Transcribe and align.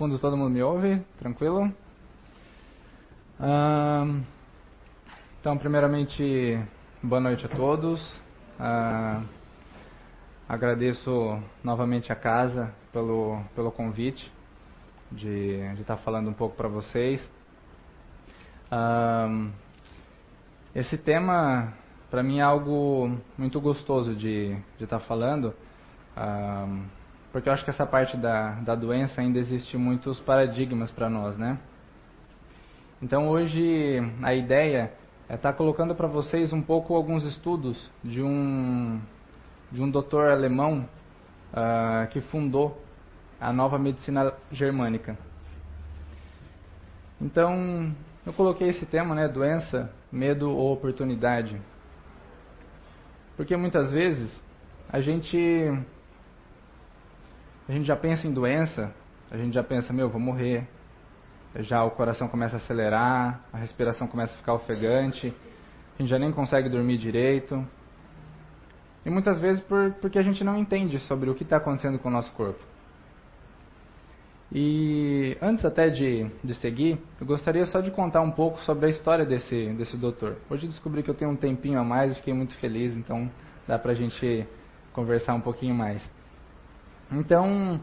fundo 0.00 0.18
todo 0.18 0.34
mundo 0.34 0.52
me 0.52 0.62
ouve? 0.62 0.98
Tranquilo? 1.18 1.70
Ah, 3.38 4.18
então, 5.38 5.58
primeiramente, 5.58 6.58
boa 7.02 7.20
noite 7.20 7.44
a 7.44 7.50
todos. 7.50 8.00
Ah, 8.58 9.20
agradeço 10.48 11.38
novamente 11.62 12.10
a 12.10 12.16
casa 12.16 12.72
pelo, 12.94 13.42
pelo 13.54 13.70
convite 13.70 14.32
de, 15.12 15.60
estar 15.78 15.98
falando 15.98 16.30
um 16.30 16.32
pouco 16.32 16.56
para 16.56 16.66
vocês. 16.66 17.20
Ah, 18.70 19.50
esse 20.74 20.96
tema, 20.96 21.74
para 22.10 22.22
mim, 22.22 22.38
é 22.38 22.42
algo 22.42 23.18
muito 23.36 23.60
gostoso 23.60 24.16
de, 24.16 24.56
de 24.78 24.84
estar 24.84 25.00
falando 25.00 25.54
porque 27.32 27.48
eu 27.48 27.52
acho 27.52 27.64
que 27.64 27.70
essa 27.70 27.86
parte 27.86 28.16
da, 28.16 28.52
da 28.60 28.74
doença 28.74 29.20
ainda 29.20 29.38
existe 29.38 29.76
muitos 29.76 30.18
paradigmas 30.20 30.90
para 30.90 31.08
nós, 31.08 31.36
né? 31.38 31.58
Então 33.00 33.28
hoje 33.28 33.98
a 34.22 34.34
ideia 34.34 34.92
é 35.28 35.34
estar 35.34 35.52
tá 35.52 35.56
colocando 35.56 35.94
para 35.94 36.08
vocês 36.08 36.52
um 36.52 36.60
pouco 36.60 36.94
alguns 36.94 37.24
estudos 37.24 37.90
de 38.02 38.20
um 38.20 39.00
de 39.70 39.80
um 39.80 39.88
doutor 39.88 40.28
alemão 40.28 40.88
uh, 41.52 42.08
que 42.08 42.20
fundou 42.20 42.82
a 43.40 43.52
nova 43.52 43.78
medicina 43.78 44.34
germânica. 44.50 45.16
Então 47.20 47.94
eu 48.26 48.32
coloquei 48.32 48.68
esse 48.70 48.84
tema, 48.84 49.14
né, 49.14 49.28
doença, 49.28 49.90
medo 50.10 50.50
ou 50.50 50.72
oportunidade, 50.72 51.60
porque 53.36 53.56
muitas 53.56 53.92
vezes 53.92 54.30
a 54.92 55.00
gente 55.00 55.38
a 57.70 57.72
gente 57.72 57.86
já 57.86 57.94
pensa 57.94 58.26
em 58.26 58.32
doença, 58.32 58.92
a 59.30 59.36
gente 59.36 59.54
já 59.54 59.62
pensa, 59.62 59.92
meu, 59.92 60.10
vou 60.10 60.20
morrer. 60.20 60.66
Já 61.60 61.84
o 61.84 61.92
coração 61.92 62.26
começa 62.26 62.56
a 62.56 62.58
acelerar, 62.58 63.44
a 63.52 63.58
respiração 63.58 64.08
começa 64.08 64.34
a 64.34 64.36
ficar 64.36 64.54
ofegante, 64.54 65.32
a 65.96 66.02
gente 66.02 66.10
já 66.10 66.18
nem 66.18 66.32
consegue 66.32 66.68
dormir 66.68 66.98
direito. 66.98 67.64
E 69.06 69.10
muitas 69.10 69.38
vezes 69.38 69.62
por, 69.62 69.92
porque 70.00 70.18
a 70.18 70.22
gente 70.22 70.42
não 70.42 70.58
entende 70.58 70.98
sobre 70.98 71.30
o 71.30 71.34
que 71.34 71.44
está 71.44 71.58
acontecendo 71.58 71.96
com 72.00 72.08
o 72.08 72.12
nosso 72.12 72.32
corpo. 72.32 72.58
E 74.52 75.38
antes 75.40 75.64
até 75.64 75.90
de, 75.90 76.28
de 76.42 76.54
seguir, 76.54 76.98
eu 77.20 77.26
gostaria 77.26 77.64
só 77.66 77.80
de 77.80 77.92
contar 77.92 78.20
um 78.20 78.32
pouco 78.32 78.60
sobre 78.62 78.86
a 78.86 78.88
história 78.88 79.24
desse, 79.24 79.68
desse 79.74 79.96
doutor. 79.96 80.38
Hoje 80.50 80.66
descobri 80.66 81.04
que 81.04 81.10
eu 81.10 81.14
tenho 81.14 81.30
um 81.30 81.36
tempinho 81.36 81.78
a 81.78 81.84
mais 81.84 82.10
e 82.10 82.14
fiquei 82.16 82.34
muito 82.34 82.52
feliz, 82.56 82.96
então 82.96 83.30
dá 83.68 83.78
pra 83.78 83.94
gente 83.94 84.44
conversar 84.92 85.34
um 85.34 85.40
pouquinho 85.40 85.72
mais. 85.76 86.02
Então, 87.12 87.80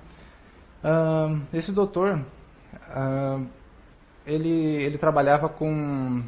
uh, 0.84 1.42
esse 1.54 1.72
doutor, 1.74 2.18
uh, 2.18 3.48
ele, 4.26 4.50
ele 4.50 4.98
trabalhava 4.98 5.50
com, 5.50 6.24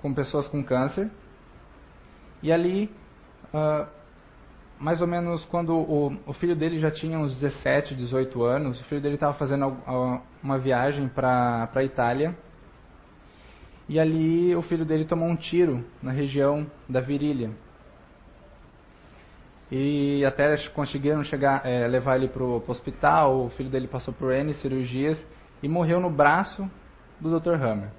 com 0.00 0.14
pessoas 0.14 0.46
com 0.46 0.62
câncer, 0.62 1.10
e 2.42 2.52
ali, 2.52 2.88
uh, 3.52 3.86
mais 4.78 5.00
ou 5.00 5.08
menos 5.08 5.44
quando 5.46 5.74
o, 5.74 6.16
o 6.24 6.32
filho 6.34 6.54
dele 6.54 6.78
já 6.78 6.90
tinha 6.90 7.18
uns 7.18 7.34
17, 7.40 7.96
18 7.96 8.44
anos, 8.44 8.80
o 8.80 8.84
filho 8.84 9.00
dele 9.00 9.14
estava 9.14 9.34
fazendo 9.34 9.76
uma 10.40 10.58
viagem 10.58 11.08
para 11.08 11.68
a 11.74 11.82
Itália, 11.82 12.36
e 13.88 13.98
ali 13.98 14.54
o 14.54 14.62
filho 14.62 14.84
dele 14.84 15.04
tomou 15.04 15.28
um 15.28 15.36
tiro 15.36 15.84
na 16.00 16.12
região 16.12 16.70
da 16.88 17.00
virilha 17.00 17.50
e 19.70 20.24
até 20.24 20.56
conseguiram 20.68 21.24
chegar, 21.24 21.66
é, 21.66 21.86
levar 21.88 22.16
ele 22.16 22.28
para 22.28 22.42
o 22.42 22.62
hospital. 22.66 23.46
O 23.46 23.50
filho 23.50 23.70
dele 23.70 23.88
passou 23.88 24.14
por 24.14 24.32
N 24.32 24.54
cirurgias 24.54 25.18
e 25.62 25.68
morreu 25.68 26.00
no 26.00 26.10
braço 26.10 26.70
do 27.20 27.38
Dr. 27.38 27.54
Hammer. 27.54 27.90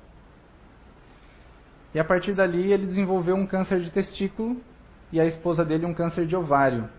E 1.93 1.99
a 1.99 2.03
partir 2.03 2.33
dali 2.33 2.71
ele 2.71 2.85
desenvolveu 2.85 3.35
um 3.35 3.45
câncer 3.45 3.81
de 3.81 3.89
testículo 3.89 4.57
e 5.11 5.19
a 5.19 5.25
esposa 5.25 5.65
dele 5.65 5.85
um 5.85 5.93
câncer 5.93 6.25
de 6.25 6.35
ovário. 6.35 6.89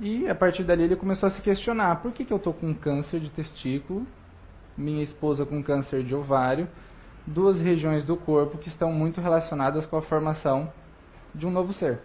E 0.00 0.28
a 0.28 0.34
partir 0.34 0.64
dali 0.64 0.82
ele 0.82 0.96
começou 0.96 1.28
a 1.28 1.30
se 1.30 1.40
questionar: 1.40 2.02
por 2.02 2.12
que, 2.12 2.24
que 2.24 2.32
eu 2.32 2.36
estou 2.36 2.52
com 2.52 2.74
câncer 2.74 3.20
de 3.20 3.30
testículo, 3.30 4.06
minha 4.76 5.02
esposa 5.02 5.46
com 5.46 5.62
câncer 5.62 6.02
de 6.02 6.14
ovário, 6.14 6.68
duas 7.26 7.58
regiões 7.58 8.04
do 8.04 8.16
corpo 8.16 8.58
que 8.58 8.68
estão 8.68 8.92
muito 8.92 9.20
relacionadas 9.20 9.86
com 9.86 9.96
a 9.96 10.02
formação 10.02 10.70
de 11.34 11.46
um 11.46 11.50
novo 11.50 11.72
ser? 11.72 12.00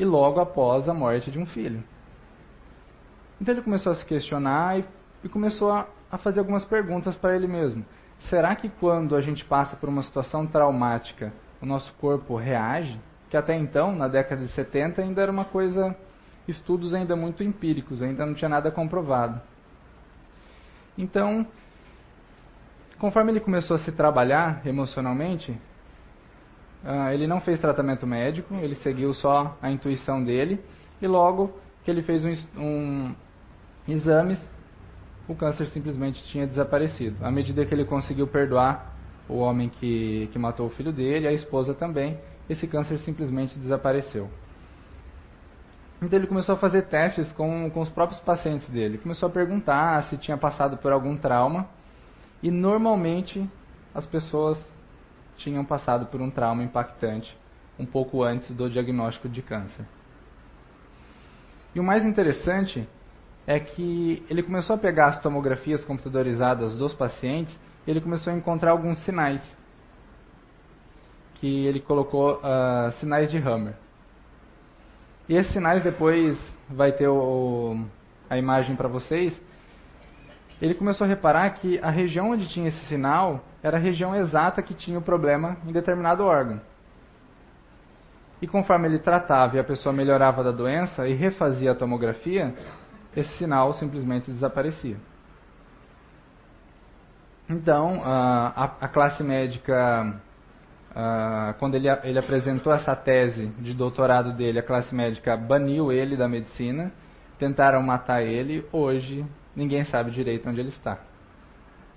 E 0.00 0.04
logo 0.04 0.40
após 0.40 0.88
a 0.88 0.94
morte 0.94 1.30
de 1.30 1.38
um 1.38 1.44
filho. 1.44 1.84
Então 3.38 3.52
ele 3.52 3.62
começou 3.62 3.92
a 3.92 3.94
se 3.94 4.04
questionar 4.06 4.78
e, 4.78 4.84
e 5.22 5.28
começou 5.28 5.70
a, 5.70 5.86
a 6.10 6.16
fazer 6.16 6.38
algumas 6.38 6.64
perguntas 6.64 7.14
para 7.16 7.36
ele 7.36 7.46
mesmo. 7.46 7.84
Será 8.30 8.56
que 8.56 8.70
quando 8.70 9.14
a 9.14 9.20
gente 9.20 9.44
passa 9.44 9.76
por 9.76 9.90
uma 9.90 10.02
situação 10.02 10.46
traumática, 10.46 11.34
o 11.60 11.66
nosso 11.66 11.92
corpo 12.00 12.34
reage? 12.34 12.98
Que 13.28 13.36
até 13.36 13.54
então, 13.54 13.94
na 13.94 14.08
década 14.08 14.42
de 14.42 14.50
70, 14.52 15.02
ainda 15.02 15.20
era 15.20 15.30
uma 15.30 15.44
coisa, 15.44 15.94
estudos 16.48 16.94
ainda 16.94 17.14
muito 17.14 17.44
empíricos, 17.44 18.02
ainda 18.02 18.24
não 18.24 18.32
tinha 18.32 18.48
nada 18.48 18.70
comprovado. 18.70 19.38
Então, 20.96 21.46
conforme 22.98 23.32
ele 23.32 23.40
começou 23.40 23.76
a 23.76 23.80
se 23.80 23.92
trabalhar 23.92 24.66
emocionalmente, 24.66 25.54
Uh, 26.84 27.12
ele 27.12 27.26
não 27.26 27.40
fez 27.40 27.60
tratamento 27.60 28.06
médico, 28.06 28.54
ele 28.54 28.74
seguiu 28.76 29.12
só 29.12 29.56
a 29.60 29.70
intuição 29.70 30.24
dele 30.24 30.58
e 31.00 31.06
logo 31.06 31.52
que 31.84 31.90
ele 31.90 32.02
fez 32.02 32.24
um, 32.24 32.34
um 32.62 33.14
exames, 33.86 34.38
o 35.28 35.34
câncer 35.34 35.68
simplesmente 35.68 36.22
tinha 36.24 36.46
desaparecido. 36.46 37.24
À 37.24 37.30
medida 37.30 37.64
que 37.64 37.74
ele 37.74 37.84
conseguiu 37.84 38.26
perdoar 38.26 38.94
o 39.28 39.36
homem 39.36 39.68
que, 39.68 40.28
que 40.32 40.38
matou 40.38 40.66
o 40.66 40.70
filho 40.70 40.92
dele, 40.92 41.28
a 41.28 41.32
esposa 41.32 41.74
também, 41.74 42.18
esse 42.48 42.66
câncer 42.66 42.98
simplesmente 43.00 43.58
desapareceu. 43.58 44.28
Então 46.02 46.18
ele 46.18 46.26
começou 46.26 46.54
a 46.54 46.58
fazer 46.58 46.82
testes 46.82 47.30
com, 47.32 47.70
com 47.70 47.80
os 47.80 47.88
próprios 47.90 48.20
pacientes 48.22 48.68
dele. 48.70 48.98
Começou 48.98 49.28
a 49.28 49.32
perguntar 49.32 50.02
se 50.04 50.16
tinha 50.16 50.36
passado 50.36 50.78
por 50.78 50.92
algum 50.92 51.16
trauma. 51.16 51.68
E 52.42 52.50
normalmente 52.50 53.48
as 53.94 54.06
pessoas 54.06 54.58
tinham 55.40 55.64
passado 55.64 56.06
por 56.06 56.20
um 56.20 56.30
trauma 56.30 56.62
impactante 56.62 57.36
um 57.78 57.86
pouco 57.86 58.22
antes 58.22 58.50
do 58.54 58.68
diagnóstico 58.68 59.28
de 59.28 59.42
câncer. 59.42 59.84
E 61.74 61.80
o 61.80 61.82
mais 61.82 62.04
interessante 62.04 62.86
é 63.46 63.58
que 63.58 64.24
ele 64.28 64.42
começou 64.42 64.76
a 64.76 64.78
pegar 64.78 65.08
as 65.08 65.20
tomografias 65.20 65.84
computadorizadas 65.84 66.74
dos 66.76 66.92
pacientes 66.92 67.58
e 67.86 67.90
ele 67.90 68.00
começou 68.00 68.32
a 68.32 68.36
encontrar 68.36 68.72
alguns 68.72 68.98
sinais 69.04 69.42
que 71.34 71.66
ele 71.66 71.80
colocou 71.80 72.34
uh, 72.34 72.92
sinais 73.00 73.30
de 73.30 73.38
Hammer. 73.38 73.74
E 75.28 75.34
esses 75.34 75.52
sinais 75.52 75.82
depois 75.82 76.38
vai 76.68 76.92
ter 76.92 77.08
o, 77.08 77.82
a 78.28 78.36
imagem 78.36 78.76
para 78.76 78.88
vocês. 78.88 79.40
Ele 80.60 80.74
começou 80.74 81.06
a 81.06 81.08
reparar 81.08 81.48
que 81.50 81.78
a 81.80 81.90
região 81.90 82.30
onde 82.30 82.48
tinha 82.48 82.68
esse 82.68 82.84
sinal 82.86 83.42
era 83.62 83.78
a 83.78 83.80
região 83.80 84.14
exata 84.14 84.62
que 84.62 84.74
tinha 84.74 84.98
o 84.98 85.02
problema 85.02 85.56
em 85.66 85.72
determinado 85.72 86.22
órgão. 86.24 86.60
E 88.42 88.46
conforme 88.46 88.88
ele 88.88 88.98
tratava 88.98 89.56
e 89.56 89.58
a 89.58 89.64
pessoa 89.64 89.92
melhorava 89.92 90.44
da 90.44 90.50
doença 90.50 91.08
e 91.08 91.14
refazia 91.14 91.72
a 91.72 91.74
tomografia, 91.74 92.54
esse 93.16 93.30
sinal 93.38 93.72
simplesmente 93.74 94.30
desaparecia. 94.30 94.96
Então, 97.48 98.00
a, 98.04 98.76
a 98.82 98.88
classe 98.88 99.22
médica, 99.24 100.14
quando 101.58 101.74
ele, 101.74 101.88
ele 102.04 102.18
apresentou 102.18 102.72
essa 102.72 102.94
tese 102.94 103.46
de 103.58 103.74
doutorado 103.74 104.32
dele, 104.32 104.58
a 104.58 104.62
classe 104.62 104.94
médica 104.94 105.36
baniu 105.36 105.90
ele 105.90 106.16
da 106.16 106.28
medicina, 106.28 106.92
tentaram 107.38 107.82
matar 107.82 108.22
ele, 108.22 108.64
hoje 108.72 109.26
ninguém 109.54 109.84
sabe 109.84 110.10
direito 110.10 110.48
onde 110.48 110.60
ele 110.60 110.68
está. 110.70 110.98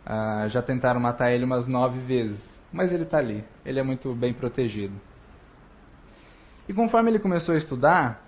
Ah, 0.05 0.47
já 0.49 0.61
tentaram 0.61 0.99
matar 0.99 1.31
ele 1.31 1.45
umas 1.45 1.67
nove 1.67 1.99
vezes, 1.99 2.39
mas 2.71 2.91
ele 2.91 3.03
está 3.03 3.17
ali. 3.17 3.43
Ele 3.65 3.79
é 3.79 3.83
muito 3.83 4.13
bem 4.13 4.33
protegido. 4.33 4.93
E 6.67 6.73
conforme 6.73 7.11
ele 7.11 7.19
começou 7.19 7.55
a 7.55 7.57
estudar, 7.57 8.21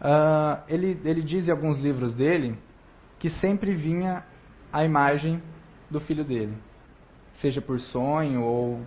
uh, 0.00 0.62
ele, 0.68 0.98
ele 1.04 1.22
diz 1.22 1.46
em 1.46 1.50
alguns 1.50 1.78
livros 1.78 2.14
dele 2.14 2.56
que 3.18 3.28
sempre 3.28 3.74
vinha 3.74 4.24
a 4.72 4.84
imagem 4.84 5.42
do 5.90 6.00
filho 6.00 6.24
dele, 6.24 6.54
seja 7.34 7.60
por 7.60 7.78
sonho 7.80 8.42
ou 8.42 8.82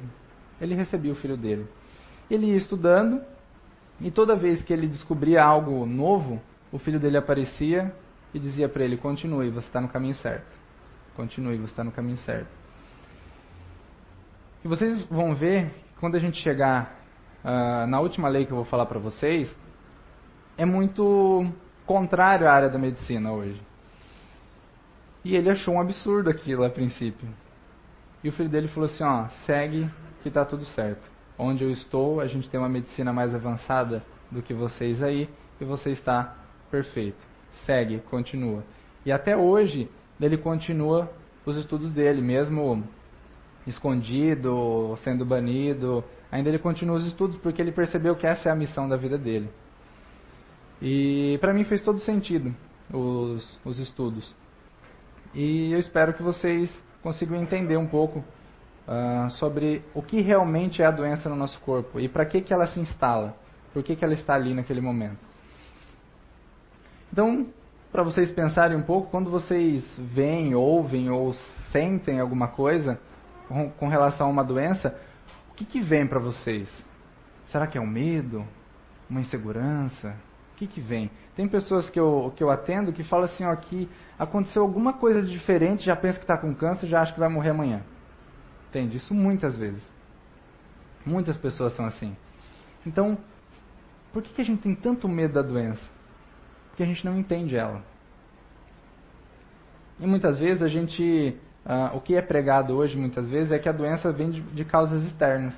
ele 0.60 0.76
recebia 0.76 1.12
o 1.12 1.16
filho 1.16 1.38
dele. 1.38 1.68
Ele 2.30 2.48
ia 2.48 2.56
estudando 2.56 3.22
e 4.00 4.10
toda 4.10 4.36
vez 4.36 4.64
que 4.64 4.74
ele 4.74 4.88
descobria 4.88 5.44
algo 5.44 5.86
novo, 5.86 6.42
o 6.72 6.80
filho 6.80 7.00
dele 7.00 7.18
aparecia 7.18 7.94
e 8.34 8.40
dizia 8.40 8.70
para 8.70 8.84
ele: 8.84 8.98
continue, 8.98 9.50
você 9.50 9.68
está 9.68 9.82
no 9.82 9.90
caminho 9.90 10.16
certo. 10.16 10.46
Continue, 11.16 11.58
você 11.58 11.72
está 11.72 11.84
no 11.84 11.92
caminho 11.92 12.18
certo. 12.20 12.50
E 14.64 14.68
vocês 14.68 15.04
vão 15.06 15.36
ver, 15.36 15.74
quando 16.00 16.16
a 16.16 16.20
gente 16.20 16.42
chegar 16.42 17.00
uh, 17.44 17.88
na 17.88 18.00
última 18.00 18.28
lei 18.28 18.46
que 18.46 18.52
eu 18.52 18.58
vou 18.58 18.66
falar 18.66 18.86
para 18.86 19.00
vocês, 19.00 19.50
é 20.58 20.66
muito 20.66 21.52
contrário 21.86 22.48
à 22.48 22.52
área 22.52 22.70
da 22.70 22.78
medicina 22.78 23.32
hoje. 23.32 23.62
E 25.26 25.36
ele 25.36 25.50
achou 25.50 25.76
um 25.76 25.82
absurdo 25.82 26.30
aquilo 26.30 26.64
a 26.64 26.70
princípio. 26.70 27.28
E 28.24 28.30
o 28.30 28.32
filho 28.32 28.50
dele 28.50 28.68
falou 28.68 28.88
assim: 28.90 29.04
ó, 29.04 29.28
segue 29.46 29.90
que 30.22 30.28
está 30.28 30.46
tudo 30.46 30.64
certo. 30.66 31.10
Onde 31.38 31.64
eu 31.64 31.72
estou, 31.72 32.22
a 32.22 32.28
gente 32.28 32.48
tem 32.50 32.60
uma 32.60 32.70
medicina 32.70 33.12
mais 33.12 33.34
avançada 33.34 34.04
do 34.30 34.42
que 34.42 34.54
vocês 34.54 35.02
aí 35.02 35.28
e 35.60 35.66
você 35.66 35.90
está 35.90 36.36
perfeito. 36.70 37.31
Segue, 37.66 38.00
continua. 38.10 38.64
E 39.06 39.12
até 39.12 39.36
hoje 39.36 39.90
ele 40.20 40.38
continua 40.38 41.10
os 41.46 41.56
estudos 41.56 41.92
dele, 41.92 42.22
mesmo 42.22 42.84
escondido, 43.66 44.98
sendo 45.04 45.26
banido, 45.26 46.04
ainda 46.32 46.50
ele 46.50 46.60
continua 46.60 46.98
os 46.98 47.06
estudos 47.06 47.38
porque 47.38 47.62
ele 47.62 47.72
percebeu 47.72 48.16
que 48.16 48.26
essa 48.26 48.50
é 48.50 48.52
a 48.52 48.56
missão 48.56 48.88
da 48.88 48.98
vida 48.98 49.18
dele. 49.18 49.50
E 50.82 51.38
para 51.40 51.54
mim 51.54 51.64
fez 51.64 51.82
todo 51.82 52.00
sentido 52.00 52.54
os, 52.92 53.60
os 53.64 53.80
estudos. 53.80 54.36
E 55.34 55.72
eu 55.72 55.80
espero 55.80 56.14
que 56.14 56.24
vocês 56.24 56.70
consigam 57.02 57.42
entender 57.42 57.78
um 57.78 57.88
pouco 57.88 58.20
uh, 58.88 59.30
sobre 59.32 59.84
o 59.94 60.02
que 60.02 60.22
realmente 60.22 60.82
é 60.82 60.86
a 60.86 60.92
doença 60.92 61.30
no 61.30 61.36
nosso 61.36 61.60
corpo 61.62 62.00
e 62.00 62.08
para 62.08 62.26
que, 62.26 62.42
que 62.42 62.54
ela 62.54 62.68
se 62.68 62.80
instala, 62.80 63.36
por 63.74 63.84
que, 63.84 63.96
que 63.96 64.04
ela 64.04 64.14
está 64.14 64.34
ali 64.34 64.54
naquele 64.54 64.82
momento. 64.82 65.31
Então, 67.12 67.48
para 67.92 68.04
vocês 68.04 68.32
pensarem 68.32 68.78
um 68.78 68.84
pouco, 68.84 69.12
quando 69.12 69.30
vocês 69.30 69.84
veem, 69.98 70.56
ouvem 70.56 71.10
ou 71.10 71.34
sentem 71.72 72.20
alguma 72.20 72.48
coisa 72.48 73.00
com, 73.78 73.88
relação 73.90 74.28
a 74.28 74.30
uma 74.30 74.44
doença, 74.44 74.98
o 75.50 75.54
que, 75.54 75.66
que 75.66 75.82
vem 75.82 76.08
para 76.08 76.20
vocês? 76.20 76.70
Será 77.48 77.68
que 77.68 77.78
é 77.78 77.82
um 77.82 77.88
medo? 77.88 78.46
Uma 79.10 79.20
insegurança? 79.20 80.16
O 80.54 80.58
que, 80.58 80.68
que 80.68 80.80
vem? 80.80 81.12
Tem 81.36 81.50
pessoas 81.50 81.90
que 81.90 82.00
eu, 82.00 82.32
que 82.36 82.42
eu 82.42 82.50
atendo 82.50 82.94
que 82.94 83.04
falam 83.04 83.26
assim, 83.26 83.44
ó, 83.44 83.54
que 83.56 83.90
aconteceu 84.18 84.62
alguma 84.62 84.94
coisa 84.94 85.22
diferente, 85.22 85.84
já 85.84 85.96
pensa 85.96 86.18
que 86.18 86.24
está 86.24 86.38
com 86.38 86.56
câncer, 86.56 86.88
já 86.88 87.02
acha 87.02 87.14
que 87.14 87.20
vai 87.20 87.28
morrer 87.28 87.50
amanhã. 87.50 87.84
Entende? 88.70 88.96
Isso 88.96 89.14
muitas 89.14 89.58
vezes. 89.58 89.84
Muitas 91.06 91.38
pessoas 91.38 91.74
são 91.74 91.86
assim. 91.86 92.16
Então, 92.86 93.18
por 94.14 94.22
que, 94.22 94.34
que 94.34 94.42
a 94.42 94.46
gente 94.46 94.62
tem 94.62 94.74
tanto 94.76 95.10
medo 95.10 95.34
da 95.34 95.42
doença? 95.42 95.84
Porque 96.82 96.90
a 96.90 96.96
gente 96.96 97.06
não 97.06 97.20
entende 97.20 97.56
ela. 97.56 97.84
E 100.00 100.08
muitas 100.08 100.40
vezes 100.40 100.64
a 100.64 100.68
gente, 100.68 101.38
uh, 101.64 101.96
o 101.96 102.02
que 102.02 102.16
é 102.16 102.22
pregado 102.24 102.76
hoje 102.76 102.98
muitas 102.98 103.30
vezes 103.30 103.52
é 103.52 103.60
que 103.60 103.70
a 103.70 103.72
doença 103.72 104.12
vem 104.12 104.32
de, 104.32 104.42
de 104.42 104.66
causas 104.66 105.04
externas. 105.04 105.56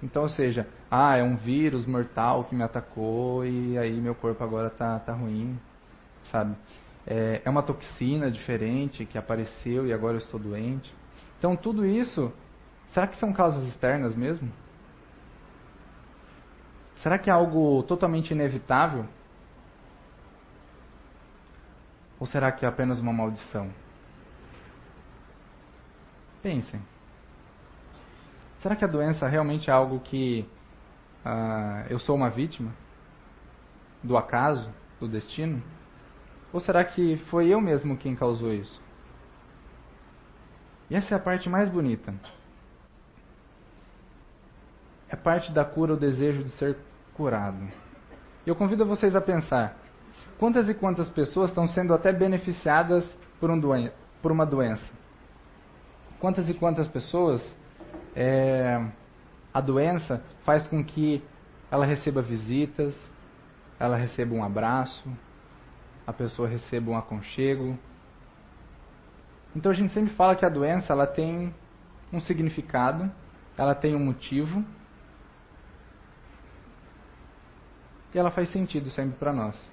Então, 0.00 0.22
ou 0.22 0.28
seja, 0.28 0.68
ah, 0.88 1.16
é 1.16 1.24
um 1.24 1.36
vírus 1.36 1.86
mortal 1.86 2.44
que 2.44 2.54
me 2.54 2.62
atacou 2.62 3.44
e 3.44 3.76
aí 3.76 4.00
meu 4.00 4.14
corpo 4.14 4.44
agora 4.44 4.70
tá, 4.70 4.96
tá 5.00 5.12
ruim, 5.12 5.58
sabe? 6.30 6.54
É, 7.04 7.42
é 7.44 7.50
uma 7.50 7.64
toxina 7.64 8.30
diferente 8.30 9.04
que 9.04 9.18
apareceu 9.18 9.88
e 9.88 9.92
agora 9.92 10.14
eu 10.14 10.20
estou 10.20 10.38
doente. 10.38 10.94
Então, 11.40 11.56
tudo 11.56 11.84
isso, 11.84 12.32
será 12.92 13.08
que 13.08 13.16
são 13.16 13.32
causas 13.32 13.66
externas 13.66 14.14
mesmo? 14.14 14.52
Será 17.02 17.18
que 17.18 17.28
é 17.28 17.32
algo 17.32 17.82
totalmente 17.82 18.30
inevitável? 18.30 19.04
Ou 22.20 22.26
será 22.26 22.52
que 22.52 22.66
é 22.66 22.68
apenas 22.68 23.00
uma 23.00 23.14
maldição? 23.14 23.70
Pensem. 26.42 26.80
Será 28.60 28.76
que 28.76 28.84
a 28.84 28.88
doença 28.88 29.26
realmente 29.26 29.70
é 29.70 29.72
algo 29.72 30.00
que 30.00 30.46
uh, 31.24 31.86
eu 31.88 31.98
sou 31.98 32.14
uma 32.14 32.28
vítima? 32.28 32.72
Do 34.04 34.18
acaso? 34.18 34.70
Do 35.00 35.08
destino? 35.08 35.62
Ou 36.52 36.60
será 36.60 36.84
que 36.84 37.16
foi 37.30 37.48
eu 37.48 37.60
mesmo 37.60 37.96
quem 37.96 38.14
causou 38.14 38.52
isso? 38.52 38.82
E 40.90 40.94
essa 40.94 41.14
é 41.14 41.16
a 41.16 41.20
parte 41.20 41.48
mais 41.48 41.70
bonita. 41.70 42.12
É 45.08 45.16
parte 45.16 45.52
da 45.52 45.64
cura 45.64 45.94
o 45.94 45.96
desejo 45.96 46.44
de 46.44 46.50
ser 46.50 46.76
curado. 47.14 47.66
Eu 48.46 48.54
convido 48.54 48.84
vocês 48.84 49.16
a 49.16 49.20
pensar: 49.20 49.76
quantas 50.38 50.68
e 50.68 50.74
quantas 50.74 51.08
pessoas 51.10 51.50
estão 51.50 51.66
sendo 51.68 51.94
até 51.94 52.12
beneficiadas 52.12 53.04
por, 53.38 53.50
um 53.50 53.58
doen 53.58 53.90
por 54.22 54.32
uma 54.32 54.46
doença? 54.46 54.84
Quantas 56.18 56.48
e 56.48 56.54
quantas 56.54 56.86
pessoas 56.88 57.42
é, 58.14 58.84
a 59.52 59.60
doença 59.60 60.22
faz 60.44 60.66
com 60.66 60.84
que 60.84 61.22
ela 61.70 61.84
receba 61.84 62.20
visitas, 62.20 62.94
ela 63.78 63.96
receba 63.96 64.34
um 64.34 64.44
abraço, 64.44 65.08
a 66.06 66.12
pessoa 66.12 66.48
receba 66.48 66.90
um 66.90 66.96
aconchego. 66.96 67.78
Então 69.54 69.70
a 69.70 69.74
gente 69.74 69.92
sempre 69.92 70.14
fala 70.14 70.34
que 70.34 70.44
a 70.44 70.48
doença 70.48 70.92
ela 70.92 71.06
tem 71.06 71.54
um 72.12 72.20
significado, 72.20 73.10
ela 73.56 73.74
tem 73.74 73.94
um 73.94 74.04
motivo 74.04 74.64
e 78.12 78.18
ela 78.18 78.30
faz 78.30 78.50
sentido 78.50 78.90
sempre 78.90 79.16
para 79.18 79.32
nós. 79.32 79.69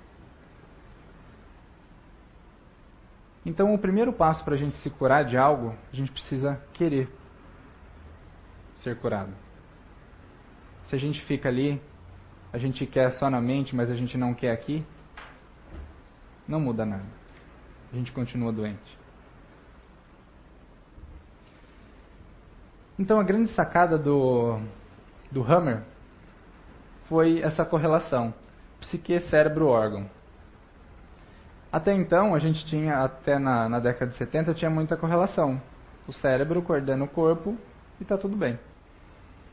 Então, 3.48 3.74
o 3.74 3.80
primeiro 3.80 4.12
passo 4.12 4.44
para 4.44 4.56
a 4.56 4.58
gente 4.58 4.76
se 4.80 4.90
curar 4.90 5.24
de 5.24 5.38
algo, 5.38 5.74
a 5.94 5.96
gente 5.96 6.12
precisa 6.12 6.62
querer 6.74 7.10
ser 8.84 8.98
curado. 8.98 9.32
Se 10.88 10.96
a 10.98 11.00
gente 11.00 11.24
fica 11.24 11.48
ali, 11.48 11.82
a 12.52 12.58
gente 12.58 12.86
quer 12.86 13.10
só 13.14 13.30
na 13.30 13.40
mente, 13.40 13.74
mas 13.74 13.90
a 13.90 13.96
gente 13.96 14.18
não 14.18 14.34
quer 14.34 14.52
aqui, 14.52 14.86
não 16.46 16.60
muda 16.60 16.86
nada. 16.86 17.06
A 17.94 17.96
gente 17.96 18.12
continua 18.12 18.52
doente. 18.52 19.00
Então, 23.00 23.18
a 23.18 23.24
grande 23.24 23.50
sacada 23.52 23.98
do, 23.98 24.60
do 25.32 25.42
Hammer 25.42 25.84
foi 27.08 27.40
essa 27.40 27.64
correlação 27.64 28.34
psique, 28.82 29.22
cérebro, 29.22 29.68
órgão. 29.68 30.17
Até 31.78 31.94
então, 31.94 32.34
a 32.34 32.40
gente 32.40 32.66
tinha, 32.66 33.04
até 33.04 33.38
na, 33.38 33.70
na 33.70 33.80
década 33.80 34.10
de 34.10 34.18
70, 34.18 34.52
tinha 34.56 34.68
muita 34.68 34.98
correlação. 34.98 35.62
O 36.08 36.12
cérebro 36.12 36.60
coordena 36.64 37.04
o 37.04 37.08
corpo 37.08 37.56
e 38.00 38.04
está 38.04 38.18
tudo 38.18 38.36
bem. 38.36 38.58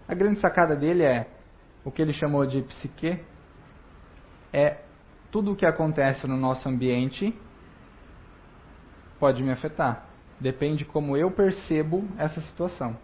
A 0.09 0.15
grande 0.15 0.41
sacada 0.41 0.75
dele 0.75 1.03
é 1.03 1.29
o 1.85 1.91
que 1.91 2.00
ele 2.00 2.15
chamou 2.15 2.47
de 2.47 2.62
psique, 2.62 3.23
é 4.55 4.79
tudo 5.31 5.53
o 5.53 5.56
que 5.56 5.67
acontece 5.67 6.26
no 6.26 6.38
nosso 6.38 6.67
ambiente 6.67 7.38
pode 9.20 9.43
me 9.43 9.53
afetar. 9.53 10.06
Depende 10.41 10.82
como 10.82 11.19
eu 11.19 11.31
percebo 11.31 12.08
essa 12.17 12.41
situação. 12.41 12.96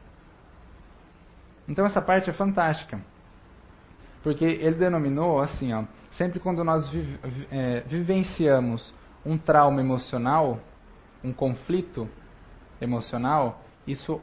Então 1.69 1.85
essa 1.85 2.01
parte 2.01 2.31
é 2.31 2.33
fantástica. 2.33 2.99
Porque 4.23 4.47
ele 4.47 4.77
denominou 4.77 5.43
assim, 5.43 5.75
ó, 5.75 5.85
sempre 6.13 6.41
quando 6.41 6.65
nós 6.65 6.91
é, 7.51 7.81
vivenciamos 7.81 8.99
um 9.25 9.37
trauma 9.37 9.81
emocional, 9.81 10.61
um 11.23 11.33
conflito 11.33 12.09
emocional, 12.81 13.63
isso 13.87 14.21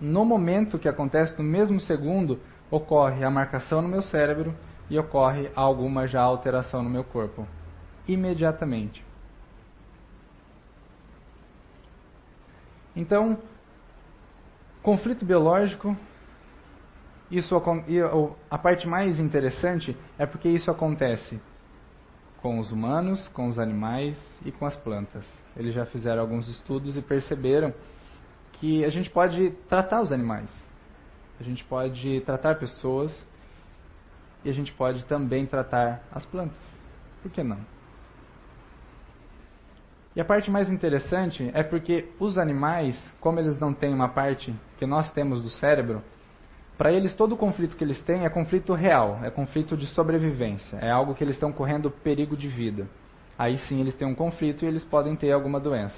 no 0.00 0.24
momento 0.24 0.78
que 0.78 0.88
acontece, 0.88 1.36
no 1.36 1.44
mesmo 1.44 1.80
segundo, 1.80 2.40
ocorre 2.70 3.24
a 3.24 3.30
marcação 3.30 3.82
no 3.82 3.88
meu 3.88 4.02
cérebro 4.02 4.54
e 4.90 4.98
ocorre 4.98 5.50
alguma 5.54 6.06
já 6.06 6.22
alteração 6.22 6.82
no 6.82 6.90
meu 6.90 7.04
corpo. 7.04 7.46
Imediatamente. 8.06 9.04
Então, 12.96 13.38
conflito 14.82 15.24
biológico 15.24 15.96
isso, 17.30 17.54
a 18.50 18.58
parte 18.58 18.88
mais 18.88 19.20
interessante 19.20 19.96
é 20.18 20.24
porque 20.24 20.48
isso 20.48 20.70
acontece 20.70 21.38
com 22.42 22.58
os 22.58 22.70
humanos, 22.70 23.26
com 23.28 23.48
os 23.48 23.58
animais 23.58 24.16
e 24.44 24.52
com 24.52 24.66
as 24.66 24.76
plantas. 24.76 25.24
Eles 25.56 25.74
já 25.74 25.84
fizeram 25.86 26.20
alguns 26.20 26.48
estudos 26.48 26.96
e 26.96 27.02
perceberam 27.02 27.72
que 28.54 28.84
a 28.84 28.90
gente 28.90 29.10
pode 29.10 29.50
tratar 29.68 30.00
os 30.00 30.12
animais, 30.12 30.50
a 31.38 31.42
gente 31.42 31.64
pode 31.64 32.20
tratar 32.22 32.56
pessoas 32.56 33.12
e 34.44 34.50
a 34.50 34.52
gente 34.52 34.72
pode 34.72 35.04
também 35.04 35.46
tratar 35.46 36.02
as 36.12 36.24
plantas. 36.26 36.58
Por 37.22 37.30
que 37.30 37.42
não? 37.42 37.58
E 40.16 40.20
a 40.20 40.24
parte 40.24 40.50
mais 40.50 40.68
interessante 40.68 41.48
é 41.54 41.62
porque 41.62 42.08
os 42.18 42.38
animais, 42.38 42.98
como 43.20 43.38
eles 43.38 43.58
não 43.60 43.72
têm 43.72 43.94
uma 43.94 44.08
parte 44.08 44.52
que 44.76 44.86
nós 44.86 45.08
temos 45.12 45.42
do 45.42 45.48
cérebro, 45.48 46.02
para 46.78 46.92
eles, 46.92 47.12
todo 47.16 47.36
conflito 47.36 47.76
que 47.76 47.82
eles 47.82 48.00
têm 48.02 48.24
é 48.24 48.30
conflito 48.30 48.72
real, 48.72 49.18
é 49.24 49.30
conflito 49.30 49.76
de 49.76 49.86
sobrevivência, 49.88 50.76
é 50.76 50.88
algo 50.88 51.12
que 51.12 51.24
eles 51.24 51.34
estão 51.34 51.52
correndo 51.52 51.90
perigo 51.90 52.36
de 52.36 52.46
vida. 52.46 52.86
Aí 53.36 53.58
sim 53.66 53.80
eles 53.80 53.96
têm 53.96 54.06
um 54.06 54.14
conflito 54.14 54.64
e 54.64 54.68
eles 54.68 54.84
podem 54.84 55.16
ter 55.16 55.32
alguma 55.32 55.58
doença. 55.58 55.96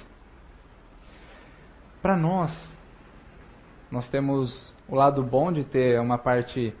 Para 2.01 2.17
nós, 2.17 2.51
nós 3.91 4.07
temos 4.07 4.73
o 4.89 4.95
lado 4.95 5.21
bom 5.21 5.51
de 5.51 5.63
ter 5.63 6.01
uma 6.01 6.17
parte 6.17 6.73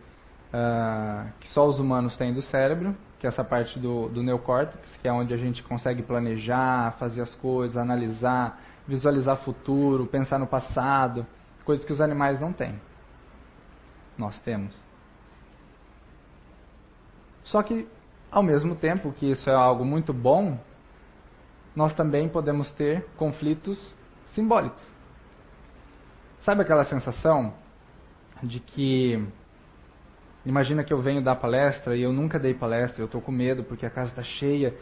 uh, 0.51 1.31
que 1.39 1.47
só 1.49 1.67
os 1.67 1.79
humanos 1.79 2.17
têm 2.17 2.33
do 2.33 2.41
cérebro, 2.41 2.97
que 3.19 3.27
é 3.27 3.29
essa 3.29 3.43
parte 3.43 3.77
do, 3.77 4.09
do 4.09 4.23
neocórtex, 4.23 4.79
que 4.99 5.07
é 5.07 5.13
onde 5.13 5.31
a 5.31 5.37
gente 5.37 5.61
consegue 5.61 6.01
planejar, 6.01 6.95
fazer 6.97 7.21
as 7.21 7.35
coisas, 7.35 7.77
analisar, 7.77 8.59
visualizar 8.87 9.37
futuro, 9.37 10.07
pensar 10.07 10.39
no 10.39 10.47
passado, 10.47 11.23
coisas 11.63 11.85
que 11.85 11.93
os 11.93 12.01
animais 12.01 12.39
não 12.39 12.51
têm. 12.51 12.79
Nós 14.17 14.39
temos. 14.41 14.81
Só 17.43 17.61
que, 17.63 17.87
ao 18.31 18.43
mesmo 18.43 18.75
tempo 18.75 19.11
que 19.11 19.31
isso 19.31 19.49
é 19.49 19.53
algo 19.53 19.83
muito 19.83 20.13
bom, 20.13 20.59
nós 21.75 21.93
também 21.93 22.29
podemos 22.29 22.71
ter 22.73 23.05
conflitos 23.17 23.93
simbólicos. 24.33 24.81
Sabe 26.41 26.61
aquela 26.61 26.83
sensação 26.83 27.53
de 28.41 28.59
que 28.59 29.23
imagina 30.45 30.83
que 30.83 30.91
eu 30.93 31.01
venho 31.01 31.21
dar 31.21 31.35
palestra 31.35 31.95
e 31.95 32.01
eu 32.01 32.11
nunca 32.11 32.39
dei 32.39 32.53
palestra, 32.53 33.01
eu 33.01 33.05
estou 33.05 33.21
com 33.21 33.31
medo 33.31 33.63
porque 33.63 33.85
a 33.85 33.89
casa 33.89 34.09
está 34.09 34.23
cheia. 34.23 34.75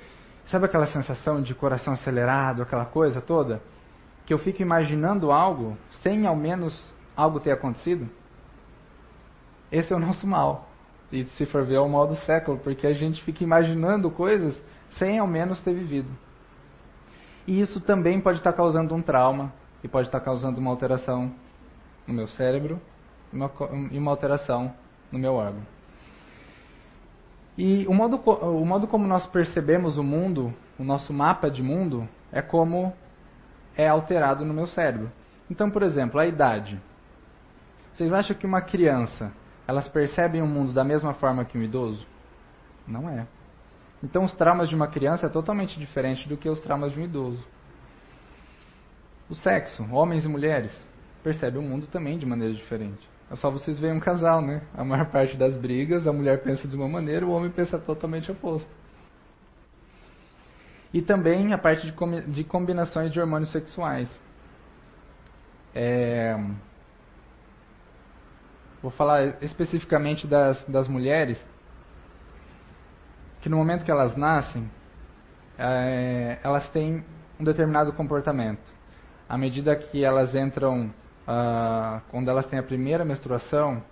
Sabe 0.48 0.66
aquela 0.66 0.88
sensação 0.88 1.42
de 1.42 1.54
coração 1.54 1.94
acelerado, 1.94 2.62
aquela 2.62 2.86
coisa 2.86 3.22
toda? 3.22 3.62
Que 4.26 4.34
eu 4.34 4.40
fico 4.40 4.62
imaginando 4.62 5.32
algo 5.32 5.78
sem 6.02 6.26
ao 6.26 6.36
menos 6.36 6.74
algo 7.16 7.40
ter 7.40 7.52
acontecido? 7.52 8.10
Esse 9.72 9.94
é 9.94 9.96
o 9.96 10.00
nosso 10.00 10.26
mal. 10.26 10.68
E 11.12 11.26
se 11.26 11.46
for 11.46 11.66
ver, 11.66 11.76
é 11.76 11.80
o 11.80 11.90
mal 11.90 12.08
do 12.08 12.16
século, 12.18 12.58
porque 12.60 12.86
a 12.86 12.94
gente 12.94 13.24
fica 13.24 13.44
imaginando 13.44 14.12
coisas 14.12 14.60
sem 14.98 15.20
ao 15.20 15.28
menos 15.28 15.60
ter 15.62 15.74
vivido. 15.74 16.10
E 17.48 17.60
isso 17.60 17.80
também 17.82 18.22
pode 18.22 18.38
estar 18.38 18.54
causando 18.54 18.94
um 18.94 19.02
trauma 19.02 19.52
e 19.84 19.88
pode 19.88 20.08
estar 20.08 20.20
causando 20.20 20.60
uma 20.60 20.70
alteração 20.70 21.32
no 22.06 22.14
meu 22.14 22.28
cérebro 22.28 22.80
e 23.92 23.98
uma 23.98 24.12
alteração 24.12 24.74
no 25.12 25.18
meu 25.18 25.34
órgão. 25.34 25.62
E 27.58 27.86
o 27.88 27.94
modo, 27.94 28.18
o 28.18 28.66
modo 28.66 28.88
como 28.88 29.08
nós 29.08 29.26
percebemos 29.28 29.98
o 29.98 30.04
mundo, 30.04 30.54
o 30.78 30.84
nosso 30.84 31.12
mapa 31.12 31.50
de 31.50 31.62
mundo, 31.62 32.08
é 32.32 32.42
como 32.42 32.94
é 33.76 33.88
alterado 33.88 34.46
no 34.46 34.54
meu 34.54 34.68
cérebro. 34.68 35.12
Então, 35.50 35.70
por 35.70 35.84
exemplo, 35.84 36.20
a 36.20 36.28
idade. 36.28 36.80
Vocês 37.94 38.14
acham 38.14 38.36
que 38.36 38.46
uma 38.46 38.62
criança, 38.62 39.32
elas 39.70 39.88
percebem 39.88 40.42
o 40.42 40.48
mundo 40.48 40.74
da 40.74 40.84
mesma 40.84 41.14
forma 41.14 41.46
que 41.46 41.56
um 41.56 41.62
idoso? 41.62 42.04
Não 42.88 43.08
é. 43.08 43.28
Então, 44.04 44.26
os 44.26 44.34
traumas 44.34 44.68
de 44.68 44.74
uma 44.74 44.88
criança 44.88 45.28
é 45.28 45.30
totalmente 45.30 45.78
diferente 45.78 46.28
do 46.28 46.36
que 46.36 46.50
os 46.50 46.60
traumas 46.62 46.92
de 46.92 47.00
um 47.00 47.04
idoso. 47.04 47.46
O 49.30 49.36
sexo, 49.36 49.88
homens 49.92 50.26
e 50.26 50.28
mulheres, 50.28 50.76
percebem 51.24 51.62
o 51.62 51.64
mundo 51.64 51.86
também 51.86 52.18
de 52.18 52.26
maneira 52.26 52.52
diferente. 52.56 53.08
É 53.30 53.36
só 53.36 53.52
vocês 53.52 53.78
verem 53.78 53.98
um 53.98 54.00
casal, 54.00 54.42
né? 54.42 54.64
A 54.74 54.84
maior 54.84 55.06
parte 55.12 55.38
das 55.38 55.56
brigas, 55.56 56.08
a 56.08 56.12
mulher 56.12 56.42
pensa 56.42 56.68
de 56.68 56.76
uma 56.76 56.90
maneira, 56.90 57.24
o 57.24 57.30
homem 57.30 57.52
pensa 57.52 57.78
totalmente 57.78 58.32
oposto. 58.32 58.68
E 60.92 61.00
também 61.00 61.54
a 61.54 61.60
parte 61.60 61.86
de, 61.86 61.92
com, 61.92 62.10
de 62.22 62.44
combinações 62.44 63.12
de 63.12 63.20
hormônios 63.20 63.52
sexuais. 63.52 64.10
É, 65.76 66.36
vou 68.82 68.92
falar 68.92 69.42
especificamente 69.42 70.26
das, 70.26 70.62
das 70.68 70.88
mulheres, 70.88 71.44
que 73.42 73.50
no 73.50 73.58
momento 73.58 73.84
que 73.84 73.92
elas 73.92 74.16
nascem, 74.16 74.70
é, 75.58 76.40
elas 76.44 76.68
têm 76.70 77.04
um 77.40 77.44
determinado 77.44 77.94
comportamento. 77.94 78.62
À 79.28 79.38
medida 79.38 79.76
que 79.76 80.04
elas 80.04 80.36
entram, 80.36 80.94
ah, 81.28 82.02
quando 82.10 82.30
elas 82.30 82.46
têm 82.48 82.60
a 82.60 82.64
primeira 82.64 83.06
menstruação, 83.06 83.84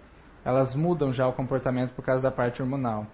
elas 0.44 0.74
mudam 0.76 1.14
já 1.14 1.28
o 1.28 1.34
comportamento 1.34 1.94
por 1.94 2.04
causa 2.04 2.22
da 2.22 2.32
parte 2.32 2.62
hormonal. 2.62 3.06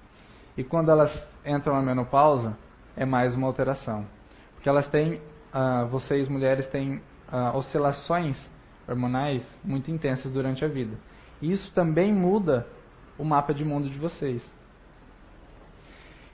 E 0.55 0.63
quando 0.63 0.89
elas 0.89 1.11
entram 1.45 1.75
na 1.75 1.81
menopausa, 1.81 2.55
é 2.95 3.05
mais 3.05 3.35
uma 3.35 3.47
alteração. 3.47 4.05
Porque 4.53 4.69
elas 4.69 4.87
têm, 4.87 5.19
ah, 5.51 5.83
vocês 5.85 6.27
mulheres 6.27 6.65
têm 6.67 7.01
ah, 7.31 7.51
oscilações 7.55 8.37
hormonais 8.87 9.43
muito 9.63 9.91
intensas 9.91 10.31
durante 10.31 10.63
a 10.63 10.67
vida. 10.67 10.95
Isso 11.51 11.71
também 11.73 12.13
muda 12.13 12.65
o 13.17 13.23
mapa 13.23 13.53
de 13.53 13.65
mundo 13.65 13.89
de 13.89 13.97
vocês. 13.99 14.41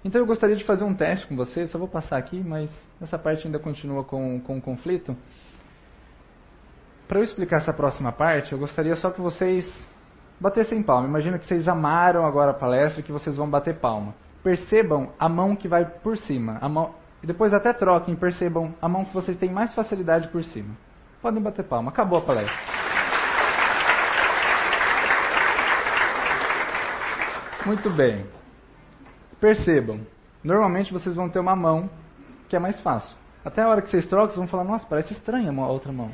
Então 0.05 0.21
eu 0.21 0.25
gostaria 0.25 0.55
de 0.55 0.63
fazer 0.63 0.83
um 0.83 0.93
teste 0.93 1.27
com 1.27 1.35
vocês, 1.35 1.69
só 1.71 1.77
vou 1.77 1.87
passar 1.87 2.17
aqui, 2.17 2.41
mas 2.41 2.69
essa 3.01 3.17
parte 3.17 3.45
ainda 3.45 3.59
continua 3.59 4.03
com, 4.03 4.39
com 4.39 4.57
o 4.57 4.61
conflito. 4.61 5.17
Para 7.07 7.19
eu 7.19 7.23
explicar 7.23 7.57
essa 7.57 7.73
próxima 7.73 8.11
parte, 8.11 8.53
eu 8.53 8.59
gostaria 8.59 8.95
só 8.95 9.09
que 9.09 9.19
vocês 9.19 9.67
batessem 10.39 10.83
palma. 10.83 11.07
Imagina 11.07 11.39
que 11.39 11.47
vocês 11.47 11.67
amaram 11.67 12.25
agora 12.25 12.51
a 12.51 12.53
palestra 12.53 13.01
e 13.01 13.03
que 13.03 13.11
vocês 13.11 13.35
vão 13.35 13.49
bater 13.49 13.77
palma. 13.79 14.13
Percebam 14.43 15.11
a 15.19 15.27
mão 15.27 15.55
que 15.55 15.67
vai 15.67 15.85
por 15.85 16.17
cima. 16.17 16.59
A 16.61 16.69
mão, 16.69 16.93
e 17.21 17.27
depois 17.27 17.51
até 17.51 17.73
troquem, 17.73 18.15
percebam 18.15 18.73
a 18.79 18.87
mão 18.87 19.03
que 19.03 19.13
vocês 19.13 19.35
têm 19.37 19.51
mais 19.51 19.73
facilidade 19.73 20.27
por 20.29 20.43
cima. 20.43 20.77
Podem 21.19 21.41
bater 21.41 21.65
palma. 21.65 21.89
Acabou 21.89 22.19
a 22.19 22.21
palestra. 22.21 22.78
Muito 27.65 27.89
bem. 27.89 28.25
Percebam, 29.39 30.01
normalmente 30.43 30.93
vocês 30.93 31.15
vão 31.15 31.29
ter 31.29 31.39
uma 31.39 31.55
mão 31.55 31.89
que 32.47 32.55
é 32.55 32.59
mais 32.59 32.79
fácil. 32.81 33.15
Até 33.43 33.61
a 33.61 33.67
hora 33.67 33.81
que 33.81 33.89
vocês 33.89 34.05
trocam, 34.07 34.27
vocês 34.27 34.37
vão 34.37 34.47
falar, 34.47 34.63
nossa, 34.63 34.85
parece 34.85 35.13
estranha 35.13 35.51
a 35.51 35.67
outra 35.67 35.91
mão. 35.91 36.11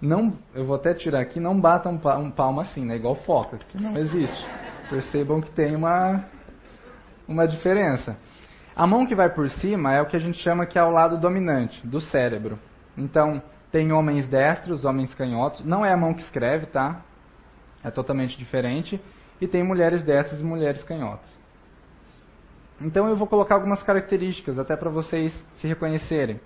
Não, 0.00 0.36
eu 0.52 0.66
vou 0.66 0.74
até 0.74 0.94
tirar 0.94 1.20
aqui, 1.20 1.38
não 1.38 1.60
batam 1.60 1.92
um 1.92 2.30
palmo 2.30 2.60
assim, 2.60 2.84
né? 2.84 2.96
Igual 2.96 3.14
foca, 3.16 3.58
que 3.68 3.80
não 3.80 3.96
existe. 3.96 4.46
Percebam 4.90 5.40
que 5.40 5.50
tem 5.52 5.76
uma, 5.76 6.24
uma 7.26 7.46
diferença. 7.46 8.16
A 8.74 8.86
mão 8.86 9.06
que 9.06 9.14
vai 9.14 9.30
por 9.30 9.48
cima 9.50 9.94
é 9.94 10.02
o 10.02 10.06
que 10.06 10.16
a 10.16 10.20
gente 10.20 10.38
chama 10.38 10.66
que 10.66 10.78
é 10.78 10.82
o 10.82 10.90
lado 10.90 11.18
dominante 11.18 11.86
do 11.86 12.00
cérebro. 12.00 12.58
Então, 12.96 13.40
tem 13.70 13.92
homens 13.92 14.26
destros, 14.28 14.84
homens 14.84 15.14
canhotos. 15.14 15.64
Não 15.64 15.84
é 15.84 15.92
a 15.92 15.96
mão 15.96 16.14
que 16.14 16.22
escreve, 16.22 16.66
tá? 16.66 17.02
É 17.84 17.90
totalmente 17.90 18.38
diferente 18.38 19.00
e 19.40 19.46
tem 19.46 19.62
mulheres 19.62 20.02
dessas 20.02 20.40
e 20.40 20.44
mulheres 20.44 20.82
canhotas. 20.84 21.30
Então 22.80 23.08
eu 23.08 23.16
vou 23.16 23.26
colocar 23.26 23.54
algumas 23.54 23.82
características 23.82 24.58
até 24.58 24.76
para 24.76 24.90
vocês 24.90 25.32
se 25.60 25.66
reconhecerem. 25.66 26.40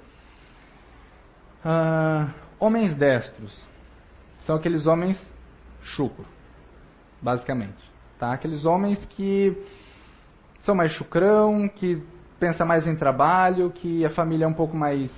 Uh, 1.64 2.30
homens 2.58 2.94
destros 2.94 3.66
são 4.40 4.56
aqueles 4.56 4.86
homens 4.86 5.18
chucro, 5.82 6.24
basicamente. 7.20 7.90
Tá? 8.18 8.32
Aqueles 8.32 8.64
homens 8.64 9.04
que 9.06 9.56
são 10.62 10.74
mais 10.74 10.92
chucrão, 10.92 11.68
que 11.68 12.02
pensa 12.38 12.64
mais 12.64 12.86
em 12.86 12.96
trabalho, 12.96 13.70
que 13.70 14.04
a 14.04 14.10
família 14.10 14.44
é 14.44 14.48
um 14.48 14.54
pouco 14.54 14.76
mais 14.76 15.10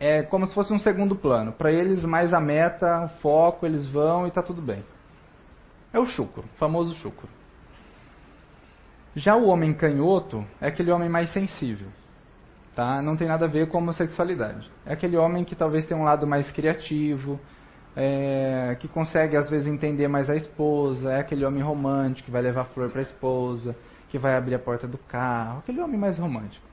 é 0.00 0.22
como 0.22 0.46
se 0.46 0.54
fosse 0.54 0.72
um 0.72 0.78
segundo 0.78 1.16
plano. 1.16 1.52
Para 1.52 1.72
eles, 1.72 2.04
mais 2.04 2.32
a 2.32 2.40
meta, 2.40 3.04
o 3.04 3.08
foco, 3.20 3.66
eles 3.66 3.86
vão 3.86 4.26
e 4.26 4.28
está 4.28 4.42
tudo 4.42 4.62
bem. 4.62 4.84
É 5.92 5.98
o 5.98 6.06
chucro, 6.06 6.44
o 6.44 6.58
famoso 6.58 6.94
chucro. 6.96 7.28
Já 9.16 9.34
o 9.34 9.46
homem 9.48 9.74
canhoto 9.74 10.44
é 10.60 10.68
aquele 10.68 10.92
homem 10.92 11.08
mais 11.08 11.32
sensível. 11.32 11.88
Tá? 12.74 13.02
Não 13.02 13.16
tem 13.16 13.26
nada 13.26 13.46
a 13.46 13.48
ver 13.48 13.68
com 13.68 13.78
homossexualidade. 13.78 14.70
É 14.86 14.92
aquele 14.92 15.16
homem 15.16 15.44
que 15.44 15.56
talvez 15.56 15.84
tenha 15.86 15.98
um 15.98 16.04
lado 16.04 16.26
mais 16.26 16.48
criativo, 16.52 17.40
é, 17.96 18.76
que 18.78 18.86
consegue 18.86 19.36
às 19.36 19.50
vezes 19.50 19.66
entender 19.66 20.06
mais 20.06 20.30
a 20.30 20.36
esposa, 20.36 21.10
é 21.10 21.18
aquele 21.18 21.44
homem 21.44 21.60
romântico 21.60 22.26
que 22.26 22.30
vai 22.30 22.40
levar 22.40 22.66
flor 22.66 22.90
para 22.90 23.00
a 23.00 23.02
esposa, 23.02 23.74
que 24.08 24.16
vai 24.16 24.36
abrir 24.36 24.54
a 24.54 24.58
porta 24.60 24.86
do 24.86 24.96
carro, 24.96 25.58
aquele 25.58 25.80
homem 25.80 25.98
mais 25.98 26.16
romântico. 26.16 26.67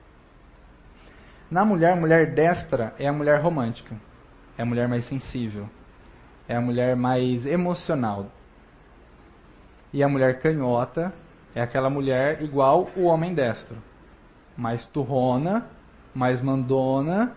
Na 1.55 1.63
mulher, 1.63 1.95
mulher 1.95 2.33
destra 2.33 2.93
é 3.00 3.07
a 3.07 3.13
mulher 3.13 3.39
romântica, 3.39 3.95
é 4.57 4.62
a 4.62 4.65
mulher 4.65 4.89
mais 4.89 5.07
sensível, 5.07 5.69
é 6.50 6.55
a 6.57 6.59
mulher 6.59 6.97
mais 6.97 7.45
emocional, 7.45 8.25
e 9.93 10.03
a 10.03 10.09
mulher 10.09 10.41
canhota 10.41 11.13
é 11.55 11.62
aquela 11.62 11.89
mulher 11.89 12.43
igual 12.43 12.89
o 12.97 13.03
homem 13.03 13.33
destro. 13.33 13.77
Mais 14.57 14.85
turrona, 14.88 15.65
mais 16.13 16.41
mandona. 16.41 17.31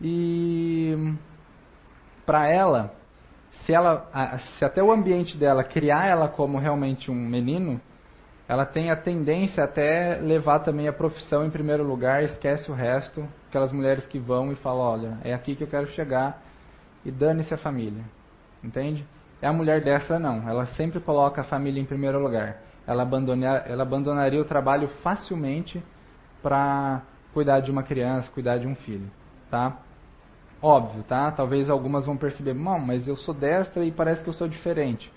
E 0.00 1.12
para 2.24 2.48
ela, 2.48 2.94
se 3.66 3.72
ela, 3.74 4.38
se 4.56 4.64
até 4.64 4.82
o 4.82 4.90
ambiente 4.90 5.36
dela 5.36 5.62
criar 5.62 6.06
ela 6.06 6.26
como 6.26 6.56
realmente 6.56 7.10
um 7.10 7.14
menino, 7.14 7.82
ela 8.50 8.66
tem 8.66 8.90
a 8.90 8.96
tendência 8.96 9.62
até 9.62 10.18
levar 10.20 10.58
também 10.58 10.88
a 10.88 10.92
profissão 10.92 11.46
em 11.46 11.50
primeiro 11.50 11.84
lugar, 11.84 12.24
esquece 12.24 12.68
o 12.68 12.74
resto, 12.74 13.24
aquelas 13.48 13.70
mulheres 13.70 14.04
que 14.08 14.18
vão 14.18 14.50
e 14.50 14.56
falam, 14.56 14.80
olha, 14.80 15.18
é 15.22 15.32
aqui 15.32 15.54
que 15.54 15.62
eu 15.62 15.68
quero 15.68 15.86
chegar 15.92 16.42
e 17.04 17.12
dane-se 17.12 17.54
a 17.54 17.56
família. 17.56 18.02
Entende? 18.60 19.06
É 19.40 19.46
a 19.46 19.52
mulher 19.52 19.84
dessa 19.84 20.18
não, 20.18 20.48
ela 20.48 20.66
sempre 20.66 20.98
coloca 20.98 21.42
a 21.42 21.44
família 21.44 21.80
em 21.80 21.84
primeiro 21.84 22.18
lugar. 22.18 22.56
Ela, 22.88 23.04
abandonar, 23.04 23.70
ela 23.70 23.84
abandonaria 23.84 24.40
o 24.40 24.44
trabalho 24.44 24.88
facilmente 25.00 25.80
para 26.42 27.02
cuidar 27.32 27.60
de 27.60 27.70
uma 27.70 27.84
criança, 27.84 28.32
cuidar 28.32 28.58
de 28.58 28.66
um 28.66 28.74
filho, 28.74 29.08
tá? 29.48 29.78
Óbvio, 30.60 31.04
tá? 31.04 31.30
Talvez 31.30 31.70
algumas 31.70 32.04
vão 32.04 32.16
perceber, 32.16 32.54
não, 32.54 32.80
mas 32.80 33.06
eu 33.06 33.16
sou 33.16 33.32
destra 33.32 33.84
e 33.84 33.92
parece 33.92 34.24
que 34.24 34.28
eu 34.28 34.34
sou 34.34 34.48
diferente. 34.48 35.08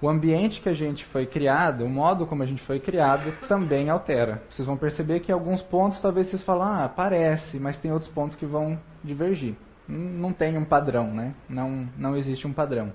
O 0.00 0.08
ambiente 0.08 0.60
que 0.60 0.68
a 0.68 0.74
gente 0.74 1.04
foi 1.06 1.26
criado, 1.26 1.84
o 1.84 1.88
modo 1.88 2.26
como 2.26 2.42
a 2.42 2.46
gente 2.46 2.62
foi 2.62 2.78
criado, 2.78 3.32
também 3.48 3.90
altera. 3.90 4.42
Vocês 4.50 4.66
vão 4.66 4.76
perceber 4.76 5.20
que 5.20 5.32
em 5.32 5.34
alguns 5.34 5.60
pontos 5.62 6.00
talvez 6.00 6.28
vocês 6.28 6.42
falem, 6.44 6.84
ah, 6.84 6.88
parece, 6.88 7.58
mas 7.58 7.76
tem 7.78 7.90
outros 7.90 8.10
pontos 8.12 8.36
que 8.36 8.46
vão 8.46 8.78
divergir. 9.02 9.56
Não 9.88 10.32
tem 10.32 10.56
um 10.56 10.64
padrão, 10.64 11.12
né? 11.12 11.34
Não, 11.48 11.88
não 11.96 12.16
existe 12.16 12.46
um 12.46 12.52
padrão. 12.52 12.92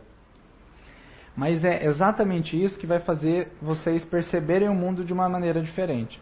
Mas 1.36 1.66
é 1.66 1.86
exatamente 1.86 2.62
isso 2.62 2.80
que 2.80 2.88
vai 2.88 3.00
fazer 3.00 3.52
vocês 3.62 4.06
perceberem 4.06 4.70
o 4.70 4.74
mundo 4.74 5.04
de 5.04 5.12
uma 5.12 5.28
maneira 5.28 5.62
diferente. 5.62 6.22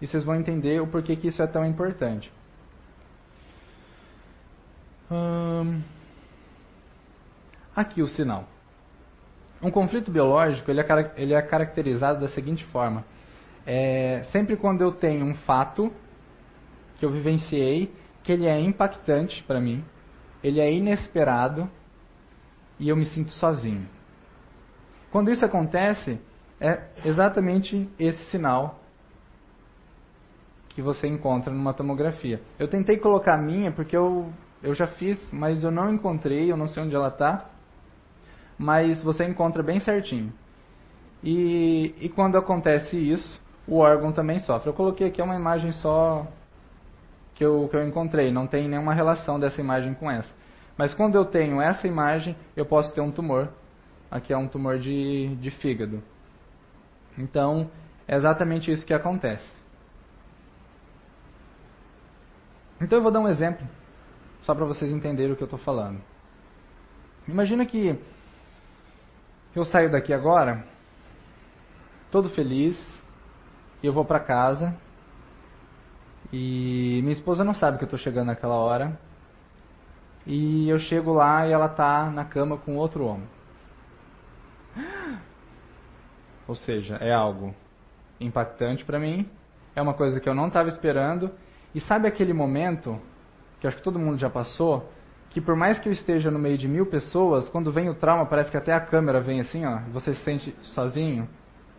E 0.00 0.06
vocês 0.06 0.24
vão 0.24 0.34
entender 0.34 0.80
o 0.80 0.86
porquê 0.86 1.14
que 1.14 1.28
isso 1.28 1.42
é 1.42 1.46
tão 1.46 1.64
importante. 1.64 2.32
Hum... 5.10 5.82
Aqui 7.76 8.02
o 8.02 8.08
sinal. 8.08 8.48
Um 9.64 9.70
conflito 9.70 10.10
biológico 10.10 10.70
ele 10.70 10.82
é, 10.82 11.12
ele 11.16 11.32
é 11.32 11.40
caracterizado 11.40 12.20
da 12.20 12.28
seguinte 12.28 12.62
forma: 12.66 13.02
é, 13.66 14.22
sempre 14.30 14.58
quando 14.58 14.82
eu 14.82 14.92
tenho 14.92 15.24
um 15.24 15.34
fato 15.34 15.90
que 16.98 17.06
eu 17.06 17.10
vivenciei, 17.10 17.90
que 18.22 18.30
ele 18.30 18.46
é 18.46 18.60
impactante 18.60 19.42
para 19.44 19.58
mim, 19.58 19.82
ele 20.42 20.60
é 20.60 20.70
inesperado 20.70 21.66
e 22.78 22.90
eu 22.90 22.96
me 22.96 23.06
sinto 23.06 23.32
sozinho. 23.32 23.88
Quando 25.10 25.30
isso 25.30 25.42
acontece, 25.46 26.20
é 26.60 26.82
exatamente 27.02 27.88
esse 27.98 28.22
sinal 28.24 28.80
que 30.68 30.82
você 30.82 31.06
encontra 31.06 31.54
numa 31.54 31.72
tomografia. 31.72 32.42
Eu 32.58 32.68
tentei 32.68 32.98
colocar 32.98 33.34
a 33.34 33.38
minha 33.38 33.72
porque 33.72 33.96
eu, 33.96 34.30
eu 34.62 34.74
já 34.74 34.88
fiz, 34.88 35.18
mas 35.32 35.64
eu 35.64 35.70
não 35.70 35.90
encontrei, 35.94 36.52
eu 36.52 36.56
não 36.56 36.68
sei 36.68 36.82
onde 36.82 36.94
ela 36.94 37.08
está 37.08 37.53
mas 38.58 39.02
você 39.02 39.24
encontra 39.24 39.62
bem 39.62 39.80
certinho. 39.80 40.32
E, 41.22 41.94
e 42.00 42.08
quando 42.08 42.36
acontece 42.36 42.96
isso, 42.96 43.40
o 43.66 43.78
órgão 43.78 44.12
também 44.12 44.38
sofre. 44.40 44.68
Eu 44.68 44.74
coloquei 44.74 45.06
aqui 45.06 45.22
uma 45.22 45.34
imagem 45.34 45.72
só 45.72 46.26
que 47.34 47.44
eu, 47.44 47.68
que 47.68 47.76
eu 47.76 47.86
encontrei, 47.86 48.30
não 48.30 48.46
tem 48.46 48.68
nenhuma 48.68 48.94
relação 48.94 49.40
dessa 49.40 49.60
imagem 49.60 49.94
com 49.94 50.10
essa. 50.10 50.30
Mas 50.76 50.94
quando 50.94 51.14
eu 51.14 51.24
tenho 51.24 51.60
essa 51.60 51.86
imagem, 51.86 52.36
eu 52.56 52.66
posso 52.66 52.92
ter 52.94 53.00
um 53.00 53.10
tumor. 53.10 53.48
Aqui 54.10 54.32
é 54.32 54.36
um 54.36 54.48
tumor 54.48 54.78
de, 54.78 55.34
de 55.36 55.50
fígado. 55.50 56.02
Então, 57.16 57.70
é 58.06 58.16
exatamente 58.16 58.70
isso 58.70 58.84
que 58.84 58.94
acontece. 58.94 59.44
Então 62.80 62.98
eu 62.98 63.02
vou 63.02 63.12
dar 63.12 63.20
um 63.20 63.28
exemplo, 63.28 63.66
só 64.42 64.54
para 64.54 64.64
vocês 64.64 64.90
entenderem 64.92 65.32
o 65.32 65.36
que 65.36 65.42
eu 65.42 65.46
estou 65.46 65.58
falando. 65.60 66.00
Imagina 67.26 67.64
que 67.64 67.98
eu 69.54 69.64
saio 69.64 69.90
daqui 69.90 70.12
agora, 70.12 70.64
todo 72.10 72.28
feliz, 72.30 72.76
eu 73.82 73.92
vou 73.92 74.04
para 74.04 74.20
casa. 74.20 74.74
E 76.32 77.00
minha 77.02 77.12
esposa 77.12 77.44
não 77.44 77.54
sabe 77.54 77.78
que 77.78 77.84
eu 77.84 77.86
estou 77.86 77.98
chegando 77.98 78.26
naquela 78.26 78.56
hora. 78.56 78.98
E 80.26 80.68
eu 80.68 80.78
chego 80.78 81.12
lá 81.12 81.46
e 81.46 81.52
ela 81.52 81.68
tá 81.68 82.10
na 82.10 82.24
cama 82.24 82.56
com 82.56 82.76
outro 82.76 83.04
homem. 83.04 83.28
Ou 86.48 86.54
seja, 86.54 86.96
é 86.96 87.12
algo 87.12 87.54
impactante 88.20 88.84
para 88.84 88.98
mim, 88.98 89.28
é 89.76 89.82
uma 89.82 89.94
coisa 89.94 90.18
que 90.20 90.28
eu 90.28 90.34
não 90.34 90.48
estava 90.48 90.68
esperando. 90.68 91.30
E 91.74 91.80
sabe 91.80 92.08
aquele 92.08 92.32
momento 92.32 93.00
que 93.60 93.66
acho 93.66 93.76
que 93.76 93.82
todo 93.82 93.98
mundo 93.98 94.18
já 94.18 94.30
passou, 94.30 94.90
que 95.34 95.40
por 95.40 95.56
mais 95.56 95.80
que 95.80 95.88
eu 95.88 95.92
esteja 95.92 96.30
no 96.30 96.38
meio 96.38 96.56
de 96.56 96.68
mil 96.68 96.86
pessoas, 96.86 97.48
quando 97.48 97.72
vem 97.72 97.88
o 97.88 97.94
trauma, 97.96 98.24
parece 98.24 98.52
que 98.52 98.56
até 98.56 98.72
a 98.72 98.78
câmera 98.78 99.20
vem 99.20 99.40
assim, 99.40 99.66
ó, 99.66 99.80
você 99.90 100.14
se 100.14 100.22
sente 100.22 100.56
sozinho. 100.62 101.28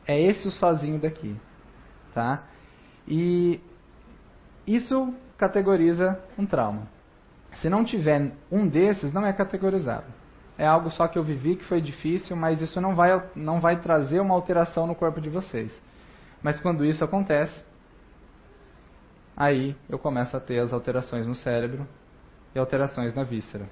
É 0.06 0.20
esse 0.22 0.46
o 0.46 0.52
sozinho 0.52 1.00
daqui, 1.00 1.40
tá? 2.14 2.44
E 3.08 3.62
isso 4.68 5.14
categoriza 5.38 6.20
um 6.38 6.46
trauma. 6.46 6.90
Se 7.62 7.70
não 7.70 7.86
tiver 7.86 8.34
um 8.52 8.68
desses, 8.68 9.14
não 9.14 9.26
é 9.26 9.32
categorizado. 9.32 10.08
É 10.58 10.68
algo 10.68 10.92
só 10.92 11.08
que 11.08 11.18
eu 11.18 11.24
vivi 11.24 11.56
que 11.56 11.64
foi 11.64 11.80
difícil, 11.80 12.36
mas 12.36 12.62
isso 12.62 12.82
não 12.82 12.94
vai, 12.94 13.24
não 13.38 13.62
vai 13.62 13.80
trazer 13.80 14.20
uma 14.20 14.34
alteração 14.34 14.86
no 14.86 14.96
corpo 14.96 15.22
de 15.22 15.30
vocês. 15.30 15.72
Mas 16.44 16.60
quando 16.60 16.84
isso 16.84 17.06
acontece, 17.06 17.58
aí 19.36 19.78
eu 19.90 19.98
começo 19.98 20.36
a 20.36 20.42
ter 20.42 20.60
as 20.60 20.74
alterações 20.74 21.26
no 21.26 21.36
cérebro 21.36 21.88
e 22.56 22.60
alterações 22.60 23.14
na 23.14 23.24
víscera. 23.24 23.70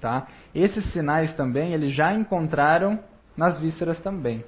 Tá? 0.00 0.26
Esses 0.54 0.84
sinais 0.92 1.32
também 1.34 1.72
eles 1.72 1.94
já 1.94 2.12
encontraram 2.12 2.98
nas 3.36 3.58
vísceras 3.58 3.98
também. 4.00 4.44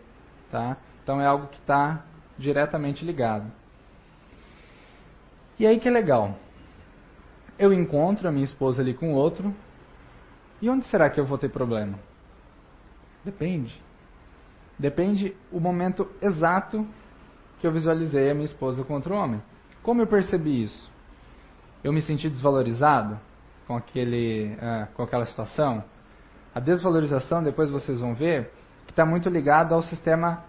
Tá? 0.50 0.76
Então 1.02 1.20
é 1.20 1.26
algo 1.26 1.46
que 1.46 1.58
está 1.58 2.04
diretamente 2.36 3.04
ligado. 3.04 3.50
E 5.58 5.66
aí 5.66 5.78
que 5.78 5.88
é 5.88 5.90
legal. 5.90 6.36
Eu 7.58 7.72
encontro 7.72 8.28
a 8.28 8.32
minha 8.32 8.44
esposa 8.44 8.82
ali 8.82 8.92
com 8.92 9.14
outro. 9.14 9.54
E 10.60 10.68
onde 10.68 10.84
será 10.86 11.08
que 11.08 11.18
eu 11.18 11.24
vou 11.24 11.38
ter 11.38 11.48
problema? 11.48 11.98
Depende. 13.24 13.80
Depende 14.78 15.34
o 15.50 15.58
momento 15.58 16.10
exato 16.20 16.86
que 17.58 17.66
eu 17.66 17.72
visualizei 17.72 18.30
a 18.30 18.34
minha 18.34 18.46
esposa 18.46 18.84
com 18.84 18.94
outro 18.94 19.14
homem. 19.14 19.40
Como 19.82 20.02
eu 20.02 20.06
percebi 20.06 20.64
isso? 20.64 20.90
Eu 21.82 21.92
me 21.92 22.02
senti 22.02 22.28
desvalorizado? 22.28 23.18
Com, 23.66 23.76
aquele, 23.76 24.54
uh, 24.54 24.86
com 24.94 25.02
aquela 25.02 25.26
situação. 25.26 25.82
A 26.54 26.60
desvalorização, 26.60 27.42
depois 27.42 27.70
vocês 27.70 28.00
vão 28.00 28.14
ver, 28.14 28.50
que 28.86 28.92
está 28.92 29.04
muito 29.04 29.28
ligado 29.28 29.74
ao 29.74 29.82
sistema 29.82 30.44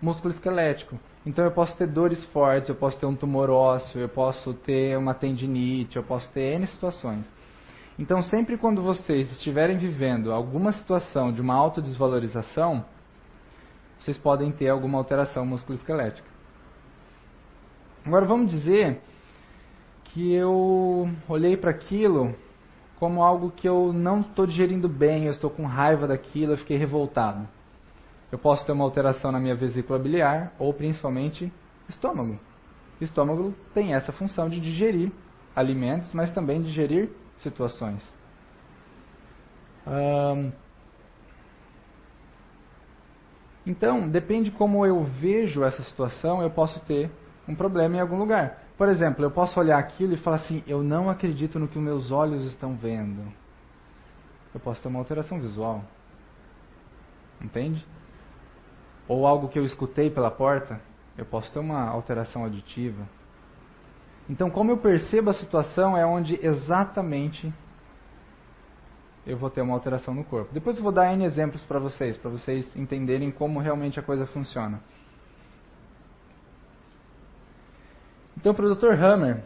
músculo-esquelético. 0.00 0.98
Então 1.26 1.44
eu 1.44 1.50
posso 1.50 1.76
ter 1.76 1.86
dores 1.86 2.24
fortes, 2.26 2.70
eu 2.70 2.74
posso 2.74 2.98
ter 2.98 3.06
um 3.06 3.14
tumor 3.14 3.50
ósseo, 3.50 4.00
eu 4.00 4.08
posso 4.08 4.54
ter 4.54 4.96
uma 4.96 5.12
tendinite, 5.12 5.96
eu 5.96 6.02
posso 6.02 6.28
ter 6.30 6.54
N 6.54 6.66
situações. 6.68 7.26
Então 7.98 8.22
sempre 8.22 8.56
quando 8.56 8.82
vocês 8.82 9.30
estiverem 9.32 9.76
vivendo 9.76 10.32
alguma 10.32 10.72
situação 10.72 11.30
de 11.30 11.40
uma 11.40 11.54
autodesvalorização, 11.54 12.84
vocês 13.98 14.16
podem 14.16 14.50
ter 14.50 14.70
alguma 14.70 14.96
alteração 14.96 15.44
musculoesquelética. 15.44 16.26
Agora 18.06 18.24
vamos 18.24 18.50
dizer 18.50 19.02
que 20.04 20.32
eu 20.32 21.10
olhei 21.28 21.58
para 21.58 21.70
aquilo 21.70 22.34
como 23.00 23.22
algo 23.22 23.50
que 23.50 23.66
eu 23.66 23.94
não 23.94 24.20
estou 24.20 24.46
digerindo 24.46 24.86
bem, 24.86 25.24
eu 25.24 25.32
estou 25.32 25.48
com 25.48 25.64
raiva 25.64 26.06
daquilo, 26.06 26.52
eu 26.52 26.58
fiquei 26.58 26.76
revoltado. 26.76 27.48
Eu 28.30 28.38
posso 28.38 28.64
ter 28.66 28.72
uma 28.72 28.84
alteração 28.84 29.32
na 29.32 29.40
minha 29.40 29.56
vesícula 29.56 29.98
biliar 29.98 30.52
ou 30.58 30.72
principalmente 30.74 31.50
estômago. 31.88 32.38
Estômago 33.00 33.54
tem 33.72 33.94
essa 33.94 34.12
função 34.12 34.50
de 34.50 34.60
digerir 34.60 35.10
alimentos, 35.56 36.12
mas 36.12 36.30
também 36.30 36.60
digerir 36.60 37.10
situações. 37.38 38.06
então, 43.66 44.08
depende 44.08 44.50
como 44.50 44.84
eu 44.84 45.02
vejo 45.04 45.64
essa 45.64 45.82
situação, 45.84 46.42
eu 46.42 46.50
posso 46.50 46.78
ter 46.80 47.10
um 47.48 47.54
problema 47.54 47.96
em 47.96 48.00
algum 48.00 48.18
lugar. 48.18 48.59
Por 48.80 48.88
exemplo, 48.88 49.22
eu 49.22 49.30
posso 49.30 49.60
olhar 49.60 49.78
aquilo 49.78 50.14
e 50.14 50.16
falar 50.16 50.36
assim: 50.36 50.64
eu 50.66 50.82
não 50.82 51.10
acredito 51.10 51.58
no 51.58 51.68
que 51.68 51.76
os 51.76 51.84
meus 51.84 52.10
olhos 52.10 52.46
estão 52.46 52.74
vendo. 52.74 53.30
Eu 54.54 54.58
posso 54.58 54.80
ter 54.80 54.88
uma 54.88 54.98
alteração 54.98 55.38
visual. 55.38 55.84
Entende? 57.42 57.86
Ou 59.06 59.26
algo 59.26 59.50
que 59.50 59.58
eu 59.58 59.66
escutei 59.66 60.08
pela 60.08 60.30
porta, 60.30 60.80
eu 61.18 61.26
posso 61.26 61.52
ter 61.52 61.58
uma 61.58 61.90
alteração 61.90 62.44
auditiva. 62.44 63.06
Então, 64.30 64.48
como 64.48 64.70
eu 64.70 64.78
percebo 64.78 65.28
a 65.28 65.34
situação 65.34 65.94
é 65.94 66.06
onde 66.06 66.40
exatamente 66.42 67.52
eu 69.26 69.36
vou 69.36 69.50
ter 69.50 69.60
uma 69.60 69.74
alteração 69.74 70.14
no 70.14 70.24
corpo. 70.24 70.54
Depois 70.54 70.78
eu 70.78 70.82
vou 70.82 70.90
dar 70.90 71.12
N 71.12 71.22
exemplos 71.26 71.62
para 71.64 71.78
vocês, 71.78 72.16
para 72.16 72.30
vocês 72.30 72.74
entenderem 72.74 73.30
como 73.30 73.60
realmente 73.60 74.00
a 74.00 74.02
coisa 74.02 74.26
funciona. 74.28 74.80
Então, 78.40 78.54
para 78.54 78.64
o 78.64 78.74
Dr. 78.74 78.94
Hammer, 78.94 79.44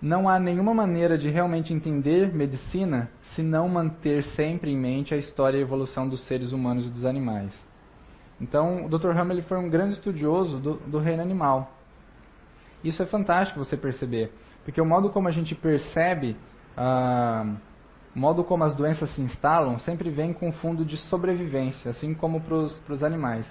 não 0.00 0.26
há 0.26 0.38
nenhuma 0.38 0.72
maneira 0.72 1.18
de 1.18 1.28
realmente 1.28 1.74
entender 1.74 2.32
medicina 2.32 3.10
se 3.34 3.42
não 3.42 3.68
manter 3.68 4.24
sempre 4.34 4.70
em 4.70 4.78
mente 4.78 5.12
a 5.12 5.18
história 5.18 5.58
e 5.58 5.60
a 5.60 5.62
evolução 5.62 6.08
dos 6.08 6.22
seres 6.22 6.52
humanos 6.52 6.86
e 6.86 6.88
dos 6.88 7.04
animais. 7.04 7.52
Então, 8.40 8.86
o 8.86 8.88
Dr. 8.88 9.10
Hammer 9.10 9.36
ele 9.36 9.42
foi 9.42 9.58
um 9.58 9.68
grande 9.68 9.92
estudioso 9.92 10.58
do, 10.58 10.74
do 10.78 10.98
reino 10.98 11.22
animal. 11.22 11.70
Isso 12.82 13.02
é 13.02 13.06
fantástico 13.06 13.62
você 13.62 13.76
perceber, 13.76 14.32
porque 14.64 14.80
o 14.80 14.86
modo 14.86 15.10
como 15.10 15.28
a 15.28 15.30
gente 15.30 15.54
percebe, 15.54 16.34
ah, 16.74 17.56
o 18.16 18.18
modo 18.18 18.42
como 18.42 18.64
as 18.64 18.74
doenças 18.74 19.10
se 19.10 19.20
instalam, 19.20 19.78
sempre 19.80 20.08
vem 20.08 20.32
com 20.32 20.50
fundo 20.50 20.82
de 20.82 20.96
sobrevivência, 20.96 21.90
assim 21.90 22.14
como 22.14 22.40
para 22.40 22.94
os 22.94 23.02
animais. 23.02 23.44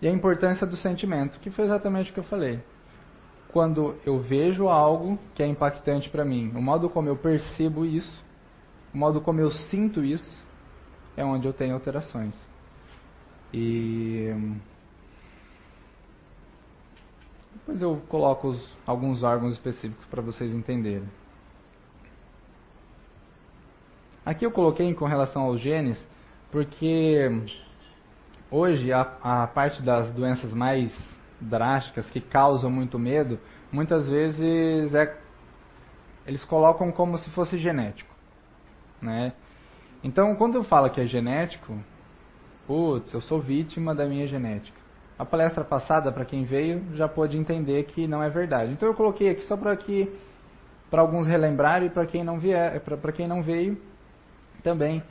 E 0.00 0.08
a 0.08 0.10
importância 0.10 0.66
do 0.66 0.76
sentimento, 0.76 1.38
que 1.40 1.50
foi 1.50 1.64
exatamente 1.64 2.10
o 2.10 2.14
que 2.14 2.20
eu 2.20 2.24
falei. 2.24 2.60
Quando 3.48 3.96
eu 4.04 4.18
vejo 4.18 4.68
algo 4.68 5.18
que 5.34 5.42
é 5.42 5.46
impactante 5.46 6.10
para 6.10 6.24
mim, 6.24 6.52
o 6.54 6.60
modo 6.60 6.90
como 6.90 7.08
eu 7.08 7.16
percebo 7.16 7.84
isso, 7.84 8.22
o 8.92 8.98
modo 8.98 9.20
como 9.20 9.40
eu 9.40 9.50
sinto 9.50 10.04
isso, 10.04 10.42
é 11.16 11.24
onde 11.24 11.46
eu 11.46 11.52
tenho 11.52 11.74
alterações. 11.74 12.34
E 13.52 14.34
depois 17.54 17.80
eu 17.80 18.02
coloco 18.08 18.48
os, 18.48 18.76
alguns 18.84 19.22
órgãos 19.22 19.54
específicos 19.54 20.04
para 20.06 20.20
vocês 20.20 20.52
entenderem. 20.52 21.08
Aqui 24.26 24.44
eu 24.44 24.50
coloquei 24.50 24.92
com 24.94 25.04
relação 25.04 25.42
aos 25.42 25.60
genes, 25.60 25.98
porque 26.50 27.30
hoje 28.54 28.92
a, 28.92 29.00
a 29.20 29.46
parte 29.48 29.82
das 29.82 30.08
doenças 30.10 30.54
mais 30.54 30.96
drásticas 31.40 32.08
que 32.10 32.20
causam 32.20 32.70
muito 32.70 32.98
medo, 33.00 33.38
muitas 33.72 34.08
vezes 34.08 34.94
é, 34.94 35.16
eles 36.24 36.44
colocam 36.44 36.92
como 36.92 37.18
se 37.18 37.28
fosse 37.30 37.58
genético, 37.58 38.14
né? 39.02 39.32
Então, 40.04 40.36
quando 40.36 40.54
eu 40.54 40.62
falo 40.62 40.88
que 40.88 41.00
é 41.00 41.06
genético, 41.06 41.76
putz, 42.66 43.12
eu 43.12 43.20
sou 43.20 43.40
vítima 43.40 43.94
da 43.94 44.06
minha 44.06 44.28
genética. 44.28 44.78
A 45.18 45.24
palestra 45.24 45.64
passada, 45.64 46.12
para 46.12 46.24
quem 46.24 46.44
veio, 46.44 46.84
já 46.94 47.08
pôde 47.08 47.36
entender 47.36 47.84
que 47.84 48.06
não 48.06 48.22
é 48.22 48.28
verdade. 48.28 48.72
Então 48.72 48.88
eu 48.88 48.94
coloquei 48.94 49.30
aqui 49.30 49.46
só 49.46 49.56
para 49.56 49.76
que 49.76 50.12
para 50.90 51.00
alguns 51.00 51.26
relembrarem 51.26 51.88
e 51.88 51.90
para 51.90 52.06
quem 52.06 52.22
não 52.22 52.38
vier, 52.38 52.80
para 52.80 53.12
quem 53.12 53.26
não 53.26 53.42
veio, 53.42 53.80
também 54.62 55.02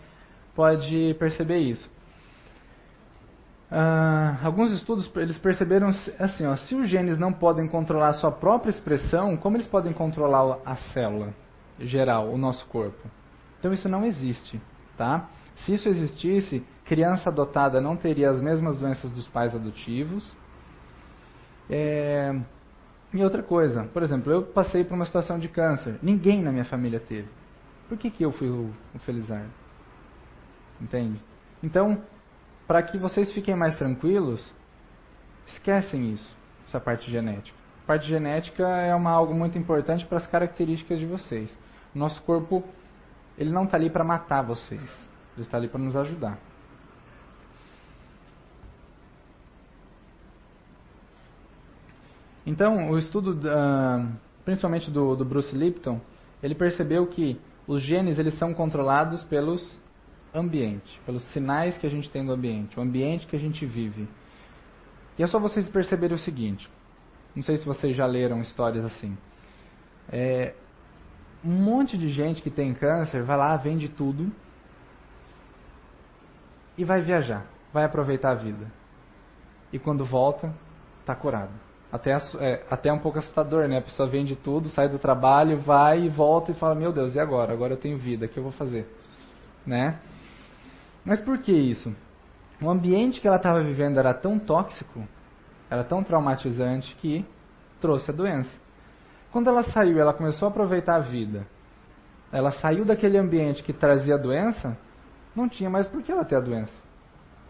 pode 0.56 1.15
perceber 1.19 1.58
isso. 1.58 1.89
Uh, 3.73 4.45
alguns 4.45 4.71
estudos 4.71 5.09
eles 5.15 5.36
perceberam 5.39 5.89
assim, 6.19 6.45
ó, 6.45 6.55
se 6.55 6.75
os 6.75 6.88
genes 6.88 7.17
não 7.17 7.33
podem 7.33 7.67
controlar 7.67 8.09
a 8.09 8.13
sua 8.13 8.31
própria 8.31 8.69
expressão, 8.69 9.36
como 9.36 9.57
eles 9.57 9.65
podem 9.65 9.91
controlar 9.91 10.59
a 10.63 10.75
célula 10.75 11.33
geral, 11.79 12.29
o 12.29 12.38
nosso 12.38 12.63
corpo? 12.67 13.09
Então 13.57 13.73
isso 13.73 13.89
não 13.89 14.05
existe, 14.05 14.62
tá? 14.95 15.27
Se 15.65 15.73
isso 15.73 15.89
existisse, 15.89 16.63
criança 16.86 17.29
adotada 17.31 17.81
não 17.81 17.97
teria 17.97 18.29
as 18.29 18.39
mesmas 18.39 18.77
doenças 18.77 19.12
dos 19.12 19.27
pais 19.29 19.55
adotivos. 19.55 20.23
É... 21.67 22.31
E 23.12 23.23
outra 23.23 23.41
coisa, 23.41 23.86
por 23.86 24.03
exemplo, 24.03 24.31
eu 24.31 24.43
passei 24.43 24.83
por 24.83 24.93
uma 24.93 25.07
situação 25.07 25.39
de 25.39 25.47
câncer, 25.47 25.97
ninguém 26.03 26.43
na 26.43 26.51
minha 26.51 26.65
família 26.65 26.99
teve. 26.99 27.27
Por 27.89 27.97
que, 27.97 28.12
que 28.12 28.23
eu 28.23 28.31
fui 28.33 28.49
o, 28.49 28.69
o 28.93 28.99
felizardo? 28.99 29.49
Entende? 30.79 31.19
Então, 31.63 32.03
para 32.73 32.81
que 32.81 32.97
vocês 32.97 33.31
fiquem 33.33 33.55
mais 33.55 33.77
tranquilos, 33.77 34.43
esquecem 35.45 36.12
isso, 36.12 36.36
essa 36.67 36.79
parte 36.79 37.12
genética. 37.12 37.55
A 37.83 37.86
parte 37.86 38.07
genética 38.07 38.67
é 38.67 38.95
uma, 38.95 39.12
algo 39.12 39.31
muito 39.31 39.55
importante 39.59 40.03
para 40.07 40.17
as 40.17 40.25
características 40.25 40.97
de 40.97 41.05
vocês. 41.05 41.55
Nosso 41.93 42.19
corpo, 42.23 42.63
ele 43.38 43.51
não 43.51 43.65
está 43.65 43.77
ali 43.77 43.91
para 43.91 44.03
matar 44.03 44.41
vocês, 44.41 44.81
ele 45.36 45.45
está 45.45 45.57
ali 45.57 45.67
para 45.67 45.79
nos 45.79 45.95
ajudar. 45.95 46.39
Então, 52.43 52.89
o 52.89 52.97
estudo, 52.97 53.39
principalmente 54.43 54.89
do, 54.89 55.15
do 55.15 55.23
Bruce 55.23 55.55
Lipton, 55.55 56.01
ele 56.41 56.55
percebeu 56.55 57.05
que 57.05 57.39
os 57.67 57.83
genes 57.83 58.17
eles 58.17 58.33
são 58.39 58.51
controlados 58.51 59.23
pelos 59.25 59.62
ambiente, 60.33 60.99
pelos 61.05 61.23
sinais 61.31 61.77
que 61.77 61.85
a 61.85 61.89
gente 61.89 62.09
tem 62.09 62.25
do 62.25 62.33
ambiente, 62.33 62.77
o 62.77 62.81
ambiente 62.81 63.27
que 63.27 63.35
a 63.35 63.39
gente 63.39 63.65
vive. 63.65 64.07
E 65.17 65.23
é 65.23 65.27
só 65.27 65.39
vocês 65.39 65.67
perceberem 65.69 66.15
o 66.15 66.19
seguinte: 66.19 66.69
não 67.35 67.43
sei 67.43 67.57
se 67.57 67.65
vocês 67.65 67.95
já 67.95 68.05
leram 68.05 68.41
histórias 68.41 68.83
assim. 68.85 69.17
É, 70.11 70.53
um 71.43 71.51
monte 71.51 71.97
de 71.97 72.09
gente 72.09 72.41
que 72.41 72.49
tem 72.49 72.73
câncer 72.73 73.23
vai 73.23 73.37
lá, 73.37 73.55
vende 73.57 73.89
tudo 73.89 74.31
e 76.77 76.83
vai 76.83 77.01
viajar, 77.01 77.45
vai 77.71 77.83
aproveitar 77.83 78.31
a 78.31 78.35
vida. 78.35 78.71
E 79.71 79.79
quando 79.79 80.05
volta, 80.05 80.53
está 81.01 81.15
curado. 81.15 81.51
Até, 81.91 82.11
é, 82.39 82.65
até 82.71 82.91
um 82.91 82.97
pouco 82.97 83.19
assustador, 83.19 83.67
né? 83.67 83.77
A 83.77 83.81
pessoa 83.81 84.09
vende 84.09 84.35
tudo, 84.35 84.67
sai 84.69 84.89
do 84.89 84.97
trabalho, 84.97 85.59
vai 85.59 86.05
e 86.05 86.09
volta 86.09 86.51
e 86.51 86.55
fala: 86.55 86.73
Meu 86.73 86.91
Deus, 86.91 87.13
e 87.13 87.19
agora? 87.19 87.53
Agora 87.53 87.73
eu 87.73 87.77
tenho 87.77 87.99
vida, 87.99 88.25
o 88.25 88.29
que 88.29 88.37
eu 88.37 88.43
vou 88.43 88.51
fazer? 88.53 88.87
Né? 89.65 89.99
Mas 91.05 91.19
por 91.19 91.37
que 91.39 91.51
isso? 91.51 91.93
O 92.61 92.69
ambiente 92.69 93.19
que 93.19 93.27
ela 93.27 93.37
estava 93.37 93.61
vivendo 93.61 93.97
era 93.97 94.13
tão 94.13 94.39
tóxico, 94.39 95.05
era 95.69 95.83
tão 95.83 96.03
traumatizante 96.03 96.95
que 96.95 97.25
trouxe 97.81 98.11
a 98.11 98.13
doença. 98.13 98.51
Quando 99.31 99.49
ela 99.49 99.63
saiu, 99.63 99.99
ela 99.99 100.13
começou 100.13 100.47
a 100.47 100.51
aproveitar 100.51 100.95
a 100.95 100.99
vida. 100.99 101.45
Ela 102.31 102.51
saiu 102.51 102.85
daquele 102.85 103.17
ambiente 103.17 103.63
que 103.63 103.73
trazia 103.73 104.15
a 104.15 104.17
doença, 104.17 104.77
não 105.35 105.49
tinha 105.49 105.69
mais 105.69 105.87
por 105.87 106.01
que 106.01 106.11
ela 106.11 106.23
ter 106.23 106.35
a 106.35 106.39
doença. 106.39 106.71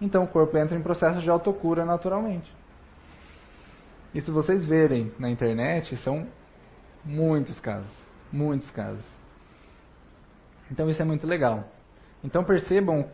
Então 0.01 0.23
o 0.23 0.27
corpo 0.27 0.57
entra 0.57 0.77
em 0.77 0.81
processo 0.81 1.21
de 1.21 1.29
autocura 1.29 1.85
naturalmente. 1.85 2.51
E 4.13 4.21
se 4.21 4.29
vocês 4.31 4.65
verem 4.65 5.11
na 5.17 5.29
internet, 5.29 5.95
são 5.97 6.27
muitos 7.03 7.59
casos, 7.59 7.91
muitos 8.31 8.69
casos. 8.71 9.05
Então 10.71 10.89
isso 10.89 11.01
é 11.01 11.05
muito 11.05 11.27
legal. 11.27 11.65
Então 12.23 12.43
percebam, 12.43 13.09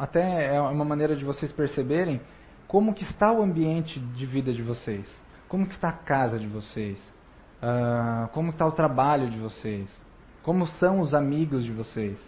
até 0.00 0.54
é 0.54 0.60
uma 0.60 0.84
maneira 0.84 1.14
de 1.14 1.24
vocês 1.24 1.52
perceberem 1.52 2.20
como 2.66 2.94
que 2.94 3.04
está 3.04 3.30
o 3.32 3.42
ambiente 3.42 3.98
de 3.98 4.26
vida 4.26 4.52
de 4.52 4.62
vocês, 4.62 5.06
como 5.48 5.66
que 5.66 5.74
está 5.74 5.88
a 5.90 5.92
casa 5.92 6.38
de 6.38 6.46
vocês, 6.46 6.98
uh, 7.62 8.28
como 8.32 8.50
está 8.50 8.66
o 8.66 8.72
trabalho 8.72 9.30
de 9.30 9.38
vocês, 9.38 9.88
como 10.42 10.66
são 10.66 11.00
os 11.00 11.14
amigos 11.14 11.64
de 11.64 11.72
vocês. 11.72 12.18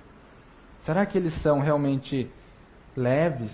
Será 0.85 1.07
que 1.07 1.17
eles 1.17 1.35
são 1.43 1.61
realmente 1.61 2.31
leves 2.97 3.53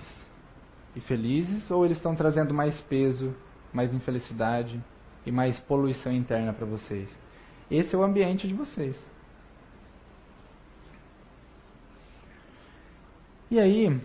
e 0.97 1.01
felizes 1.01 1.71
ou 1.71 1.85
eles 1.85 1.99
estão 1.99 2.15
trazendo 2.17 2.53
mais 2.53 2.79
peso 2.83 3.35
mais 3.73 3.93
infelicidade 3.93 4.83
e 5.27 5.33
mais 5.33 5.59
poluição 5.61 6.13
interna 6.13 6.53
para 6.53 6.67
vocês. 6.67 7.09
Esse 7.71 7.95
é 7.95 7.99
o 7.99 8.03
ambiente 8.03 8.49
de 8.49 8.55
vocês. 8.55 8.97
E 13.51 13.59
aí, 13.59 13.99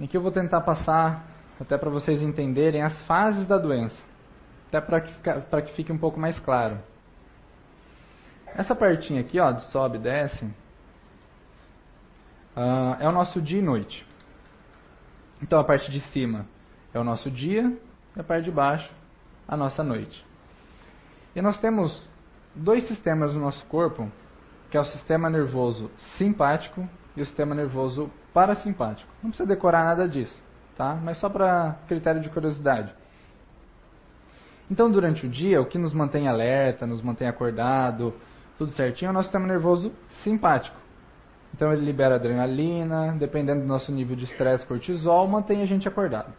aqui 0.00 0.16
eu 0.16 0.22
vou 0.22 0.30
tentar 0.30 0.60
passar 0.60 1.26
até 1.58 1.76
para 1.76 1.90
vocês 1.90 2.22
entenderem 2.22 2.82
as 2.82 3.02
fases 3.02 3.44
da 3.48 3.58
doença, 3.58 3.96
até 4.68 4.80
para 4.80 5.00
que, 5.00 5.12
que 5.66 5.72
fique 5.74 5.90
um 5.90 5.98
pouco 5.98 6.20
mais 6.20 6.38
claro. 6.38 6.78
Essa 8.46 8.72
partinha 8.72 9.22
aqui, 9.22 9.40
ó, 9.40 9.50
de 9.50 9.64
sobe 9.72 9.98
e 9.98 10.00
desce, 10.00 10.44
uh, 12.56 12.94
é 13.00 13.08
o 13.08 13.12
nosso 13.12 13.42
dia 13.42 13.58
e 13.58 13.62
noite. 13.62 14.06
Então 15.42 15.58
a 15.58 15.64
parte 15.64 15.90
de 15.90 15.98
cima 16.12 16.46
é 16.94 17.00
o 17.00 17.02
nosso 17.02 17.28
dia, 17.28 17.76
e 18.14 18.20
a 18.20 18.22
parte 18.22 18.44
de 18.44 18.52
baixo, 18.52 18.88
a 19.48 19.56
nossa 19.56 19.82
noite. 19.82 20.24
E 21.34 21.42
nós 21.42 21.58
temos 21.58 22.08
dois 22.54 22.86
sistemas 22.86 23.34
no 23.34 23.40
nosso 23.40 23.66
corpo, 23.66 24.08
que 24.70 24.76
é 24.76 24.80
o 24.80 24.84
sistema 24.84 25.28
nervoso 25.28 25.90
simpático 26.16 26.88
e 27.16 27.22
o 27.22 27.26
sistema 27.26 27.52
nervoso 27.52 28.08
parasimpático. 28.32 29.10
Não 29.22 29.30
precisa 29.30 29.48
decorar 29.48 29.84
nada 29.84 30.08
disso, 30.08 30.42
tá? 30.76 30.94
Mas 30.94 31.18
só 31.18 31.28
para 31.28 31.76
critério 31.88 32.20
de 32.20 32.28
curiosidade. 32.28 32.92
Então, 34.70 34.90
durante 34.90 35.26
o 35.26 35.28
dia, 35.28 35.60
o 35.60 35.66
que 35.66 35.78
nos 35.78 35.92
mantém 35.92 36.28
alerta, 36.28 36.86
nos 36.86 37.02
mantém 37.02 37.26
acordado, 37.26 38.14
tudo 38.56 38.70
certinho, 38.72 39.08
é 39.08 39.10
o 39.10 39.14
nosso 39.14 39.26
sistema 39.26 39.46
nervoso 39.46 39.92
simpático. 40.22 40.76
Então, 41.52 41.72
ele 41.72 41.84
libera 41.84 42.14
adrenalina, 42.14 43.16
dependendo 43.18 43.62
do 43.62 43.66
nosso 43.66 43.90
nível 43.90 44.14
de 44.14 44.24
estresse, 44.24 44.64
cortisol, 44.66 45.26
mantém 45.26 45.62
a 45.62 45.66
gente 45.66 45.88
acordado. 45.88 46.32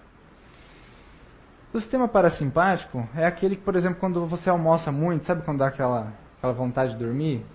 O 1.74 1.80
sistema 1.80 2.08
parasimpático 2.08 3.08
é 3.16 3.26
aquele 3.26 3.58
que, 3.58 3.64
por 3.64 3.76
exemplo, 3.76 4.00
quando 4.00 4.26
você 4.28 4.50
almoça 4.50 4.92
muito, 4.92 5.26
sabe 5.26 5.44
quando 5.44 5.60
dá 5.60 5.68
aquela, 5.68 6.14
aquela 6.38 6.54
vontade 6.54 6.94
de 6.94 7.00
dormir? 7.00 7.46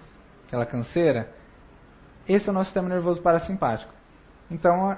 Aquela 0.47 0.67
canseira? 0.67 1.31
Esse 2.29 2.49
é 2.49 2.51
o 2.51 2.55
nosso 2.55 2.67
sistema 2.67 2.89
nervoso 2.89 3.21
parasimpático. 3.23 3.93
Então, 4.51 4.97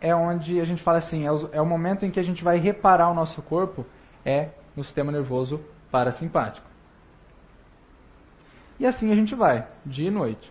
é 0.00 0.14
onde 0.14 0.60
a 0.60 0.64
gente 0.64 0.82
fala 0.82 0.98
assim, 0.98 1.26
é 1.26 1.32
o, 1.32 1.48
é 1.52 1.60
o 1.60 1.66
momento 1.66 2.04
em 2.04 2.10
que 2.10 2.18
a 2.18 2.22
gente 2.22 2.42
vai 2.42 2.58
reparar 2.58 3.10
o 3.10 3.14
nosso 3.14 3.40
corpo, 3.42 3.84
é 4.24 4.50
no 4.76 4.84
sistema 4.84 5.12
nervoso 5.12 5.60
parasimpático. 5.90 6.66
E 8.78 8.86
assim 8.86 9.12
a 9.12 9.14
gente 9.14 9.34
vai, 9.34 9.66
dia 9.84 10.08
e 10.08 10.10
noite. 10.10 10.50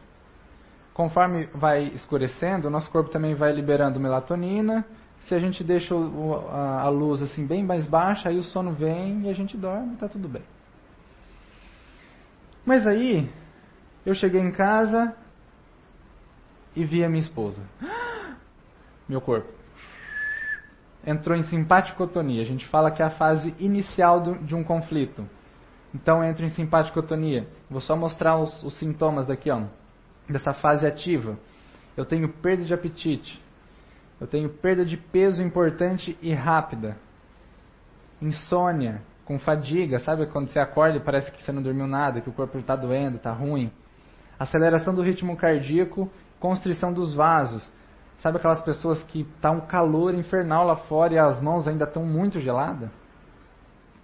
Conforme 0.93 1.47
vai 1.53 1.85
escurecendo, 1.95 2.67
o 2.67 2.71
nosso 2.71 2.91
corpo 2.91 3.09
também 3.09 3.33
vai 3.33 3.51
liberando 3.51 3.99
melatonina, 3.99 4.85
se 5.27 5.33
a 5.33 5.39
gente 5.39 5.63
deixa 5.63 5.95
a, 5.95 6.89
luz 6.89 7.21
assim 7.21 7.45
bem 7.45 7.63
mais 7.63 7.87
baixa, 7.87 8.29
aí 8.29 8.37
o 8.37 8.43
sono 8.43 8.73
vem 8.73 9.21
e 9.23 9.29
a 9.29 9.33
gente 9.33 9.57
dorme, 9.57 9.93
está 9.93 10.07
tudo 10.07 10.27
bem. 10.27 10.43
Mas 12.65 12.85
aí 12.85 13.31
eu 14.05 14.13
cheguei 14.13 14.41
em 14.41 14.51
casa 14.51 15.15
e 16.75 16.85
vi 16.85 17.03
a 17.03 17.09
minha 17.09 17.21
esposa. 17.21 17.61
Meu 19.09 19.19
corpo 19.19 19.59
entrou 21.05 21.35
em 21.35 21.43
simpaticotonia. 21.43 22.41
A 22.41 22.45
gente 22.45 22.67
fala 22.67 22.91
que 22.91 23.01
é 23.01 23.05
a 23.05 23.11
fase 23.11 23.53
inicial 23.59 24.19
do, 24.19 24.37
de 24.39 24.55
um 24.55 24.63
conflito. 24.63 25.27
Então 25.93 26.23
entra 26.23 26.45
em 26.45 26.49
simpaticotonia. 26.49 27.47
Vou 27.69 27.81
só 27.81 27.95
mostrar 27.95 28.37
os, 28.37 28.63
os 28.63 28.77
sintomas 28.77 29.25
daqui, 29.25 29.49
ó, 29.49 29.63
dessa 30.29 30.53
fase 30.53 30.85
ativa. 30.85 31.37
Eu 31.97 32.05
tenho 32.05 32.29
perda 32.29 32.63
de 32.63 32.73
apetite, 32.73 33.41
Eu 34.21 34.27
tenho 34.27 34.49
perda 34.49 34.85
de 34.85 34.97
peso 34.97 35.41
importante 35.41 36.17
e 36.21 36.33
rápida. 36.33 36.97
Insônia, 38.21 39.01
com 39.25 39.39
fadiga, 39.39 39.99
sabe 39.99 40.25
quando 40.27 40.49
você 40.49 40.59
acorda 40.59 40.97
e 40.97 40.99
parece 40.99 41.31
que 41.31 41.41
você 41.41 41.51
não 41.51 41.61
dormiu 41.61 41.87
nada, 41.87 42.19
que 42.19 42.29
o 42.29 42.33
corpo 42.33 42.57
está 42.57 42.75
doendo, 42.75 43.17
está 43.17 43.31
ruim. 43.31 43.71
Aceleração 44.37 44.93
do 44.93 45.01
ritmo 45.01 45.35
cardíaco, 45.37 46.09
constrição 46.39 46.91
dos 46.91 47.13
vasos. 47.13 47.69
Sabe 48.19 48.37
aquelas 48.37 48.61
pessoas 48.61 49.01
que 49.03 49.21
está 49.21 49.49
um 49.49 49.61
calor 49.61 50.13
infernal 50.13 50.65
lá 50.65 50.75
fora 50.75 51.13
e 51.13 51.17
as 51.17 51.41
mãos 51.41 51.67
ainda 51.67 51.85
estão 51.85 52.03
muito 52.03 52.39
geladas? 52.39 52.89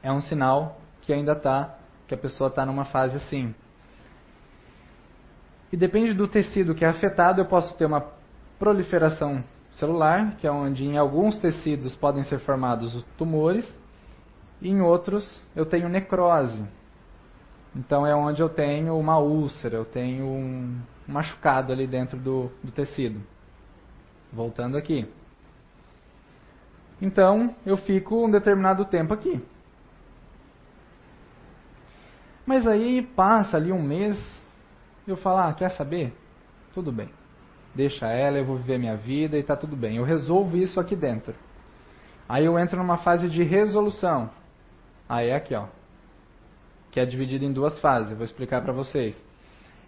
É 0.02 0.12
um 0.12 0.22
sinal 0.22 0.80
que 1.02 1.12
ainda 1.12 1.34
está, 1.34 1.76
que 2.08 2.14
a 2.14 2.18
pessoa 2.18 2.48
está 2.48 2.66
numa 2.66 2.86
fase 2.86 3.18
assim. 3.18 3.54
E 5.72 5.76
depende 5.76 6.14
do 6.14 6.28
tecido 6.28 6.74
que 6.74 6.86
é 6.86 6.88
afetado, 6.88 7.42
eu 7.42 7.46
posso 7.46 7.76
ter 7.76 7.86
uma 7.86 8.06
proliferação 8.58 9.44
celular, 9.74 10.38
que 10.38 10.48
é 10.48 10.52
onde 10.52 10.86
em 10.86 10.98
alguns 10.98 11.38
tecidos 11.38 11.94
podem 11.96 12.24
ser 12.24 12.40
formados 12.40 13.04
tumores, 13.18 13.68
e 14.62 14.70
em 14.70 14.82
outros 14.82 15.42
eu 15.54 15.66
tenho 15.66 15.90
necrose. 15.90 16.64
Então 17.76 18.08
é 18.08 18.16
onde 18.16 18.42
eu 18.42 18.48
tenho 18.48 18.98
uma 18.98 19.18
úlcera, 19.18 19.76
eu 19.76 19.84
tenho 19.84 20.26
um 20.26 20.80
machucado 21.06 21.74
ali 21.74 21.86
dentro 21.86 22.18
do, 22.18 22.50
do 22.64 22.72
tecido. 22.72 23.22
Voltando 24.36 24.76
aqui. 24.76 25.08
Então 27.02 27.56
eu 27.66 27.78
fico 27.78 28.26
um 28.26 28.30
determinado 28.30 28.84
tempo 28.84 29.14
aqui. 29.14 29.42
Mas 32.46 32.68
aí 32.68 33.02
passa 33.02 33.56
ali 33.56 33.72
um 33.72 33.82
mês, 33.82 34.18
eu 35.08 35.16
falo, 35.16 35.40
ah, 35.40 35.54
quer 35.54 35.72
saber? 35.72 36.14
Tudo 36.74 36.92
bem. 36.92 37.10
Deixa 37.74 38.08
ela, 38.08 38.38
eu 38.38 38.46
vou 38.46 38.58
viver 38.58 38.78
minha 38.78 38.98
vida 38.98 39.38
e 39.38 39.44
tá 39.44 39.56
tudo 39.56 39.76
bem. 39.76 39.98
Eu 39.98 40.04
resolvo 40.04 40.58
isso 40.58 40.80
aqui 40.80 40.96
dentro. 40.96 41.34
Aí 42.28 42.44
eu 42.46 42.60
entro 42.60 42.78
numa 42.78 42.98
fase 42.98 43.30
de 43.30 43.42
resolução. 43.42 44.30
Aí 45.08 45.30
é 45.30 45.36
aqui, 45.36 45.56
ó. 45.56 45.68
Que 46.92 47.00
é 47.00 47.06
dividida 47.06 47.46
em 47.46 47.54
duas 47.54 47.80
fases. 47.80 48.16
Vou 48.16 48.26
explicar 48.26 48.62
para 48.62 48.74
vocês. 48.74 49.16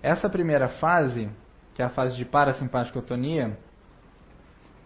Essa 0.01 0.29
primeira 0.29 0.69
fase, 0.69 1.29
que 1.75 1.81
é 1.81 1.85
a 1.85 1.89
fase 1.89 2.15
de 2.15 2.25
parasimpaticotonia, 2.25 3.57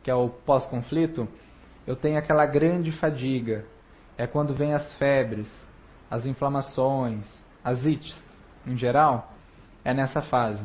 que 0.04 0.10
é 0.10 0.16
o 0.16 0.30
pós-conflito, 0.30 1.28
eu 1.86 1.96
tenho 1.96 2.18
aquela 2.18 2.46
grande 2.46 2.92
fadiga. 2.92 3.66
É 4.18 4.28
quando 4.28 4.54
vem 4.54 4.74
as 4.74 4.94
febres, 4.96 5.48
as 6.10 6.26
inflamações, 6.26 7.24
as 7.64 7.86
ites, 7.86 8.16
em 8.66 8.78
geral 8.78 9.32
é 9.84 9.94
nessa 9.94 10.22
fase. 10.22 10.64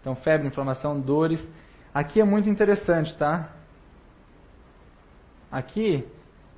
Então, 0.00 0.14
febre, 0.16 0.46
inflamação, 0.46 1.00
dores. 1.00 1.46
Aqui 1.92 2.20
é 2.20 2.24
muito 2.24 2.48
interessante, 2.48 3.16
tá? 3.16 3.48
Aqui, 5.50 6.06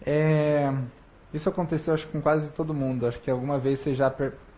é... 0.05 0.73
isso 1.33 1.49
aconteceu 1.49 1.95
acho 1.95 2.07
com 2.09 2.21
quase 2.21 2.51
todo 2.53 2.75
mundo. 2.75 3.07
Acho 3.07 3.21
que 3.21 3.31
alguma 3.31 3.59
vez 3.59 3.81
vocês 3.81 3.97
já 3.97 4.13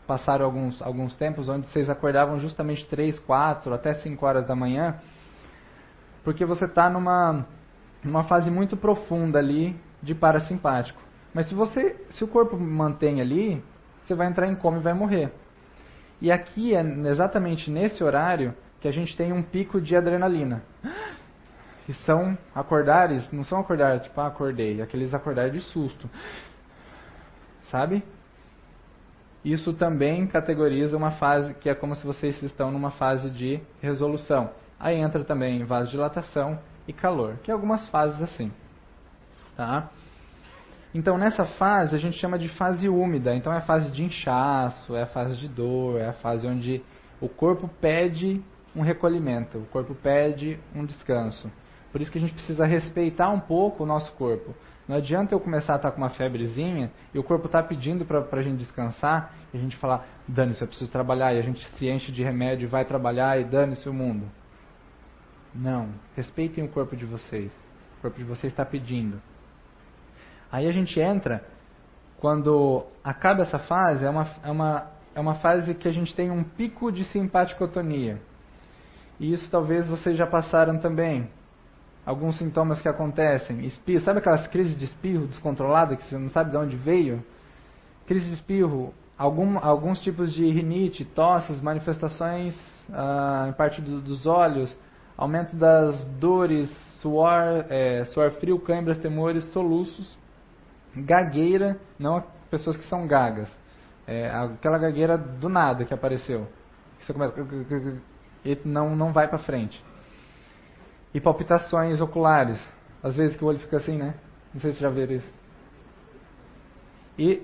passaram 0.06 0.44
alguns, 0.44 0.80
alguns 0.82 1.14
tempos 1.14 1.48
onde 1.48 1.66
vocês 1.68 1.88
acordavam 1.88 2.40
justamente 2.40 2.86
3, 2.86 3.18
4, 3.20 3.72
até 3.72 3.94
5 3.94 4.26
horas 4.26 4.46
da 4.46 4.54
manhã, 4.54 4.96
porque 6.24 6.44
você 6.44 6.64
está 6.64 6.90
numa, 6.90 7.46
numa 8.02 8.24
fase 8.24 8.50
muito 8.50 8.76
profunda 8.76 9.38
ali 9.38 9.76
de 10.02 10.14
parasimpático. 10.14 11.00
Mas 11.32 11.48
se 11.48 11.54
você, 11.54 11.96
se 12.12 12.24
o 12.24 12.28
corpo 12.28 12.56
mantém 12.58 13.20
ali, 13.20 13.62
você 14.04 14.14
vai 14.14 14.26
entrar 14.26 14.46
em 14.46 14.54
coma 14.54 14.78
e 14.78 14.82
vai 14.82 14.92
morrer. 14.92 15.32
E 16.20 16.30
aqui 16.30 16.74
é 16.74 16.82
exatamente 17.08 17.70
nesse 17.70 18.02
horário 18.02 18.54
que 18.80 18.88
a 18.88 18.92
gente 18.92 19.16
tem 19.16 19.32
um 19.32 19.42
pico 19.42 19.80
de 19.80 19.96
adrenalina. 19.96 20.62
E 21.88 21.92
são 22.04 22.36
acordares, 22.54 23.30
não 23.32 23.42
são 23.44 23.58
acordar 23.58 24.00
tipo, 24.00 24.20
ah, 24.20 24.26
acordei, 24.26 24.80
aqueles 24.80 25.14
acordar 25.14 25.50
de 25.50 25.60
susto. 25.60 26.08
Sabe? 27.70 28.04
Isso 29.44 29.72
também 29.72 30.26
categoriza 30.26 30.96
uma 30.96 31.12
fase 31.12 31.54
que 31.54 31.68
é 31.68 31.74
como 31.74 31.96
se 31.96 32.06
vocês 32.06 32.40
estão 32.42 32.70
numa 32.70 32.92
fase 32.92 33.28
de 33.30 33.60
resolução. 33.80 34.50
Aí 34.78 34.96
entra 34.96 35.24
também 35.24 35.64
vasodilatação 35.64 36.58
e 36.86 36.92
calor, 36.92 37.36
que 37.42 37.50
é 37.50 37.54
algumas 37.54 37.88
fases 37.88 38.20
assim. 38.22 38.52
Tá? 39.56 39.90
Então, 40.94 41.16
nessa 41.16 41.44
fase, 41.44 41.96
a 41.96 41.98
gente 41.98 42.18
chama 42.18 42.38
de 42.38 42.48
fase 42.50 42.88
úmida. 42.88 43.34
Então, 43.34 43.52
é 43.52 43.58
a 43.58 43.62
fase 43.62 43.90
de 43.90 44.04
inchaço, 44.04 44.94
é 44.94 45.02
a 45.02 45.06
fase 45.06 45.36
de 45.36 45.48
dor, 45.48 45.98
é 45.98 46.08
a 46.08 46.12
fase 46.14 46.46
onde 46.46 46.82
o 47.20 47.28
corpo 47.28 47.68
pede 47.80 48.42
um 48.74 48.82
recolhimento, 48.82 49.58
o 49.58 49.66
corpo 49.66 49.94
pede 49.94 50.58
um 50.74 50.84
descanso. 50.84 51.50
Por 51.90 52.00
isso 52.00 52.10
que 52.10 52.18
a 52.18 52.20
gente 52.20 52.32
precisa 52.32 52.66
respeitar 52.66 53.28
um 53.30 53.40
pouco 53.40 53.84
o 53.84 53.86
nosso 53.86 54.12
corpo. 54.12 54.54
Não 54.88 54.96
adianta 54.96 55.34
eu 55.34 55.40
começar 55.40 55.74
a 55.74 55.76
estar 55.76 55.90
com 55.92 55.98
uma 55.98 56.10
febrezinha 56.10 56.90
e 57.14 57.18
o 57.18 57.22
corpo 57.22 57.46
está 57.46 57.62
pedindo 57.62 58.04
para 58.04 58.26
a 58.30 58.42
gente 58.42 58.58
descansar 58.58 59.32
e 59.52 59.56
a 59.56 59.60
gente 59.60 59.76
falar, 59.76 60.06
dane-se, 60.26 60.60
eu 60.60 60.68
preciso 60.68 60.90
trabalhar, 60.90 61.32
e 61.34 61.38
a 61.38 61.42
gente 61.42 61.64
se 61.76 61.88
enche 61.88 62.10
de 62.10 62.22
remédio 62.22 62.64
e 62.64 62.68
vai 62.68 62.84
trabalhar 62.84 63.38
e 63.40 63.44
dane-se 63.44 63.88
o 63.88 63.92
mundo. 63.92 64.26
Não, 65.54 65.90
respeitem 66.16 66.64
o 66.64 66.68
corpo 66.68 66.96
de 66.96 67.04
vocês. 67.04 67.52
O 67.98 68.02
corpo 68.02 68.18
de 68.18 68.24
vocês 68.24 68.52
está 68.52 68.64
pedindo. 68.64 69.20
Aí 70.50 70.66
a 70.66 70.72
gente 70.72 70.98
entra, 71.00 71.44
quando 72.18 72.84
acaba 73.02 73.42
essa 73.42 73.58
fase, 73.58 74.04
é 74.04 74.10
uma, 74.10 74.28
é 74.42 74.50
uma, 74.50 74.90
é 75.14 75.20
uma 75.20 75.34
fase 75.36 75.74
que 75.74 75.88
a 75.88 75.92
gente 75.92 76.14
tem 76.14 76.30
um 76.30 76.44
pico 76.44 76.90
de 76.92 77.04
simpaticotonia. 77.04 78.20
E 79.18 79.32
isso 79.32 79.48
talvez 79.50 79.86
vocês 79.86 80.16
já 80.16 80.26
passaram 80.26 80.78
também. 80.78 81.28
Alguns 82.04 82.36
sintomas 82.36 82.80
que 82.80 82.88
acontecem. 82.88 83.64
Espirro, 83.64 84.00
sabe 84.00 84.18
aquelas 84.18 84.46
crises 84.48 84.76
de 84.76 84.86
espirro 84.86 85.26
descontrolada 85.26 85.96
que 85.96 86.04
você 86.04 86.18
não 86.18 86.28
sabe 86.30 86.50
de 86.50 86.56
onde 86.56 86.76
veio? 86.76 87.24
Crise 88.06 88.26
de 88.26 88.34
espirro, 88.34 88.92
algum, 89.16 89.58
alguns 89.58 90.00
tipos 90.00 90.32
de 90.32 90.44
rinite, 90.50 91.04
tosses, 91.04 91.60
manifestações 91.60 92.58
ah, 92.92 93.46
em 93.48 93.52
parte 93.52 93.80
do, 93.80 94.00
dos 94.00 94.26
olhos, 94.26 94.76
aumento 95.16 95.54
das 95.56 96.04
dores, 96.18 96.70
suor, 97.00 97.66
é, 97.68 98.04
suor 98.06 98.32
frio, 98.32 98.58
câimbras, 98.58 98.98
temores, 98.98 99.44
soluços 99.52 100.16
gagueira, 100.94 101.78
não 101.98 102.22
pessoas 102.50 102.76
que 102.76 102.84
são 102.86 103.06
gagas. 103.06 103.48
É 104.06 104.30
aquela 104.30 104.78
gagueira 104.78 105.16
do 105.16 105.48
nada 105.48 105.84
que 105.84 105.94
apareceu. 105.94 106.48
Você 107.00 107.12
começa 107.12 107.34
e 108.44 108.58
não, 108.64 108.94
não 108.94 109.12
vai 109.12 109.28
para 109.28 109.38
frente. 109.38 109.82
E 111.14 111.20
palpitações 111.20 112.00
oculares. 112.00 112.58
Às 113.02 113.16
vezes 113.16 113.36
que 113.36 113.44
o 113.44 113.48
olho 113.48 113.58
fica 113.58 113.76
assim, 113.76 113.96
né? 113.96 114.14
Não 114.52 114.60
sei 114.60 114.72
se 114.72 114.80
já 114.80 114.90
viram 114.90 115.14
isso. 115.14 115.32
E 117.18 117.42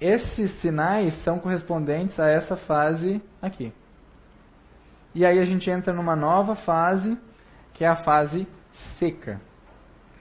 esses 0.00 0.50
sinais 0.60 1.14
são 1.22 1.38
correspondentes 1.38 2.18
a 2.18 2.28
essa 2.28 2.56
fase 2.56 3.20
aqui. 3.42 3.72
E 5.14 5.26
aí 5.26 5.38
a 5.38 5.44
gente 5.44 5.68
entra 5.68 5.92
numa 5.92 6.14
nova 6.14 6.54
fase, 6.54 7.18
que 7.74 7.84
é 7.84 7.88
a 7.88 7.96
fase 7.96 8.46
seca. 8.98 9.40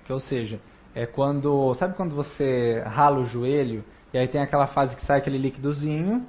Que, 0.05 0.13
ou 0.13 0.19
seja, 0.19 0.59
é 0.95 1.05
quando. 1.05 1.73
Sabe 1.75 1.95
quando 1.95 2.15
você 2.15 2.81
rala 2.85 3.19
o 3.19 3.25
joelho 3.25 3.83
e 4.13 4.17
aí 4.17 4.27
tem 4.27 4.41
aquela 4.41 4.67
fase 4.67 4.95
que 4.95 5.05
sai 5.05 5.19
aquele 5.19 5.37
líquidozinho, 5.37 6.25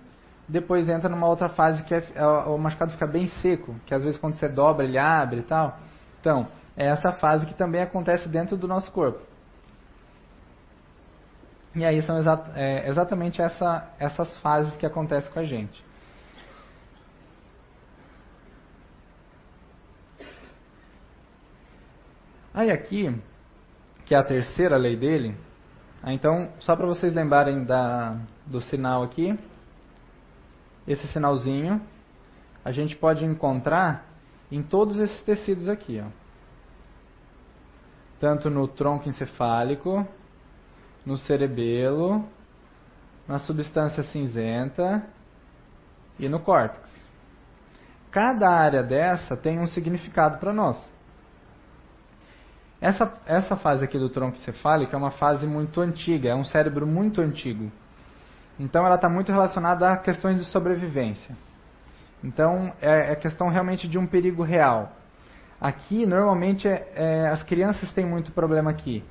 depois 0.46 0.88
entra 0.88 1.08
numa 1.08 1.26
outra 1.26 1.48
fase 1.48 1.82
que 1.84 1.94
é, 1.94 2.04
é, 2.14 2.26
o 2.26 2.58
machucado 2.58 2.92
fica 2.92 3.06
bem 3.06 3.28
seco, 3.28 3.74
que 3.86 3.94
às 3.94 4.02
vezes 4.04 4.18
quando 4.18 4.34
você 4.34 4.48
dobra 4.48 4.84
ele 4.84 4.98
abre 4.98 5.40
e 5.40 5.44
tal. 5.44 5.78
Então, 6.20 6.48
é 6.76 6.86
essa 6.86 7.12
fase 7.12 7.46
que 7.46 7.54
também 7.54 7.80
acontece 7.80 8.28
dentro 8.28 8.56
do 8.56 8.68
nosso 8.68 8.90
corpo. 8.92 9.20
E 11.74 11.84
aí 11.84 12.02
são 12.02 12.16
é, 12.56 12.88
exatamente 12.88 13.40
essa, 13.40 13.88
essas 13.98 14.36
fases 14.38 14.76
que 14.76 14.84
acontecem 14.84 15.30
com 15.30 15.38
a 15.38 15.44
gente. 15.44 15.84
Aí 22.52 22.70
aqui 22.70 23.20
que 24.04 24.14
é 24.14 24.18
a 24.18 24.24
terceira 24.24 24.76
lei 24.76 24.96
dele. 24.96 25.36
Então, 26.04 26.52
só 26.60 26.74
para 26.74 26.86
vocês 26.86 27.14
lembrarem 27.14 27.62
da, 27.64 28.16
do 28.44 28.60
sinal 28.60 29.04
aqui, 29.04 29.38
esse 30.88 31.06
sinalzinho 31.08 31.80
a 32.64 32.72
gente 32.72 32.96
pode 32.96 33.24
encontrar 33.24 34.04
em 34.50 34.62
todos 34.62 34.98
esses 34.98 35.22
tecidos 35.22 35.68
aqui, 35.68 36.02
ó. 36.04 36.08
tanto 38.18 38.50
no 38.50 38.66
tronco 38.66 39.08
encefálico, 39.08 40.04
no 41.06 41.16
cerebelo, 41.16 42.28
na 43.28 43.38
substância 43.38 44.02
cinzenta 44.02 45.06
e 46.18 46.28
no 46.28 46.40
córtex. 46.40 46.90
Cada 48.10 48.50
área 48.50 48.82
dessa 48.82 49.36
tem 49.36 49.60
um 49.60 49.68
significado 49.68 50.38
para 50.38 50.52
nós. 50.52 50.89
Essa, 52.80 53.12
essa 53.26 53.56
fase 53.56 53.84
aqui 53.84 53.98
do 53.98 54.08
tronco 54.08 54.38
encefálico 54.38 54.94
é 54.94 54.98
uma 54.98 55.10
fase 55.10 55.46
muito 55.46 55.80
antiga, 55.80 56.30
é 56.30 56.34
um 56.34 56.44
cérebro 56.44 56.86
muito 56.86 57.20
antigo. 57.20 57.70
Então 58.58 58.86
ela 58.86 58.94
está 58.94 59.08
muito 59.08 59.30
relacionada 59.30 59.90
a 59.90 59.96
questões 59.96 60.38
de 60.38 60.44
sobrevivência. 60.46 61.36
Então 62.24 62.72
é, 62.80 63.12
é 63.12 63.16
questão 63.16 63.48
realmente 63.48 63.86
de 63.86 63.98
um 63.98 64.06
perigo 64.06 64.42
real. 64.42 64.92
Aqui, 65.60 66.06
normalmente, 66.06 66.66
é, 66.66 66.90
é, 66.94 67.28
as 67.28 67.42
crianças 67.42 67.92
têm 67.92 68.06
muito 68.06 68.32
problema 68.32 68.70
aqui. 68.70 69.04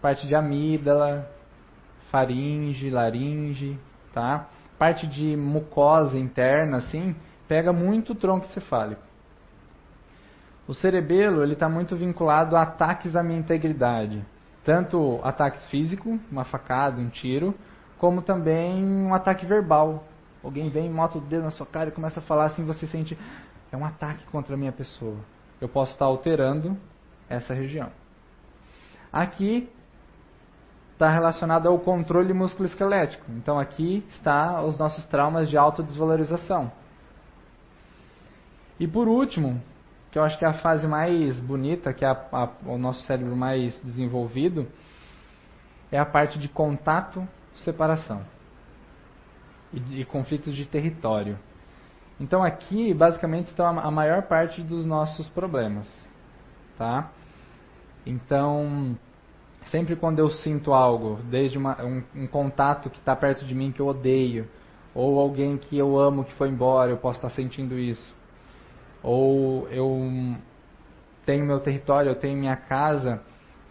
Parte 0.00 0.28
de 0.28 0.34
amígdala, 0.34 1.28
faringe, 2.08 2.88
laringe, 2.88 3.76
tá? 4.12 4.46
Parte 4.78 5.08
de 5.08 5.36
mucosa 5.36 6.16
interna, 6.16 6.76
assim, 6.76 7.16
pega 7.48 7.72
muito 7.72 8.14
tronco 8.14 8.46
encefálico. 8.46 9.07
O 10.68 10.74
cerebelo, 10.74 11.42
ele 11.42 11.54
está 11.54 11.66
muito 11.66 11.96
vinculado 11.96 12.54
a 12.54 12.60
ataques 12.60 13.16
à 13.16 13.22
minha 13.22 13.38
integridade. 13.38 14.22
Tanto 14.62 15.18
ataques 15.24 15.64
físicos, 15.70 16.20
uma 16.30 16.44
facada, 16.44 17.00
um 17.00 17.08
tiro, 17.08 17.54
como 17.96 18.20
também 18.20 18.84
um 18.84 19.14
ataque 19.14 19.46
verbal. 19.46 20.04
Alguém 20.44 20.68
vem, 20.68 20.90
mota 20.90 21.16
o 21.16 21.22
dedo 21.22 21.44
na 21.44 21.50
sua 21.50 21.64
cara 21.64 21.88
e 21.88 21.92
começa 21.92 22.20
a 22.20 22.22
falar 22.22 22.44
assim, 22.44 22.66
você 22.66 22.86
sente, 22.86 23.18
é 23.72 23.76
um 23.78 23.84
ataque 23.84 24.24
contra 24.26 24.54
a 24.54 24.58
minha 24.58 24.70
pessoa. 24.70 25.16
Eu 25.58 25.70
posso 25.70 25.92
estar 25.92 26.04
alterando 26.04 26.76
essa 27.30 27.54
região. 27.54 27.90
Aqui 29.10 29.70
está 30.92 31.08
relacionado 31.08 31.66
ao 31.66 31.78
controle 31.78 32.34
musculoesquelético. 32.34 33.24
Então 33.30 33.58
aqui 33.58 34.04
está 34.10 34.60
os 34.62 34.78
nossos 34.78 35.06
traumas 35.06 35.48
de 35.48 35.56
autodesvalorização. 35.56 36.70
E 38.78 38.86
por 38.86 39.08
último, 39.08 39.62
que 40.10 40.18
eu 40.18 40.22
acho 40.22 40.38
que 40.38 40.44
é 40.44 40.48
a 40.48 40.54
fase 40.54 40.86
mais 40.86 41.38
bonita, 41.40 41.92
que 41.92 42.04
é 42.04 42.08
a, 42.08 42.26
a, 42.32 42.48
o 42.66 42.78
nosso 42.78 43.02
cérebro 43.02 43.36
mais 43.36 43.78
desenvolvido, 43.82 44.66
é 45.92 45.98
a 45.98 46.06
parte 46.06 46.38
de 46.38 46.48
contato 46.48 47.26
separação 47.64 48.22
e, 49.72 50.04
conflitos 50.04 50.54
de 50.54 50.64
território. 50.64 51.38
Então 52.20 52.42
aqui 52.42 52.92
basicamente 52.94 53.48
está 53.48 53.68
a 53.68 53.90
maior 53.90 54.22
parte 54.22 54.62
dos 54.62 54.84
nossos 54.84 55.28
problemas, 55.28 55.86
tá? 56.76 57.10
Então 58.06 58.96
sempre 59.66 59.96
quando 59.96 60.18
eu 60.18 60.30
sinto 60.30 60.72
algo, 60.72 61.20
desde 61.24 61.58
uma, 61.58 61.82
um, 61.82 62.02
um 62.14 62.26
contato 62.26 62.88
que 62.88 62.98
está 62.98 63.14
perto 63.14 63.44
de 63.44 63.54
mim 63.54 63.70
que 63.70 63.80
eu 63.80 63.86
odeio, 63.86 64.48
ou 64.94 65.20
alguém 65.20 65.58
que 65.58 65.76
eu 65.76 65.98
amo 65.98 66.24
que 66.24 66.32
foi 66.34 66.48
embora, 66.48 66.90
eu 66.90 66.96
posso 66.96 67.18
estar 67.18 67.30
sentindo 67.30 67.78
isso. 67.78 68.16
Ou 69.02 69.68
eu 69.68 70.36
tenho 71.24 71.44
meu 71.44 71.60
território, 71.60 72.10
eu 72.10 72.16
tenho 72.16 72.36
minha 72.36 72.56
casa 72.56 73.22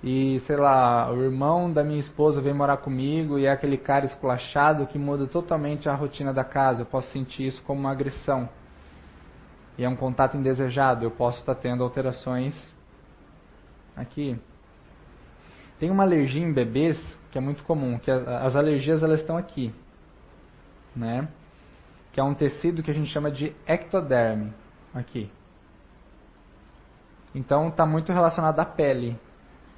e, 0.04 0.40
sei 0.46 0.56
lá, 0.56 1.12
o 1.12 1.22
irmão 1.24 1.72
da 1.72 1.84
minha 1.84 2.00
esposa 2.00 2.40
vem 2.40 2.54
morar 2.54 2.78
comigo 2.78 3.40
e 3.40 3.46
é 3.46 3.52
aquele 3.52 3.78
cara 3.78 4.06
esculachado 4.06 4.86
que 4.86 4.98
muda 4.98 5.26
totalmente 5.26 5.90
a 5.90 5.96
rotina 5.96 6.34
da 6.34 6.44
casa. 6.44 6.84
Eu 6.84 6.86
posso 6.86 7.12
sentir 7.12 7.48
isso 7.48 7.62
como 7.64 7.80
uma 7.80 7.92
agressão. 7.92 8.48
E 9.78 9.84
é 9.84 9.90
um 9.90 9.96
contato 9.96 10.38
indesejado. 10.38 11.04
Eu 11.04 11.12
posso 11.12 11.40
estar 11.40 11.56
tendo 11.56 11.84
alterações 11.84 12.54
aqui. 13.96 14.40
Tem 15.80 15.90
uma 15.90 16.04
alergia 16.04 16.44
em 16.44 16.54
bebês 16.54 16.98
que 17.32 17.38
é 17.38 17.42
muito 17.42 17.64
comum, 17.64 18.00
que 18.00 18.10
as 18.10 18.56
alergias 18.56 19.04
elas 19.04 19.20
estão 19.20 19.36
aqui, 19.38 19.74
né? 20.96 21.28
Que 22.14 22.20
é 22.20 22.24
um 22.24 22.34
tecido 22.34 22.82
que 22.82 22.90
a 22.90 22.94
gente 22.94 23.12
chama 23.12 23.30
de 23.30 23.54
ectoderme, 23.68 24.54
aqui. 24.98 25.30
Então 27.34 27.70
está 27.70 27.86
muito 27.86 28.12
relacionado 28.12 28.60
à 28.60 28.66
pele 28.66 29.18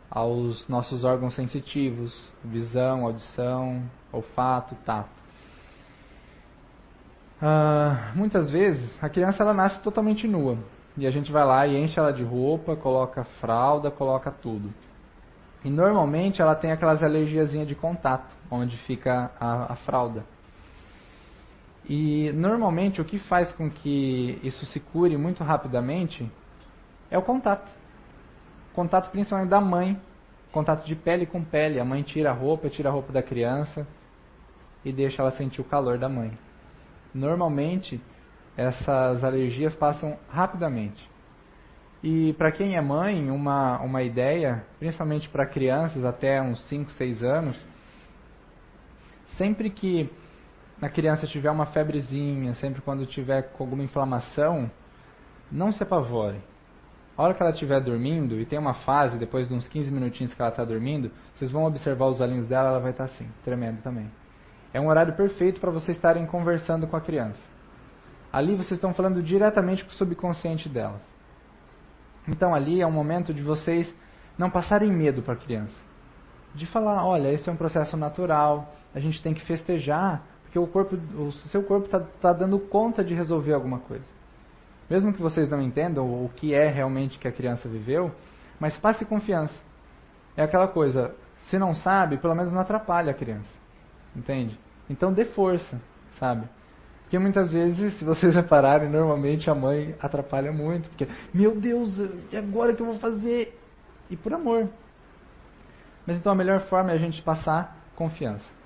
aos 0.10 0.68
nossos 0.68 1.04
órgãos 1.04 1.36
sensitivos, 1.36 2.32
visão, 2.44 3.06
audição, 3.06 3.84
olfato, 4.12 4.76
tato. 4.86 5.20
Uh, 7.42 8.18
muitas 8.18 8.50
vezes 8.50 9.02
a 9.02 9.08
criança 9.08 9.44
ela 9.44 9.54
nasce 9.54 9.80
totalmente 9.80 10.28
nua 10.28 10.58
e 10.98 11.08
a 11.08 11.12
gente 11.12 11.32
vai 11.32 11.46
lá 11.46 11.66
e 11.66 11.78
enche 11.78 11.98
ela 11.98 12.12
de 12.12 12.24
roupa, 12.24 12.76
coloca 12.76 13.24
fralda, 13.40 13.90
coloca 13.90 14.32
tudo. 14.32 14.74
E 15.64 15.70
normalmente 15.70 16.42
ela 16.42 16.56
tem 16.56 16.72
aquelas 16.72 17.04
alergiazinhas 17.04 17.68
de 17.68 17.76
contato, 17.76 18.36
onde 18.50 18.78
fica 18.80 19.32
a, 19.40 19.74
a 19.74 19.76
fralda. 19.78 20.24
E 21.88 22.32
normalmente 22.34 23.02
o 23.02 23.06
que 23.06 23.20
faz 23.20 23.52
com 23.54 23.70
que 23.70 24.40
isso 24.44 24.66
se 24.68 24.80
cure 24.80 25.18
muito 25.18 25.44
rapidamente 25.44 26.30
é 27.10 27.18
o 27.18 27.22
contato 27.22 27.70
contato 28.74 29.10
principalmente 29.10 29.50
da 29.50 29.60
mãe, 29.60 30.00
contato 30.52 30.86
de 30.86 30.96
pele 30.96 31.26
com 31.26 31.44
pele. 31.44 31.80
A 31.80 31.86
mãe 31.86 32.02
tira 32.02 32.30
a 32.30 32.34
roupa, 32.34 32.70
tira 32.70 32.90
a 32.90 32.92
roupa 32.92 33.12
da 33.12 33.22
criança 33.22 33.86
e 34.86 34.92
deixa 34.92 35.22
ela 35.22 35.32
sentir 35.32 35.60
o 35.60 35.66
calor 35.66 35.98
da 35.98 36.08
mãe. 36.08 36.38
Normalmente, 37.14 38.00
essas 38.56 39.24
alergias 39.24 39.76
passam 39.76 40.18
rapidamente. 40.30 41.10
E 42.02 42.34
para 42.34 42.52
quem 42.52 42.78
é 42.78 42.82
mãe, 42.82 43.30
uma, 43.30 43.80
uma 43.82 44.02
ideia, 44.02 44.64
principalmente 44.80 45.28
para 45.28 45.46
crianças 45.46 46.06
até 46.06 46.42
uns 46.42 46.64
5, 46.70 46.92
6 46.92 47.24
anos, 47.24 47.66
sempre 49.38 49.70
que 49.70 50.10
a 50.82 50.90
criança 50.90 51.28
tiver 51.28 51.52
uma 51.52 51.66
febrezinha, 51.68 52.56
sempre 52.56 52.82
quando 52.82 53.06
tiver 53.06 53.44
com 53.52 53.64
alguma 53.64 53.84
inflamação, 53.84 54.70
não 55.52 55.72
se 55.72 55.84
apavore. 55.84 56.40
A 57.18 57.24
hora 57.24 57.34
que 57.34 57.42
ela 57.42 57.52
estiver 57.52 57.82
dormindo, 57.82 58.40
e 58.40 58.46
tem 58.46 58.58
uma 58.58 58.74
fase, 58.74 59.18
depois 59.18 59.48
de 59.48 59.54
uns 59.54 59.68
15 59.68 59.92
minutinhos 59.92 60.34
que 60.34 60.42
ela 60.42 60.52
está 60.52 60.64
dormindo, 60.64 61.12
vocês 61.36 61.52
vão 61.52 61.66
observar 61.66 62.06
os 62.06 62.22
olhinhos 62.22 62.48
dela, 62.48 62.70
ela 62.70 62.80
vai 62.80 62.92
estar 62.92 63.08
tá 63.08 63.14
assim, 63.14 63.28
tremendo 63.44 63.82
também. 63.82 64.10
É 64.74 64.80
um 64.80 64.88
horário 64.88 65.14
perfeito 65.14 65.60
para 65.60 65.72
vocês 65.72 65.98
estarem 65.98 66.26
conversando 66.26 66.88
com 66.88 66.96
a 66.96 67.02
criança. 67.02 67.42
Ali 68.32 68.56
vocês 68.56 68.74
estão 68.74 68.94
falando 68.94 69.22
diretamente 69.22 69.84
com 69.84 69.92
o 69.92 69.96
subconsciente 69.96 70.70
delas. 70.70 71.02
Então 72.28 72.54
ali 72.54 72.80
é 72.80 72.88
um 72.88 72.92
momento 72.92 73.34
de 73.34 73.42
vocês 73.42 73.94
não 74.38 74.50
passarem 74.50 74.92
medo 74.92 75.22
para 75.22 75.34
a 75.34 75.38
criança. 75.38 75.76
De 76.56 76.66
falar, 76.68 77.06
olha, 77.06 77.34
esse 77.34 77.50
é 77.50 77.52
um 77.52 77.58
processo 77.58 77.98
natural, 77.98 78.74
a 78.94 79.00
gente 79.00 79.22
tem 79.22 79.34
que 79.34 79.46
festejar, 79.46 80.24
porque 80.50 80.58
o 80.58 80.66
corpo, 80.66 80.96
o 80.96 81.32
seu 81.50 81.62
corpo 81.62 81.86
está 81.86 82.00
tá 82.00 82.34
dando 82.34 82.58
conta 82.58 83.04
de 83.04 83.14
resolver 83.14 83.54
alguma 83.54 83.78
coisa. 83.80 84.04
Mesmo 84.90 85.14
que 85.14 85.22
vocês 85.22 85.48
não 85.48 85.62
entendam 85.62 86.06
o 86.08 86.28
que 86.36 86.56
é 86.56 86.68
realmente 86.68 87.20
que 87.20 87.28
a 87.28 87.32
criança 87.32 87.70
viveu, 87.70 88.12
mas 88.60 88.76
passe 88.80 89.06
confiança. 89.06 89.54
É 90.36 90.42
aquela 90.42 90.68
coisa, 90.68 91.14
se 91.50 91.60
não 91.60 91.76
sabe, 91.76 92.18
pelo 92.18 92.34
menos 92.34 92.52
não 92.52 92.62
atrapalha 92.62 93.12
a 93.12 93.14
criança. 93.14 93.50
Entende? 94.16 94.60
Então 94.90 95.14
dê 95.14 95.24
força, 95.24 95.80
sabe? 96.20 96.48
Porque 97.04 97.20
muitas 97.20 97.52
vezes, 97.52 97.94
se 98.00 98.04
vocês 98.04 98.34
repararem, 98.34 98.90
normalmente 98.90 99.52
a 99.52 99.56
mãe 99.56 99.96
atrapalha 100.02 100.52
muito. 100.52 100.90
Porque, 100.90 101.08
meu 101.32 101.60
Deus, 101.60 101.94
e 102.32 102.36
agora 102.36 102.74
que 102.74 102.82
eu 102.82 102.88
vou 102.88 102.98
fazer? 102.98 103.56
E 104.10 104.18
por 104.18 104.34
amor. 104.34 104.68
Mas 106.08 106.18
então 106.18 106.32
a 106.32 106.36
melhor 106.36 106.62
forma 106.62 106.90
é 106.92 106.96
a 106.96 106.98
gente 106.98 107.22
passar 107.22 107.78
confiança. 107.96 108.59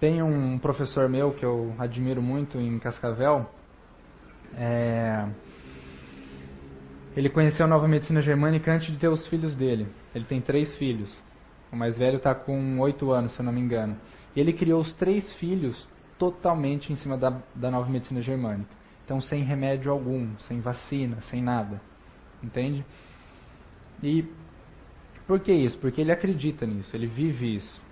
Tem 0.00 0.22
um 0.22 0.58
professor 0.58 1.08
meu 1.08 1.32
que 1.32 1.44
eu 1.44 1.74
admiro 1.78 2.22
muito 2.22 2.58
em 2.58 2.78
Cascavel, 2.78 3.50
é, 4.54 5.28
ele 7.16 7.28
conheceu 7.28 7.66
a 7.66 7.68
nova 7.68 7.88
medicina 7.88 8.22
germânica 8.22 8.72
antes 8.72 8.92
de 8.92 8.96
ter 8.96 9.08
os 9.08 9.26
filhos 9.26 9.56
dele. 9.56 9.88
Ele 10.14 10.24
tem 10.24 10.40
três 10.40 10.76
filhos. 10.76 11.20
O 11.72 11.76
mais 11.76 11.98
velho 11.98 12.18
está 12.18 12.32
com 12.34 12.78
oito 12.78 13.10
anos, 13.10 13.32
se 13.32 13.40
eu 13.40 13.44
não 13.44 13.52
me 13.52 13.60
engano. 13.60 13.96
E 14.36 14.40
ele 14.40 14.52
criou 14.52 14.80
os 14.80 14.92
três 14.94 15.32
filhos 15.34 15.88
totalmente 16.16 16.92
em 16.92 16.96
cima 16.96 17.18
da, 17.18 17.42
da 17.54 17.70
nova 17.70 17.90
medicina 17.90 18.22
germânica. 18.22 18.70
Então, 19.04 19.20
sem 19.20 19.42
remédio 19.42 19.90
algum, 19.90 20.36
sem 20.40 20.60
vacina, 20.60 21.20
sem 21.22 21.42
nada. 21.42 21.80
Entende? 22.42 22.84
E 24.02 24.24
por 25.26 25.40
que 25.40 25.52
isso? 25.52 25.76
Porque 25.78 26.00
ele 26.00 26.12
acredita 26.12 26.64
nisso, 26.66 26.94
ele 26.94 27.06
vive 27.06 27.56
isso. 27.56 27.87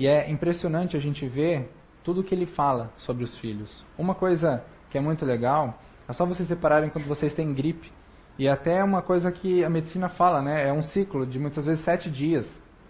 E 0.00 0.06
é 0.06 0.30
impressionante 0.30 0.96
a 0.96 0.98
gente 0.98 1.28
ver 1.28 1.70
tudo 2.02 2.24
que 2.24 2.34
ele 2.34 2.46
fala 2.46 2.90
sobre 2.96 3.22
os 3.22 3.36
filhos. 3.36 3.84
Uma 3.98 4.14
coisa 4.14 4.64
que 4.88 4.96
é 4.96 5.00
muito 5.00 5.26
legal, 5.26 5.78
é 6.08 6.12
só 6.14 6.24
vocês 6.24 6.48
separarem 6.48 6.88
quando 6.88 7.04
vocês 7.04 7.34
têm 7.34 7.52
gripe. 7.52 7.92
E 8.38 8.48
até 8.48 8.78
é 8.78 8.82
uma 8.82 9.02
coisa 9.02 9.30
que 9.30 9.62
a 9.62 9.68
medicina 9.68 10.08
fala, 10.08 10.40
né? 10.40 10.66
É 10.66 10.72
um 10.72 10.82
ciclo 10.82 11.26
de 11.26 11.38
muitas 11.38 11.66
vezes 11.66 11.84
sete 11.84 12.10
dias. 12.10 12.46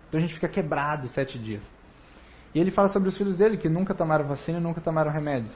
Então 0.08 0.18
a 0.18 0.20
gente 0.20 0.34
fica 0.34 0.48
quebrado 0.48 1.08
sete 1.08 1.36
dias. 1.36 1.64
E 2.54 2.60
ele 2.60 2.70
fala 2.70 2.86
sobre 2.90 3.08
os 3.08 3.18
filhos 3.18 3.36
dele, 3.36 3.56
que 3.56 3.68
nunca 3.68 3.92
tomaram 3.92 4.28
vacina 4.28 4.60
nunca 4.60 4.80
tomaram 4.80 5.10
remédios. 5.10 5.52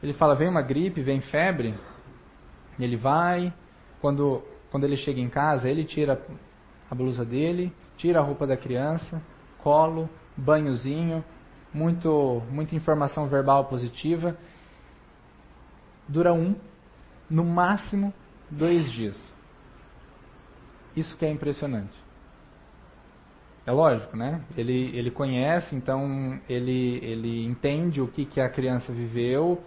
Ele 0.00 0.12
fala, 0.12 0.36
vem 0.36 0.48
uma 0.48 0.62
gripe, 0.62 1.02
vem 1.02 1.20
febre, 1.20 1.74
ele 2.78 2.96
vai, 2.96 3.52
quando, 4.00 4.40
quando 4.70 4.84
ele 4.84 4.96
chega 4.96 5.20
em 5.20 5.28
casa, 5.28 5.68
ele 5.68 5.84
tira 5.84 6.24
a 6.88 6.94
blusa 6.94 7.24
dele, 7.24 7.72
tira 7.96 8.20
a 8.20 8.22
roupa 8.22 8.46
da 8.46 8.56
criança, 8.56 9.20
colo, 9.58 10.08
banhozinho, 10.36 11.24
muito, 11.72 12.42
muita 12.50 12.74
informação 12.74 13.26
verbal 13.26 13.66
positiva, 13.66 14.36
dura 16.08 16.32
um, 16.32 16.54
no 17.28 17.44
máximo 17.44 18.12
dois 18.50 18.90
dias. 18.92 19.16
Isso 20.96 21.16
que 21.16 21.26
é 21.26 21.30
impressionante. 21.30 22.06
É 23.66 23.72
lógico, 23.72 24.16
né? 24.16 24.42
Ele, 24.56 24.96
ele 24.96 25.10
conhece, 25.10 25.74
então 25.74 26.40
ele, 26.48 26.98
ele 27.02 27.44
entende 27.44 28.00
o 28.00 28.06
que, 28.06 28.24
que 28.24 28.40
a 28.40 28.48
criança 28.48 28.92
viveu, 28.92 29.60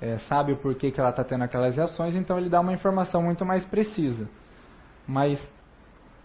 é, 0.00 0.18
sabe 0.18 0.52
o 0.52 0.56
porquê 0.56 0.90
que 0.90 0.98
ela 0.98 1.10
está 1.10 1.22
tendo 1.22 1.44
aquelas 1.44 1.76
reações, 1.76 2.16
então 2.16 2.36
ele 2.36 2.50
dá 2.50 2.60
uma 2.60 2.72
informação 2.72 3.22
muito 3.22 3.44
mais 3.44 3.64
precisa. 3.64 4.28
Mas 5.06 5.40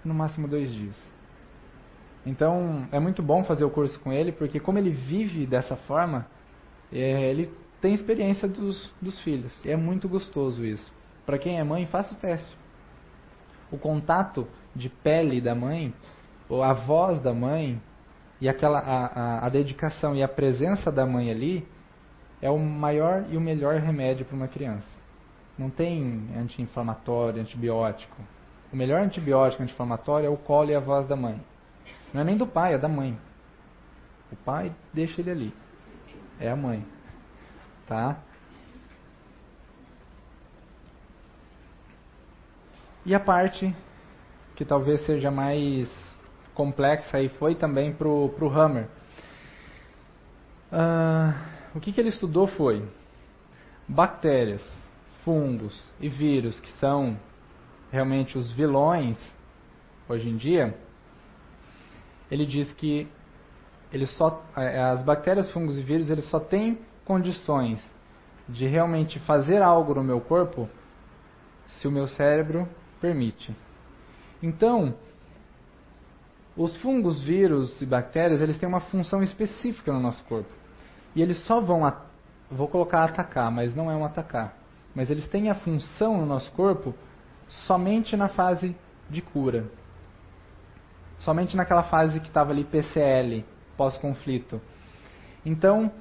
no 0.03 0.13
máximo 0.13 0.47
dois 0.47 0.71
dias. 0.73 1.08
Então 2.29 2.87
é 2.91 2.99
muito 2.99 3.23
bom 3.23 3.43
fazer 3.43 3.65
o 3.65 3.71
curso 3.71 3.99
com 4.01 4.13
ele, 4.13 4.31
porque 4.31 4.59
como 4.59 4.77
ele 4.77 4.91
vive 4.91 5.47
dessa 5.47 5.75
forma, 5.75 6.27
é, 6.93 7.31
ele 7.31 7.51
tem 7.81 7.95
experiência 7.95 8.47
dos, 8.47 8.93
dos 9.01 9.19
filhos. 9.21 9.51
E 9.65 9.71
é 9.71 9.75
muito 9.75 10.07
gostoso 10.07 10.63
isso. 10.63 10.93
Para 11.25 11.39
quem 11.39 11.59
é 11.59 11.63
mãe, 11.63 11.87
faça 11.87 12.13
o 12.13 12.17
teste. 12.17 12.55
O 13.71 13.79
contato 13.79 14.47
de 14.75 14.89
pele 14.89 15.41
da 15.41 15.55
mãe, 15.55 15.91
ou 16.47 16.61
a 16.61 16.71
voz 16.71 17.19
da 17.19 17.33
mãe, 17.33 17.81
e 18.39 18.47
aquela 18.47 18.77
a, 18.77 19.05
a, 19.05 19.45
a 19.47 19.49
dedicação 19.49 20.15
e 20.15 20.21
a 20.21 20.27
presença 20.27 20.91
da 20.91 21.07
mãe 21.07 21.31
ali 21.31 21.67
é 22.43 22.49
o 22.49 22.59
maior 22.59 23.25
e 23.31 23.37
o 23.37 23.41
melhor 23.41 23.79
remédio 23.79 24.23
para 24.23 24.35
uma 24.35 24.47
criança. 24.47 24.87
Não 25.57 25.71
tem 25.71 26.29
anti-inflamatório, 26.37 27.41
antibiótico. 27.41 28.21
O 28.71 28.77
melhor 28.77 29.01
antibiótico 29.01 29.63
anti-inflamatório 29.63 30.27
é 30.27 30.29
o 30.29 30.37
colo 30.37 30.69
e 30.69 30.75
a 30.75 30.79
voz 30.79 31.07
da 31.07 31.15
mãe. 31.15 31.41
Não 32.13 32.21
é 32.21 32.23
nem 32.23 32.37
do 32.37 32.47
pai, 32.47 32.73
é 32.73 32.77
da 32.77 32.87
mãe. 32.87 33.17
O 34.31 34.35
pai 34.35 34.71
deixa 34.93 35.21
ele 35.21 35.31
ali. 35.31 35.53
É 36.39 36.49
a 36.49 36.55
mãe. 36.55 36.85
Tá? 37.87 38.17
E 43.05 43.15
a 43.15 43.19
parte 43.19 43.75
que 44.55 44.65
talvez 44.65 45.05
seja 45.05 45.31
mais 45.31 45.89
complexa 46.53 47.19
e 47.21 47.29
foi 47.29 47.55
também 47.55 47.93
para 47.93 48.07
o 48.07 48.51
Hammer. 48.53 48.87
Uh, 50.71 51.33
o 51.73 51.79
que, 51.79 51.91
que 51.91 51.99
ele 51.99 52.09
estudou 52.09 52.47
foi 52.47 52.85
bactérias, 53.87 54.61
fungos 55.23 55.83
e 55.99 56.09
vírus, 56.09 56.59
que 56.59 56.71
são 56.73 57.17
realmente 57.91 58.37
os 58.37 58.51
vilões 58.51 59.17
hoje 60.07 60.29
em 60.29 60.37
dia. 60.37 60.77
Ele 62.29 62.45
diz 62.45 62.71
que 62.73 63.07
ele 63.91 64.05
só, 64.05 64.43
é, 64.55 64.79
as 64.81 65.01
bactérias, 65.01 65.51
fungos 65.51 65.77
e 65.77 65.81
vírus 65.81 66.09
eles 66.09 66.25
só 66.29 66.39
têm 66.39 66.77
condições 67.05 67.79
de 68.47 68.67
realmente 68.67 69.19
fazer 69.19 69.61
algo 69.61 69.95
no 69.95 70.03
meu 70.03 70.21
corpo 70.21 70.69
se 71.77 71.87
o 71.87 71.91
meu 71.91 72.07
cérebro 72.07 72.67
permite. 73.01 73.55
Então, 74.41 74.93
os 76.55 76.75
fungos, 76.77 77.21
vírus 77.21 77.81
e 77.81 77.85
bactérias, 77.85 78.41
eles 78.41 78.57
têm 78.57 78.67
uma 78.67 78.81
função 78.81 79.23
específica 79.23 79.91
no 79.91 79.99
nosso 79.99 80.23
corpo. 80.25 80.49
E 81.15 81.21
eles 81.21 81.39
só 81.45 81.59
vão, 81.61 81.91
vou 82.51 82.67
colocar 82.67 83.03
atacar, 83.03 83.51
mas 83.51 83.75
não 83.75 83.89
é 83.89 83.95
um 83.95 84.05
atacar. 84.05 84.57
Mas 84.93 85.09
eles 85.09 85.27
têm 85.29 85.49
a 85.49 85.55
função 85.55 86.17
no 86.17 86.25
nosso 86.25 86.51
corpo 86.51 86.93
somente 87.47 88.15
na 88.17 88.29
fase 88.29 88.75
de 89.09 89.21
cura. 89.21 89.65
Somente 91.19 91.55
naquela 91.55 91.83
fase 91.83 92.19
que 92.19 92.27
estava 92.27 92.51
ali 92.51 92.63
PCL, 92.63 93.45
pós-conflito. 93.75 94.61
Então, 95.45 95.91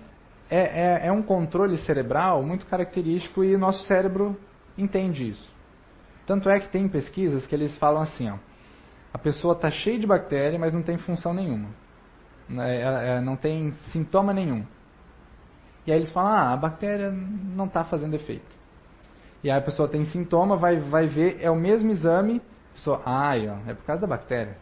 é, 0.51 1.05
é, 1.05 1.07
é 1.09 1.13
um 1.13 1.23
controle 1.23 1.77
cerebral 1.79 2.43
muito 2.43 2.67
característico 2.67 3.45
e 3.45 3.55
o 3.55 3.59
nosso 3.59 3.85
cérebro 3.85 4.39
entende 4.77 5.29
isso. 5.29 5.53
Tanto 6.27 6.49
é 6.49 6.61
que 6.61 6.69
tem 6.69 6.89
pesquisas 6.89 7.47
que 7.47 7.55
eles 7.55 7.77
falam 7.79 8.03
assim, 8.03 8.29
ó, 8.29 8.37
a 9.13 9.19
pessoa 9.19 9.55
está 9.55 9.71
cheia 9.71 9.99
de 9.99 10.07
bactéria, 10.07 10.59
mas 10.59 10.75
não 10.75 10.83
tem 10.83 10.99
função 10.99 11.33
nenhuma. 11.33 11.69
Né, 12.49 13.17
é, 13.17 13.21
não 13.21 13.37
tem 13.37 13.73
sintoma 13.93 14.33
nenhum. 14.33 14.65
E 15.87 15.93
aí 15.93 15.99
eles 15.99 16.11
falam, 16.13 16.33
ah, 16.33 16.53
a 16.53 16.57
bactéria 16.57 17.11
não 17.11 17.65
está 17.65 17.85
fazendo 17.85 18.15
efeito. 18.15 18.59
E 19.43 19.51
aí 19.51 19.59
a 19.59 19.63
pessoa 19.63 19.89
tem 19.89 20.05
sintoma, 20.07 20.57
vai, 20.57 20.79
vai 20.81 21.07
ver, 21.07 21.39
é 21.41 21.51
o 21.51 21.57
mesmo 21.57 21.91
exame, 21.91 22.43
a 22.73 22.75
pessoa, 22.75 23.03
ah, 23.07 23.37
é 23.37 23.75
por 23.75 23.85
causa 23.85 24.03
da 24.03 24.07
bactéria. 24.07 24.57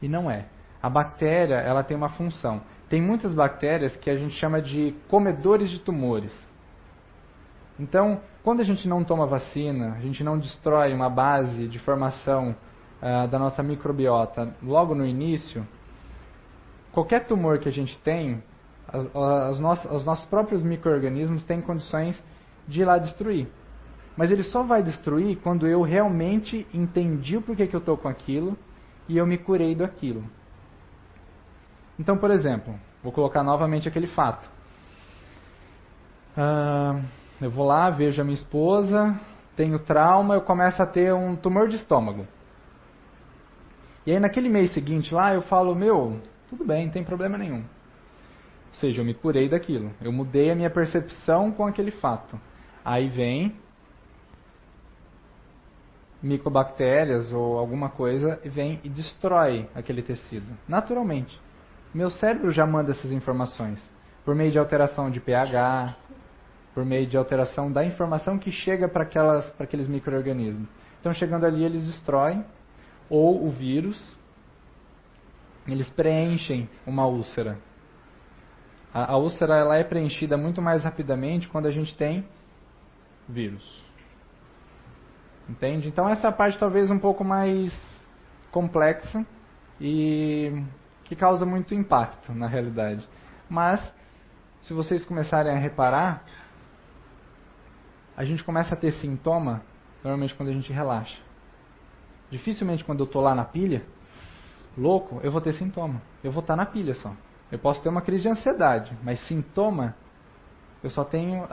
E 0.00 0.08
não 0.08 0.30
é. 0.30 0.46
A 0.82 0.88
bactéria, 0.88 1.56
ela 1.56 1.82
tem 1.82 1.96
uma 1.96 2.08
função. 2.10 2.62
Tem 2.88 3.00
muitas 3.00 3.34
bactérias 3.34 3.94
que 3.96 4.10
a 4.10 4.16
gente 4.16 4.34
chama 4.36 4.60
de 4.60 4.94
comedores 5.08 5.70
de 5.70 5.78
tumores. 5.78 6.32
Então, 7.78 8.20
quando 8.42 8.60
a 8.60 8.64
gente 8.64 8.88
não 8.88 9.04
toma 9.04 9.26
vacina, 9.26 9.94
a 9.94 10.00
gente 10.00 10.24
não 10.24 10.38
destrói 10.38 10.92
uma 10.92 11.08
base 11.08 11.68
de 11.68 11.78
formação 11.78 12.54
uh, 13.00 13.28
da 13.28 13.38
nossa 13.38 13.62
microbiota 13.62 14.54
logo 14.62 14.94
no 14.94 15.06
início, 15.06 15.66
qualquer 16.92 17.26
tumor 17.26 17.58
que 17.58 17.68
a 17.68 17.72
gente 17.72 17.96
tem, 17.98 18.42
as, 18.88 19.06
as 19.14 19.60
nossas, 19.60 19.92
os 19.92 20.04
nossos 20.04 20.26
próprios 20.26 20.62
micro-organismos 20.62 21.42
têm 21.44 21.60
condições 21.60 22.20
de 22.66 22.80
ir 22.80 22.84
lá 22.84 22.98
destruir. 22.98 23.48
Mas 24.16 24.30
ele 24.30 24.42
só 24.42 24.62
vai 24.62 24.82
destruir 24.82 25.36
quando 25.36 25.66
eu 25.66 25.82
realmente 25.82 26.66
entendi 26.74 27.36
o 27.36 27.42
porquê 27.42 27.66
que 27.66 27.76
eu 27.76 27.80
estou 27.80 27.96
com 27.96 28.08
aquilo 28.08 28.58
e 29.10 29.18
eu 29.18 29.26
me 29.26 29.36
curei 29.36 29.74
daquilo. 29.74 30.22
Então, 31.98 32.16
por 32.16 32.30
exemplo, 32.30 32.78
vou 33.02 33.10
colocar 33.12 33.42
novamente 33.42 33.88
aquele 33.88 34.06
fato. 34.06 34.48
Eu 37.40 37.50
vou 37.50 37.66
lá, 37.66 37.90
vejo 37.90 38.20
a 38.22 38.24
minha 38.24 38.36
esposa, 38.36 39.18
tenho 39.56 39.80
trauma, 39.80 40.34
eu 40.34 40.42
começo 40.42 40.80
a 40.80 40.86
ter 40.86 41.12
um 41.12 41.34
tumor 41.34 41.66
de 41.66 41.74
estômago. 41.74 42.24
E 44.06 44.12
aí 44.12 44.20
naquele 44.20 44.48
mês 44.48 44.72
seguinte 44.72 45.12
lá 45.12 45.34
eu 45.34 45.42
falo, 45.42 45.74
meu, 45.74 46.20
tudo 46.48 46.64
bem, 46.64 46.86
não 46.86 46.92
tem 46.92 47.02
problema 47.02 47.36
nenhum. 47.36 47.62
Ou 47.62 48.74
seja, 48.74 49.00
eu 49.00 49.04
me 49.04 49.12
curei 49.12 49.48
daquilo. 49.48 49.90
Eu 50.00 50.12
mudei 50.12 50.52
a 50.52 50.54
minha 50.54 50.70
percepção 50.70 51.50
com 51.50 51.66
aquele 51.66 51.90
fato. 51.90 52.40
Aí 52.84 53.08
vem 53.08 53.56
micobactérias 56.22 57.32
ou 57.32 57.58
alguma 57.58 57.88
coisa 57.88 58.40
vem 58.44 58.80
e 58.84 58.88
destrói 58.88 59.68
aquele 59.74 60.02
tecido. 60.02 60.46
Naturalmente. 60.68 61.40
Meu 61.92 62.10
cérebro 62.10 62.52
já 62.52 62.66
manda 62.66 62.92
essas 62.92 63.10
informações 63.10 63.80
por 64.24 64.34
meio 64.34 64.52
de 64.52 64.58
alteração 64.58 65.10
de 65.10 65.18
pH, 65.18 65.96
por 66.74 66.84
meio 66.84 67.06
de 67.06 67.16
alteração 67.16 67.72
da 67.72 67.84
informação 67.84 68.38
que 68.38 68.52
chega 68.52 68.88
para 68.88 69.08
aqueles 69.58 69.88
micro-organismos. 69.88 70.68
Então, 71.00 71.12
chegando 71.12 71.46
ali, 71.46 71.64
eles 71.64 71.86
destroem 71.86 72.44
ou 73.08 73.44
o 73.44 73.50
vírus, 73.50 74.00
eles 75.66 75.90
preenchem 75.90 76.68
uma 76.86 77.06
úlcera. 77.06 77.58
A, 78.92 79.12
a 79.12 79.16
úlcera 79.16 79.56
ela 79.56 79.76
é 79.76 79.84
preenchida 79.84 80.36
muito 80.36 80.60
mais 80.60 80.84
rapidamente 80.84 81.48
quando 81.48 81.66
a 81.66 81.72
gente 81.72 81.96
tem 81.96 82.24
vírus. 83.28 83.89
Entende? 85.50 85.88
Então 85.88 86.08
essa 86.08 86.28
é 86.28 86.30
a 86.30 86.32
parte 86.32 86.56
talvez 86.56 86.92
um 86.92 86.98
pouco 86.98 87.24
mais 87.24 87.76
complexa 88.52 89.26
e 89.80 90.62
que 91.02 91.16
causa 91.16 91.44
muito 91.44 91.74
impacto 91.74 92.32
na 92.32 92.46
realidade. 92.46 93.06
Mas 93.48 93.80
se 94.62 94.72
vocês 94.72 95.04
começarem 95.04 95.52
a 95.52 95.58
reparar, 95.58 96.22
a 98.16 98.24
gente 98.24 98.44
começa 98.44 98.74
a 98.74 98.76
ter 98.76 98.92
sintoma 98.92 99.62
normalmente 100.04 100.36
quando 100.36 100.50
a 100.50 100.52
gente 100.52 100.72
relaxa. 100.72 101.18
Dificilmente 102.30 102.84
quando 102.84 103.00
eu 103.00 103.06
estou 103.06 103.20
lá 103.20 103.34
na 103.34 103.44
pilha, 103.44 103.82
louco, 104.78 105.18
eu 105.24 105.32
vou 105.32 105.40
ter 105.40 105.54
sintoma. 105.54 106.00
Eu 106.22 106.30
vou 106.30 106.42
estar 106.42 106.54
tá 106.54 106.62
na 106.62 106.66
pilha 106.66 106.94
só. 106.94 107.12
Eu 107.50 107.58
posso 107.58 107.82
ter 107.82 107.88
uma 107.88 108.02
crise 108.02 108.22
de 108.22 108.28
ansiedade, 108.28 108.96
mas 109.02 109.18
sintoma, 109.26 109.96
eu 110.80 110.90
só 110.90 111.02
tenho. 111.02 111.44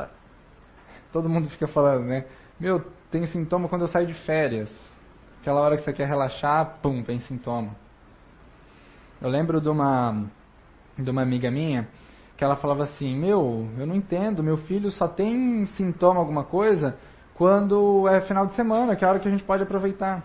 Todo 1.11 1.27
mundo 1.27 1.49
fica 1.49 1.67
falando, 1.67 2.05
né? 2.05 2.25
Meu, 2.59 2.83
tem 3.11 3.25
sintoma 3.27 3.69
quando 3.69 3.83
eu 3.83 3.87
saio 3.87 4.07
de 4.07 4.13
férias. 4.25 4.69
Aquela 5.41 5.61
hora 5.61 5.77
que 5.77 5.83
você 5.83 5.93
quer 5.93 6.07
relaxar, 6.07 6.79
pum, 6.81 7.03
vem 7.03 7.19
sintoma. 7.21 7.75
Eu 9.21 9.29
lembro 9.29 9.61
de 9.61 9.69
uma, 9.69 10.25
de 10.97 11.09
uma 11.09 11.21
amiga 11.21 11.51
minha 11.51 11.87
que 12.35 12.43
ela 12.43 12.55
falava 12.55 12.83
assim: 12.83 13.15
Meu, 13.15 13.67
eu 13.77 13.85
não 13.85 13.95
entendo, 13.95 14.43
meu 14.43 14.57
filho 14.57 14.91
só 14.91 15.07
tem 15.07 15.67
sintoma, 15.77 16.19
alguma 16.19 16.43
coisa, 16.43 16.97
quando 17.35 18.07
é 18.07 18.21
final 18.21 18.47
de 18.47 18.55
semana, 18.55 18.95
que 18.95 19.05
é 19.05 19.07
a 19.07 19.11
hora 19.11 19.19
que 19.19 19.27
a 19.27 19.31
gente 19.31 19.43
pode 19.43 19.63
aproveitar. 19.63 20.23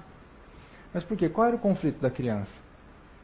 Mas 0.93 1.05
por 1.05 1.17
quê? 1.17 1.29
Qual 1.29 1.47
era 1.47 1.57
o 1.57 1.61
conflito 1.61 2.01
da 2.01 2.11
criança? 2.11 2.51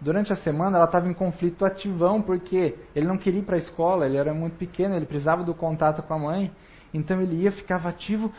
Durante 0.01 0.33
a 0.33 0.37
semana 0.37 0.77
ela 0.77 0.87
estava 0.87 1.09
em 1.09 1.15
conflito 1.15 1.65
ativão, 1.65 2.23
porque 2.23 2.77
ele 2.95 3.07
não 3.07 3.17
queria 3.17 3.41
ir 3.41 3.45
para 3.45 3.57
a 3.57 3.59
escola, 3.59 4.07
ele 4.07 4.17
era 4.17 4.33
muito 4.33 4.57
pequeno, 4.57 4.95
ele 4.95 5.07
precisava 5.07 5.43
do 5.43 5.55
contato 5.55 6.03
com 6.03 6.15
a 6.15 6.19
mãe, 6.19 6.53
então 6.95 7.21
ele 7.21 7.43
ia, 7.43 7.51
ficava 7.51 7.89
ativo, 7.89 8.33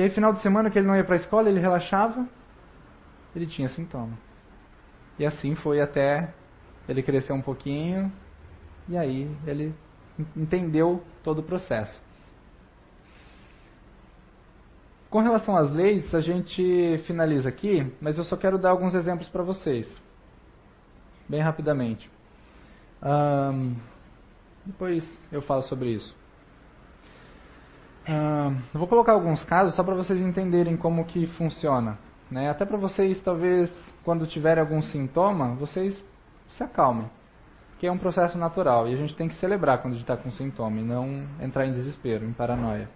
e 0.00 0.02
aí 0.02 0.08
final 0.08 0.32
de 0.32 0.40
semana 0.40 0.70
que 0.70 0.78
ele 0.78 0.86
não 0.86 0.96
ia 0.96 1.04
para 1.04 1.14
a 1.14 1.18
escola, 1.18 1.50
ele 1.50 1.60
relaxava, 1.60 2.26
ele 3.36 3.46
tinha 3.46 3.68
sintoma. 3.68 4.16
E 5.18 5.26
assim 5.26 5.54
foi 5.54 5.78
até 5.78 6.32
ele 6.88 7.02
crescer 7.02 7.34
um 7.34 7.42
pouquinho, 7.42 8.10
e 8.88 8.96
aí 8.96 9.30
ele 9.46 9.74
entendeu 10.34 11.04
todo 11.22 11.40
o 11.40 11.42
processo. 11.42 12.00
Com 15.10 15.20
relação 15.20 15.54
às 15.54 15.70
leis, 15.70 16.14
a 16.14 16.20
gente 16.20 16.96
finaliza 17.06 17.50
aqui, 17.50 17.92
mas 18.00 18.16
eu 18.16 18.24
só 18.24 18.38
quero 18.38 18.56
dar 18.56 18.70
alguns 18.70 18.94
exemplos 18.94 19.28
para 19.28 19.42
vocês. 19.42 19.86
Bem 21.28 21.42
rapidamente. 21.42 22.10
Um, 23.02 23.76
depois 24.64 25.04
eu 25.30 25.42
falo 25.42 25.60
sobre 25.64 25.90
isso. 25.90 26.19
Uh, 28.08 28.56
vou 28.72 28.88
colocar 28.88 29.12
alguns 29.12 29.42
casos 29.44 29.74
só 29.74 29.84
para 29.84 29.94
vocês 29.94 30.18
entenderem 30.20 30.76
como 30.76 31.04
que 31.04 31.26
funciona. 31.26 31.98
Né? 32.30 32.48
Até 32.48 32.64
para 32.64 32.76
vocês, 32.76 33.20
talvez, 33.22 33.70
quando 34.04 34.26
tiverem 34.26 34.62
algum 34.62 34.80
sintoma, 34.82 35.54
vocês 35.54 36.02
se 36.50 36.62
acalmem. 36.62 37.10
Que 37.78 37.86
é 37.86 37.92
um 37.92 37.98
processo 37.98 38.38
natural. 38.38 38.88
E 38.88 38.94
a 38.94 38.96
gente 38.96 39.16
tem 39.16 39.28
que 39.28 39.34
celebrar 39.36 39.78
quando 39.78 39.94
a 39.94 39.96
gente 39.96 40.04
está 40.04 40.16
com 40.16 40.30
sintoma 40.30 40.80
e 40.80 40.84
não 40.84 41.26
entrar 41.40 41.66
em 41.66 41.72
desespero, 41.72 42.24
em 42.24 42.32
paranoia. 42.32 42.88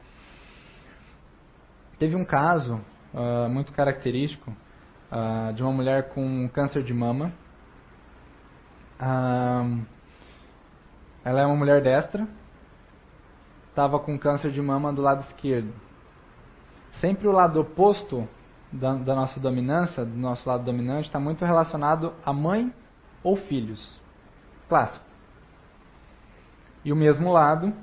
Teve 1.99 2.17
um 2.17 2.25
caso 2.25 2.81
uh, 3.15 3.49
muito 3.49 3.73
característico 3.73 4.51
uh, 4.51 5.53
de 5.55 5.63
uma 5.63 5.73
mulher 5.73 6.11
com 6.11 6.49
câncer 6.49 6.83
de 6.83 6.93
mama. 6.93 7.33
ela 11.25 11.41
é 11.41 11.47
uma 11.47 11.57
mulher 11.57 11.83
destra, 11.83 12.27
estava 13.75 13.99
com 13.99 14.17
câncer 14.17 14.53
de 14.53 14.63
mama 14.63 14.93
do 14.93 15.03
lado 15.03 15.23
esquerdo. 15.23 15.75
Sempre 17.01 17.27
o 17.27 17.33
lado 17.33 17.61
oposto 17.61 18.27
da, 18.71 18.95
da 18.95 19.17
nossa 19.17 19.41
dominância, 19.41 20.05
do 20.05 20.17
nosso 20.17 20.49
lado 20.49 20.65
dominante, 20.65 21.09
está 21.09 21.19
muito 21.19 21.45
relacionado 21.45 22.15
a 22.25 22.33
mãe 22.33 22.73
ou 23.21 23.37
filhos. 23.37 24.01
Clássico. 24.69 25.05
E 26.85 26.93
o 26.93 26.97
mesmo 26.97 27.33
lado 27.33 27.75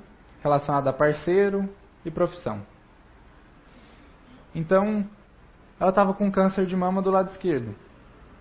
relacionado 0.42 0.88
a 0.88 0.94
parceiro 0.94 1.68
e 2.06 2.10
profissão. 2.10 2.62
Então, 4.54 5.06
ela 5.78 5.90
estava 5.90 6.14
com 6.14 6.32
câncer 6.32 6.64
de 6.64 6.74
mama 6.74 7.02
do 7.02 7.10
lado 7.10 7.30
esquerdo. 7.32 7.74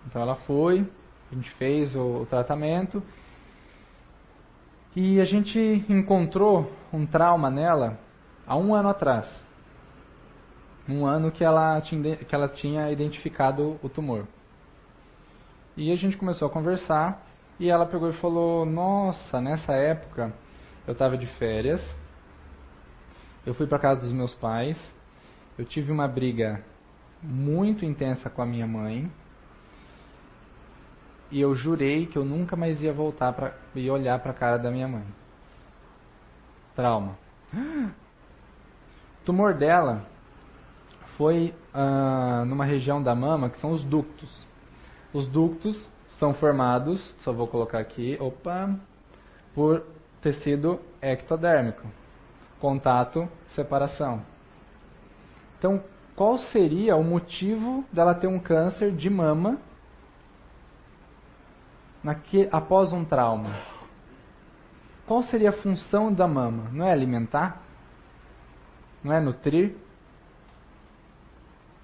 Então 0.08 0.22
ela 0.22 0.36
foi, 0.36 0.90
a 1.30 1.36
gente 1.36 1.52
fez 1.56 1.94
o, 1.96 2.22
o 2.22 2.26
tratamento 2.26 3.04
e 4.96 5.22
a 5.22 5.26
gente 5.26 5.58
encontrou 5.88 6.72
um 6.92 7.06
trauma 7.06 7.50
nela 7.50 7.98
há 8.46 8.58
um 8.58 8.76
ano 8.76 8.90
atrás. 8.90 9.28
Um 10.88 11.06
ano 11.06 11.32
que 11.32 11.44
ela 11.44 11.80
tinha, 11.82 12.18
que 12.18 12.36
ela 12.36 12.50
tinha 12.50 12.92
identificado 12.92 13.80
o 13.82 13.88
tumor. 13.88 14.28
E 15.78 15.92
a 15.92 15.96
gente 15.96 16.18
começou 16.18 16.48
a 16.48 16.52
conversar 16.52 17.26
e 17.60 17.70
ela 17.70 17.86
pegou 17.86 18.10
e 18.10 18.14
falou: 18.14 18.66
Nossa, 18.66 19.40
nessa 19.40 19.74
época 19.74 20.34
eu 20.86 20.92
estava 20.92 21.18
de 21.18 21.28
férias, 21.38 21.82
eu 23.46 23.54
fui 23.54 23.68
para 23.68 23.80
casa 23.80 24.02
dos 24.02 24.12
meus 24.12 24.34
pais, 24.34 24.78
eu 25.58 25.64
tive 25.64 25.92
uma 25.92 26.08
briga 26.08 26.62
muito 27.24 27.86
intensa 27.86 28.30
com 28.30 28.42
a 28.42 28.46
minha 28.46 28.68
mãe 28.68 29.10
e 31.32 31.40
eu 31.40 31.56
jurei 31.56 32.06
que 32.06 32.18
eu 32.18 32.26
nunca 32.26 32.56
mais 32.56 32.82
ia 32.82 32.94
voltar 32.94 33.32
para 33.34 33.54
e 33.74 33.90
olhar 33.90 34.20
para 34.20 34.32
a 34.32 34.36
cara 34.36 34.58
da 34.58 34.70
minha 34.70 34.88
mãe. 34.88 35.06
Trauma. 36.76 37.18
O 37.54 37.92
tumor 39.26 39.54
dela 39.54 40.06
foi 41.18 41.54
ah, 41.74 42.44
numa 42.46 42.66
região 42.66 43.02
da 43.02 43.16
mama 43.16 43.50
que 43.50 43.60
são 43.60 43.72
os 43.72 43.84
ductos. 43.84 44.46
Os 45.14 45.28
ductos 45.28 45.90
são 46.20 46.34
formados, 46.34 47.14
só 47.24 47.32
vou 47.32 47.48
colocar 47.48 47.80
aqui, 47.80 48.18
opa, 48.20 48.76
por 49.56 49.84
tecido 50.22 50.80
ectodérmico. 51.02 51.88
Contato, 52.60 53.28
separação. 53.56 54.22
Então, 55.58 55.84
qual 56.16 56.38
seria 56.38 56.96
o 56.96 57.04
motivo 57.04 57.84
dela 57.92 58.14
ter 58.14 58.28
um 58.28 58.40
câncer 58.40 58.92
de 58.92 59.10
mama 59.10 59.60
após 62.52 62.92
um 62.92 63.06
trauma? 63.06 63.52
Qual 65.06 65.24
seria 65.24 65.50
a 65.50 65.54
função 65.54 66.12
da 66.14 66.28
mama? 66.28 66.70
Não 66.72 66.86
é 66.86 66.92
alimentar? 66.92 67.62
Não 69.04 69.14
é 69.14 69.20
nutrir? 69.20 69.76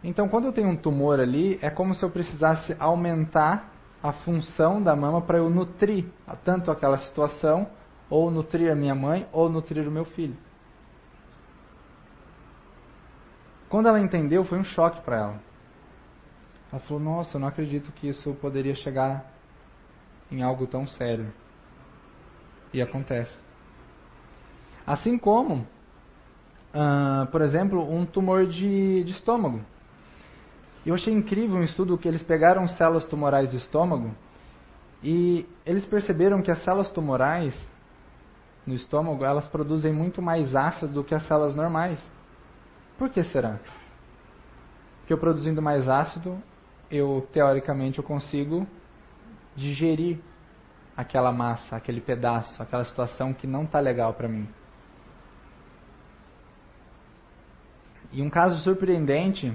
Então, 0.04 0.30
quando 0.30 0.46
eu 0.46 0.54
tenho 0.54 0.70
um 0.70 0.78
tumor 0.78 1.20
ali, 1.20 1.60
é 1.62 1.70
como 1.70 1.94
se 1.94 2.04
eu 2.04 2.10
precisasse 2.10 2.76
aumentar 2.80 3.72
a 4.02 4.14
função 4.14 4.82
da 4.82 4.96
mama 4.96 5.22
para 5.22 5.40
eu 5.40 5.50
nutrir 5.50 6.06
tanto 6.46 6.72
aquela 6.72 6.98
situação, 7.00 7.68
ou 8.10 8.32
nutrir 8.32 8.72
a 8.72 8.76
minha 8.76 8.96
mãe, 8.96 9.28
ou 9.34 9.50
nutrir 9.50 9.88
o 9.88 9.92
meu 9.92 10.06
filho. 10.06 10.38
Quando 13.68 13.88
ela 13.88 14.00
entendeu, 14.00 14.46
foi 14.46 14.60
um 14.60 14.64
choque 14.64 15.02
para 15.02 15.18
ela. 15.18 15.40
Ela 16.72 16.82
falou: 16.82 17.02
Nossa, 17.04 17.36
eu 17.36 17.42
não 17.42 17.48
acredito 17.48 17.92
que 17.92 18.08
isso 18.08 18.34
poderia 18.36 18.76
chegar 18.76 19.26
em 20.32 20.42
algo 20.42 20.68
tão 20.68 20.88
sério. 20.88 21.32
E 22.74 22.82
acontece. 22.82 23.36
Assim 24.86 25.18
como, 25.18 25.66
uh, 26.74 27.26
por 27.32 27.42
exemplo, 27.42 27.82
um 27.90 28.06
tumor 28.06 28.46
de, 28.46 29.04
de 29.04 29.12
estômago. 29.12 29.62
Eu 30.86 30.96
achei 30.96 31.14
incrível 31.14 31.58
um 31.58 31.64
estudo 31.64 31.98
que 31.98 32.08
eles 32.08 32.24
pegaram 32.24 32.68
células 32.68 33.06
tumorais 33.06 33.50
do 33.50 33.58
estômago 33.58 34.16
e 35.04 35.46
eles 35.66 35.86
perceberam 35.86 36.42
que 36.42 36.50
as 36.50 36.64
células 36.64 36.90
tumorais 36.90 37.54
no 38.66 38.74
estômago 38.74 39.24
elas 39.24 39.48
produzem 39.48 39.94
muito 39.94 40.22
mais 40.22 40.56
ácido 40.56 40.94
do 40.94 41.04
que 41.04 41.14
as 41.14 41.24
células 41.28 41.56
normais. 41.56 42.00
Por 42.98 43.10
que 43.10 43.24
será? 43.24 43.60
Porque 45.00 45.14
eu 45.14 45.18
produzindo 45.18 45.62
mais 45.62 45.88
ácido, 45.88 46.42
eu 46.90 47.28
teoricamente 47.32 48.00
eu 48.00 48.04
consigo 48.04 48.68
digerir 49.58 50.20
aquela 50.96 51.32
massa, 51.32 51.76
aquele 51.76 52.00
pedaço, 52.00 52.62
aquela 52.62 52.86
situação 52.86 53.34
que 53.34 53.46
não 53.46 53.64
está 53.64 53.80
legal 53.80 54.14
para 54.14 54.28
mim. 54.28 54.48
E 58.12 58.22
um 58.22 58.30
caso 58.30 58.64
surpreendente, 58.64 59.54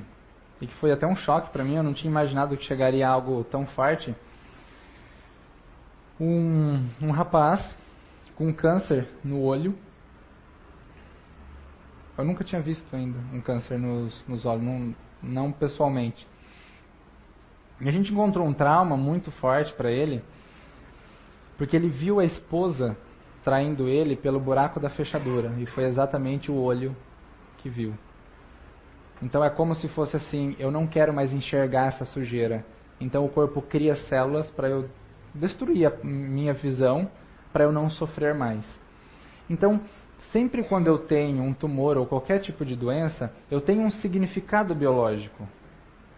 e 0.61 0.67
que 0.67 0.75
foi 0.75 0.93
até 0.93 1.07
um 1.07 1.17
choque 1.17 1.51
para 1.51 1.65
mim, 1.65 1.77
eu 1.77 1.83
não 1.83 1.95
tinha 1.95 2.11
imaginado 2.11 2.57
que 2.57 2.65
chegaria 2.65 3.09
a 3.09 3.11
algo 3.11 3.43
tão 3.45 3.67
forte. 3.69 4.15
Um, 6.21 6.87
um 7.01 7.11
rapaz 7.11 7.65
com 8.37 8.53
câncer 8.53 9.09
no 9.25 9.41
olho, 9.43 9.77
eu 12.19 12.25
nunca 12.25 12.45
tinha 12.45 12.61
visto 12.61 12.85
ainda 12.95 13.19
um 13.33 13.41
câncer 13.41 13.79
nos, 13.79 14.29
nos 14.29 14.45
olhos, 14.45 14.63
não, 14.63 14.95
não 15.23 15.53
pessoalmente. 15.53 16.27
E 17.83 17.89
a 17.89 17.93
gente 17.93 18.13
encontrou 18.13 18.47
um 18.47 18.53
trauma 18.53 18.97
muito 18.97 19.33
forte 19.33 19.73
para 19.75 19.91
ele, 19.91 20.23
porque 21.59 21.75
ele 21.75 21.89
viu 21.89 22.21
a 22.21 22.25
esposa 22.25 22.97
traindo 23.43 23.89
ele 23.89 24.15
pelo 24.15 24.39
buraco 24.39 24.79
da 24.79 24.89
fechadura, 24.89 25.53
e 25.59 25.67
foi 25.67 25.85
exatamente 25.85 26.49
o 26.49 26.55
olho 26.55 26.95
que 27.59 27.69
viu. 27.69 27.93
Então 29.21 29.45
é 29.45 29.51
como 29.51 29.75
se 29.75 29.89
fosse 29.89 30.17
assim: 30.17 30.55
eu 30.61 30.71
não 30.71 30.87
quero 30.87 31.13
mais 31.13 31.33
enxergar 31.33 31.89
essa 31.89 32.05
sujeira. 32.05 32.65
Então 33.01 33.25
o 33.25 33.29
corpo 33.29 33.61
cria 33.61 33.97
células 33.97 34.49
para 34.53 34.69
eu 34.69 34.89
destruir 35.35 35.87
a 35.87 36.05
minha 36.05 36.55
visão, 36.55 37.11
para 37.53 37.65
eu 37.65 37.73
não 37.73 37.91
sofrer 37.91 38.33
mais. 38.33 38.65
Então, 39.51 39.81
sempre 40.31 40.63
quando 40.63 40.87
eu 40.87 40.99
tenho 40.99 41.43
um 41.43 41.53
tumor 41.53 41.97
ou 41.97 42.07
qualquer 42.07 42.39
tipo 42.39 42.65
de 42.65 42.77
doença, 42.77 43.33
eu 43.51 43.61
tenho 43.61 43.83
um 43.83 43.91
significado 43.91 44.73
biológico. 44.73 45.49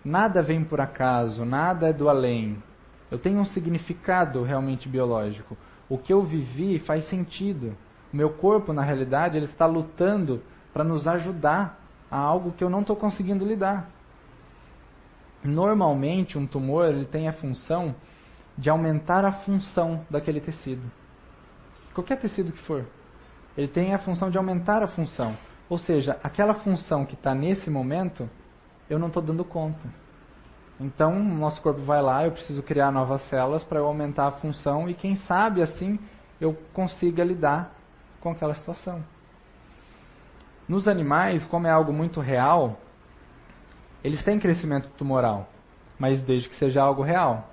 Nada 0.05 0.43
vem 0.43 0.65
por 0.65 0.81
acaso, 0.81 1.45
nada 1.45 1.89
é 1.89 1.93
do 1.93 2.09
além. 2.09 2.63
Eu 3.11 3.19
tenho 3.19 3.41
um 3.41 3.45
significado 3.45 4.43
realmente 4.43 4.89
biológico. 4.89 5.57
O 5.89 5.97
que 5.97 6.13
eu 6.13 6.23
vivi 6.23 6.79
faz 6.81 7.09
sentido. 7.09 7.77
O 8.13 8.17
meu 8.17 8.31
corpo, 8.31 8.73
na 8.73 8.83
realidade, 8.83 9.37
ele 9.37 9.47
está 9.47 9.67
lutando 9.67 10.43
para 10.73 10.85
nos 10.85 11.07
ajudar 11.07 11.81
a 12.11 12.19
algo 12.19 12.53
que 12.53 12.63
eu 12.63 12.71
não 12.71 12.81
estou 12.81 12.97
conseguindo 12.97 13.45
lidar. 13.45 13.89
Normalmente, 15.43 16.39
um 16.39 16.47
tumor 16.47 16.87
ele 16.87 17.05
tem 17.05 17.29
a 17.29 17.33
função 17.33 17.95
de 18.57 18.71
aumentar 18.71 19.25
a 19.25 19.33
função 19.33 20.05
daquele 20.11 20.41
tecido. 20.41 20.83
Qualquer 21.93 22.19
tecido 22.19 22.53
que 22.53 22.63
for 22.63 22.85
ele 23.57 23.69
tem 23.69 23.95
a 23.95 23.99
função 23.99 24.31
de 24.31 24.39
aumentar 24.39 24.83
a 24.83 24.89
função. 24.89 25.37
Ou 25.69 25.79
seja, 25.79 26.19
aquela 26.23 26.55
função 26.55 27.07
que 27.07 27.15
está 27.15 27.35
nesse 27.35 27.71
momento, 27.71 28.29
eu 28.89 28.99
não 28.99 29.09
estou 29.09 29.23
dando 29.23 29.45
conta. 29.45 29.89
Então, 30.81 31.17
o 31.17 31.23
nosso 31.23 31.63
corpo 31.63 31.83
vai 31.83 32.03
lá, 32.03 32.25
eu 32.25 32.33
preciso 32.33 32.63
criar 32.63 32.91
novas 32.91 33.23
células 33.29 33.63
para 33.63 33.79
eu 33.79 33.87
aumentar 33.87 34.27
a 34.27 34.33
função 34.33 34.89
e 34.89 34.95
quem 34.95 35.17
sabe 35.17 35.63
assim 35.63 35.99
eu 36.41 36.57
consiga 36.73 37.23
lidar 37.23 37.73
com 38.21 38.31
aquela 38.31 38.55
situação. 38.55 39.03
Nos 40.69 40.89
animais, 40.89 41.45
como 41.45 41.67
é 41.67 41.71
algo 41.71 41.93
muito 41.93 42.21
real, 42.21 42.79
eles 44.03 44.23
têm 44.25 44.41
crescimento 44.41 44.89
tumoral, 44.97 45.49
mas 45.99 46.23
desde 46.23 46.49
que 46.49 46.57
seja 46.57 46.83
algo 46.83 47.03
real. 47.03 47.51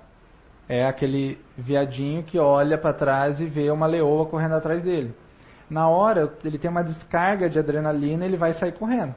É 0.68 0.86
aquele 0.86 1.38
viadinho 1.56 2.22
que 2.22 2.38
olha 2.38 2.78
para 2.78 2.94
trás 2.94 3.40
e 3.40 3.46
vê 3.46 3.70
uma 3.70 3.86
leoa 3.86 4.26
correndo 4.26 4.54
atrás 4.54 4.82
dele 4.82 5.14
na 5.72 5.88
hora 5.88 6.30
ele 6.44 6.58
tem 6.58 6.70
uma 6.70 6.84
descarga 6.84 7.48
de 7.48 7.58
adrenalina, 7.58 8.26
ele 8.26 8.36
vai 8.36 8.52
sair 8.52 8.72
correndo. 8.72 9.14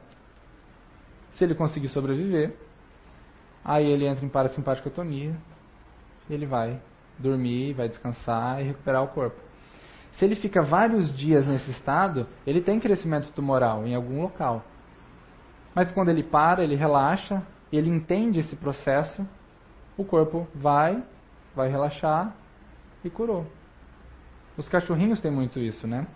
Se 1.36 1.44
ele 1.44 1.56
conseguir 1.56 1.90
sobreviver, 1.90 2.56
aí 3.64 3.86
ele 3.86 4.06
entra 4.06 4.26
em 4.26 4.30
parasimpaticotomia, 4.30 5.36
ele 6.30 6.46
vai 6.46 6.80
dormir, 7.18 7.74
vai 7.74 7.88
descansar 7.88 8.62
e 8.62 8.66
recuperar 8.66 9.04
o 9.04 9.08
corpo. 9.10 9.40
Se 10.14 10.24
ele 10.24 10.36
fica 10.36 10.62
vários 10.62 11.16
dias 11.16 11.46
nesse 11.46 11.72
estado, 11.72 12.26
ele 12.48 12.62
tem 12.62 12.80
crescimento 12.80 13.32
tumoral 13.34 13.86
em 13.86 13.94
algum 13.94 14.22
local. 14.22 14.64
Mas 15.74 15.92
quando 15.92 16.10
ele 16.10 16.24
para, 16.24 16.64
ele 16.64 16.76
relaxa, 16.76 17.44
ele 17.72 17.90
entende 17.90 18.40
esse 18.40 18.56
processo, 18.56 19.28
o 19.98 20.06
corpo 20.06 20.48
vai, 20.56 21.04
vai 21.54 21.70
relaxar 21.70 22.34
e 23.04 23.10
curou. 23.10 23.46
Os 24.58 24.70
cachorrinhos 24.70 25.20
têm 25.20 25.32
muito 25.32 25.60
isso, 25.60 25.86
né? 25.86 26.08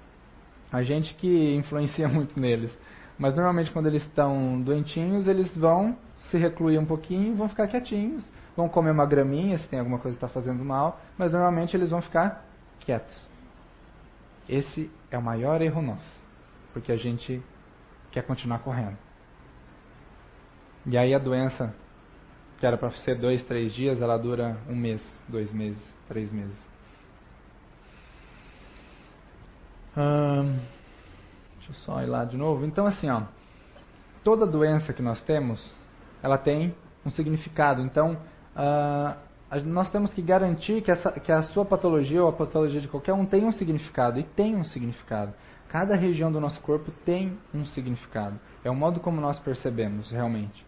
A 0.72 0.82
gente 0.82 1.14
que 1.16 1.56
influencia 1.56 2.08
muito 2.10 2.40
neles. 2.40 2.76
Mas 3.20 3.36
normalmente 3.36 3.70
quando 3.72 3.88
eles 3.88 4.02
estão 4.04 4.62
doentinhos, 4.62 5.28
eles 5.28 5.56
vão 5.56 5.98
se 6.32 6.38
recluir 6.38 6.80
um 6.80 6.86
pouquinho, 6.86 7.36
vão 7.36 7.50
ficar 7.50 7.68
quietinhos, 7.68 8.24
vão 8.56 8.70
comer 8.70 8.92
uma 8.92 9.06
graminha 9.06 9.58
se 9.58 9.68
tem 9.68 9.78
alguma 9.78 10.00
coisa 10.00 10.18
que 10.18 10.24
está 10.24 10.34
fazendo 10.34 10.64
mal, 10.64 11.02
mas 11.18 11.32
normalmente 11.32 11.76
eles 11.76 11.90
vão 11.90 12.02
ficar 12.02 12.46
quietos. 12.80 13.28
Esse 14.48 14.90
é 15.12 15.18
o 15.18 15.22
maior 15.22 15.62
erro 15.62 15.82
nosso, 15.82 16.20
porque 16.74 16.94
a 16.94 16.98
gente 16.98 17.44
quer 18.10 18.24
continuar 18.24 18.60
correndo. 18.60 18.98
E 20.86 20.98
aí 20.98 21.14
a 21.14 21.20
doença, 21.20 21.76
que 22.58 22.66
era 22.66 22.78
para 22.78 22.90
ser 22.92 23.16
dois, 23.16 23.44
três 23.44 23.74
dias, 23.74 24.02
ela 24.02 24.18
dura 24.18 24.58
um 24.68 24.76
mês, 24.76 25.02
dois 25.28 25.52
meses, 25.54 25.82
três 26.08 26.32
meses. 26.32 26.58
Hum, 29.96 30.58
deixa 31.70 31.82
eu 31.82 31.86
só 31.86 32.02
ir 32.02 32.08
lá 32.08 32.26
de 32.26 32.36
novo. 32.36 32.66
Então 32.66 32.86
assim, 32.86 33.10
ó, 33.10 33.24
toda 34.24 34.46
doença 34.46 34.92
que 34.92 35.02
nós 35.02 35.22
temos, 35.22 35.74
ela 36.22 36.38
tem 36.38 36.76
um 37.06 37.10
significado. 37.10 37.82
Então, 37.82 38.18
uh, 38.56 39.30
nós 39.66 39.90
temos 39.92 40.14
que 40.14 40.22
garantir 40.22 40.82
que, 40.82 40.92
essa, 40.92 41.12
que 41.12 41.32
a 41.32 41.44
sua 41.44 41.66
patologia 41.66 42.22
ou 42.22 42.30
a 42.30 42.34
patologia 42.34 42.82
de 42.82 42.88
qualquer 42.88 43.14
um 43.14 43.26
tem 43.26 43.46
um 43.46 43.52
significado, 43.52 44.20
e 44.20 44.24
tem 44.24 44.56
um 44.56 44.64
significado. 44.64 45.34
Cada 45.70 45.96
região 45.96 46.32
do 46.32 46.40
nosso 46.40 46.60
corpo 46.62 46.92
tem 47.06 47.38
um 47.54 47.66
significado. 47.66 48.40
É 48.64 48.70
o 48.70 48.76
modo 48.76 49.00
como 49.00 49.22
nós 49.22 49.40
percebemos 49.40 50.12
realmente. 50.12 50.66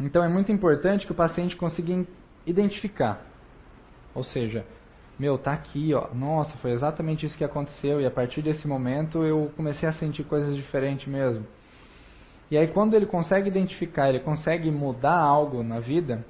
Então 0.00 0.22
é 0.22 0.28
muito 0.28 0.52
importante 0.52 1.04
que 1.04 1.12
o 1.12 1.14
paciente 1.14 1.56
consiga 1.56 2.06
identificar. 2.46 3.20
Ou 4.14 4.22
seja, 4.22 4.64
meu, 5.18 5.36
tá 5.36 5.52
aqui, 5.52 5.92
ó. 5.94 6.08
Nossa, 6.14 6.56
foi 6.58 6.72
exatamente 6.72 7.26
isso 7.26 7.36
que 7.36 7.44
aconteceu 7.44 8.00
e 8.00 8.06
a 8.06 8.10
partir 8.10 8.40
desse 8.40 8.68
momento 8.68 9.24
eu 9.24 9.50
comecei 9.56 9.88
a 9.88 9.92
sentir 9.92 10.24
coisas 10.24 10.54
diferentes 10.54 11.06
mesmo. 11.06 11.44
E 12.50 12.56
aí 12.56 12.68
quando 12.68 12.94
ele 12.94 13.06
consegue 13.06 13.48
identificar, 13.48 14.08
ele 14.08 14.20
consegue 14.20 14.70
mudar 14.70 15.18
algo 15.18 15.62
na 15.62 15.80
vida, 15.80 16.24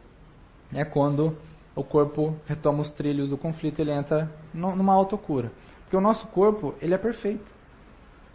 é 0.73 0.85
quando 0.85 1.37
o 1.77 1.85
corpo 1.85 2.35
retoma 2.47 2.83
os 2.83 2.91
trilhos 2.93 3.31
do 3.31 3.39
conflito, 3.39 3.79
ele 3.81 3.93
entra 3.93 4.31
numa 4.53 4.95
autocura. 4.95 5.53
Porque 5.83 5.97
o 5.97 6.01
nosso 6.01 6.27
corpo, 6.29 6.75
ele 6.83 6.93
é 6.93 6.99
perfeito. 6.99 7.47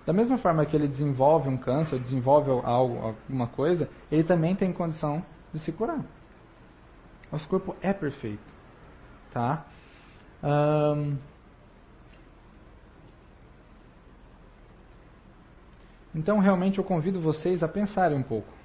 Da 0.06 0.14
mesma 0.14 0.38
forma 0.38 0.66
que 0.66 0.76
ele 0.76 0.88
desenvolve 0.88 1.50
um 1.50 1.58
câncer, 1.58 2.00
desenvolve 2.00 2.50
algo, 2.64 2.98
alguma 3.00 3.48
coisa, 3.48 3.90
ele 4.12 4.24
também 4.24 4.56
tem 4.56 4.72
condição 4.72 5.24
de 5.54 5.60
se 5.60 5.72
curar. 5.72 6.04
Nosso 7.32 7.48
corpo 7.48 7.76
é 7.82 7.94
perfeito, 7.94 8.44
tá? 9.32 9.66
Então, 16.14 16.40
realmente, 16.40 16.78
eu 16.78 16.84
convido 16.84 17.20
vocês 17.20 17.64
a 17.64 17.68
pensarem 17.68 18.18
um 18.18 18.24
pouco 18.24 18.64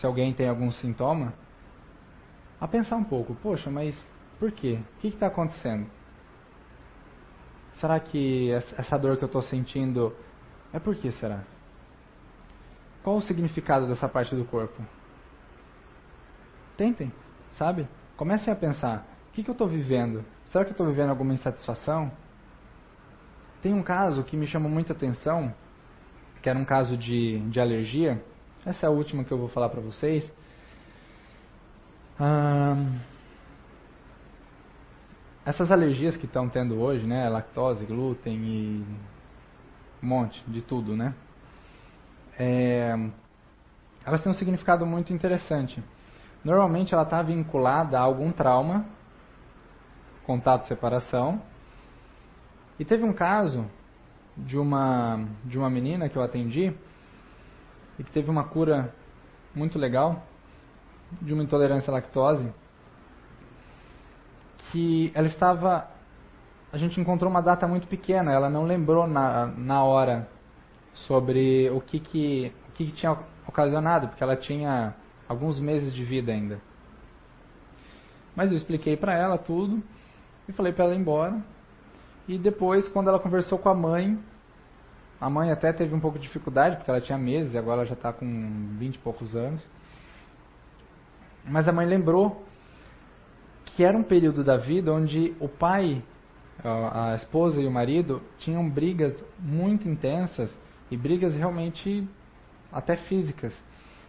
se 0.00 0.06
alguém 0.06 0.32
tem 0.32 0.48
algum 0.48 0.72
sintoma, 0.72 1.34
a 2.58 2.66
pensar 2.66 2.96
um 2.96 3.04
pouco, 3.04 3.34
poxa, 3.34 3.70
mas 3.70 3.94
por 4.38 4.50
quê? 4.50 4.78
O 4.96 5.00
que 5.00 5.08
está 5.08 5.26
acontecendo? 5.26 5.86
Será 7.74 8.00
que 8.00 8.50
essa 8.50 8.98
dor 8.98 9.18
que 9.18 9.24
eu 9.24 9.26
estou 9.26 9.42
sentindo 9.42 10.16
é 10.72 10.78
por 10.78 10.96
que 10.96 11.12
será? 11.12 11.44
Qual 13.02 13.16
o 13.16 13.22
significado 13.22 13.86
dessa 13.86 14.08
parte 14.08 14.34
do 14.34 14.44
corpo? 14.46 14.82
Tentem, 16.78 17.12
sabe? 17.58 17.86
Comecem 18.16 18.52
a 18.52 18.56
pensar, 18.56 19.06
o 19.30 19.32
que, 19.32 19.42
que 19.42 19.50
eu 19.50 19.52
estou 19.52 19.68
vivendo? 19.68 20.24
Será 20.50 20.64
que 20.64 20.70
eu 20.70 20.74
estou 20.74 20.86
vivendo 20.86 21.10
alguma 21.10 21.32
insatisfação? 21.32 22.10
Tem 23.62 23.72
um 23.72 23.82
caso 23.82 24.24
que 24.24 24.36
me 24.36 24.46
chamou 24.46 24.70
muita 24.70 24.92
atenção, 24.92 25.54
que 26.42 26.48
era 26.48 26.58
um 26.58 26.64
caso 26.64 26.96
de, 26.96 27.38
de 27.50 27.60
alergia, 27.60 28.22
essa 28.64 28.84
é 28.84 28.88
a 28.88 28.90
última 28.92 29.24
que 29.24 29.32
eu 29.32 29.38
vou 29.38 29.48
falar 29.48 29.68
para 29.68 29.80
vocês. 29.80 30.30
essas 35.44 35.72
alergias 35.72 36.16
que 36.16 36.26
estão 36.26 36.48
tendo 36.48 36.78
hoje, 36.78 37.06
né, 37.06 37.28
lactose, 37.28 37.84
glúten 37.86 38.36
e 38.36 38.86
um 40.02 40.06
monte 40.06 40.42
de 40.46 40.60
tudo, 40.60 40.94
né? 40.94 41.14
É, 42.38 42.94
elas 44.04 44.22
têm 44.22 44.30
um 44.30 44.34
significado 44.34 44.84
muito 44.86 45.12
interessante. 45.12 45.82
Normalmente 46.44 46.94
ela 46.94 47.02
está 47.02 47.22
vinculada 47.22 47.98
a 47.98 48.02
algum 48.02 48.30
trauma, 48.30 48.86
contato, 50.24 50.66
separação. 50.66 51.40
E 52.78 52.84
teve 52.84 53.04
um 53.04 53.12
caso 53.12 53.66
de 54.36 54.58
uma 54.58 55.26
de 55.44 55.58
uma 55.58 55.68
menina 55.68 56.08
que 56.08 56.16
eu 56.16 56.22
atendi 56.22 56.72
e 57.98 58.04
que 58.04 58.10
teve 58.10 58.30
uma 58.30 58.44
cura 58.44 58.94
muito 59.54 59.78
legal 59.78 60.24
de 61.20 61.32
uma 61.34 61.42
intolerância 61.42 61.90
à 61.90 61.94
lactose, 61.94 62.52
que 64.70 65.10
ela 65.14 65.26
estava 65.26 65.88
a 66.72 66.78
gente 66.78 67.00
encontrou 67.00 67.30
uma 67.30 67.42
data 67.42 67.66
muito 67.66 67.88
pequena, 67.88 68.32
ela 68.32 68.48
não 68.48 68.64
lembrou 68.64 69.06
na, 69.06 69.46
na 69.46 69.82
hora 69.82 70.28
sobre 70.94 71.68
o 71.70 71.80
que 71.80 71.98
que, 71.98 72.52
o 72.68 72.72
que 72.72 72.86
que 72.86 72.92
tinha 72.92 73.16
ocasionado, 73.46 74.08
porque 74.08 74.22
ela 74.22 74.36
tinha 74.36 74.94
alguns 75.28 75.58
meses 75.60 75.92
de 75.92 76.04
vida 76.04 76.30
ainda. 76.30 76.60
Mas 78.36 78.52
eu 78.52 78.56
expliquei 78.56 78.96
para 78.96 79.14
ela 79.14 79.36
tudo 79.36 79.82
e 80.50 80.52
falei 80.52 80.72
para 80.72 80.84
ela 80.84 80.94
ir 80.94 80.98
embora. 80.98 81.40
E 82.28 82.38
depois, 82.38 82.86
quando 82.88 83.08
ela 83.08 83.18
conversou 83.18 83.58
com 83.58 83.68
a 83.68 83.74
mãe, 83.74 84.18
a 85.20 85.28
mãe 85.28 85.50
até 85.50 85.72
teve 85.72 85.94
um 85.94 86.00
pouco 86.00 86.18
de 86.18 86.26
dificuldade, 86.26 86.76
porque 86.76 86.90
ela 86.90 87.00
tinha 87.00 87.18
meses, 87.18 87.54
e 87.54 87.58
agora 87.58 87.78
ela 87.78 87.86
já 87.86 87.94
está 87.94 88.12
com 88.12 88.26
20 88.78 88.94
e 88.94 88.98
poucos 88.98 89.34
anos. 89.34 89.62
Mas 91.44 91.68
a 91.68 91.72
mãe 91.72 91.86
lembrou 91.86 92.44
que 93.64 93.84
era 93.84 93.96
um 93.96 94.02
período 94.02 94.44
da 94.44 94.56
vida 94.56 94.92
onde 94.92 95.34
o 95.40 95.48
pai, 95.48 96.02
a 96.62 97.14
esposa 97.16 97.60
e 97.60 97.66
o 97.66 97.70
marido 97.70 98.20
tinham 98.38 98.68
brigas 98.68 99.16
muito 99.38 99.88
intensas 99.88 100.50
e 100.90 100.96
brigas 100.96 101.34
realmente 101.34 102.06
até 102.72 102.96
físicas. 102.96 103.54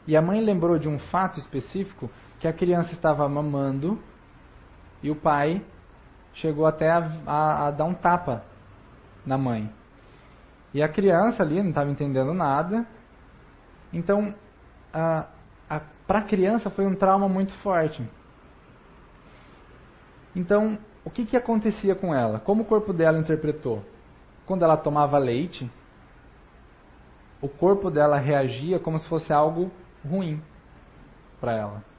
E 0.08 0.18
a 0.18 0.22
mãe 0.22 0.42
lembrou 0.42 0.78
de 0.78 0.88
um 0.88 1.00
fato 1.00 1.40
específico 1.40 2.10
que 2.40 2.48
a 2.48 2.54
criança 2.54 2.92
estava 2.94 3.28
mamando 3.30 4.00
e 5.04 5.10
o 5.10 5.16
pai 5.16 5.64
chegou 6.34 6.66
até 6.66 6.90
a, 6.90 7.12
a, 7.26 7.68
a 7.68 7.72
dar 7.72 7.86
um 7.86 7.94
tapa 7.94 8.44
na 9.26 9.38
mãe. 9.38 9.72
E 10.74 10.82
a 10.82 10.88
criança 10.88 11.44
ali 11.44 11.62
não 11.62 11.70
estava 11.70 11.90
entendendo 11.90 12.34
nada. 12.34 12.86
Então, 13.92 14.34
para 16.08 16.20
a 16.20 16.24
criança 16.24 16.70
foi 16.70 16.86
um 16.86 16.96
trauma 16.96 17.28
muito 17.28 17.54
forte. 17.56 18.08
Então, 20.36 20.78
o 21.04 21.10
que, 21.10 21.26
que 21.26 21.36
acontecia 21.36 21.94
com 21.94 22.16
ela? 22.16 22.40
Como 22.40 22.64
o 22.64 22.66
corpo 22.66 22.94
dela 22.94 23.20
interpretou? 23.20 23.84
Quando 24.46 24.64
ela 24.64 24.78
tomava 24.78 25.18
leite, 25.18 25.70
o 27.42 27.50
corpo 27.50 27.90
dela 27.90 28.18
reagia 28.18 28.80
como 28.80 29.00
se 29.00 29.10
fosse 29.10 29.34
algo 29.34 29.72
ruim 30.08 30.42
para 31.40 31.54
ela. 31.54 31.91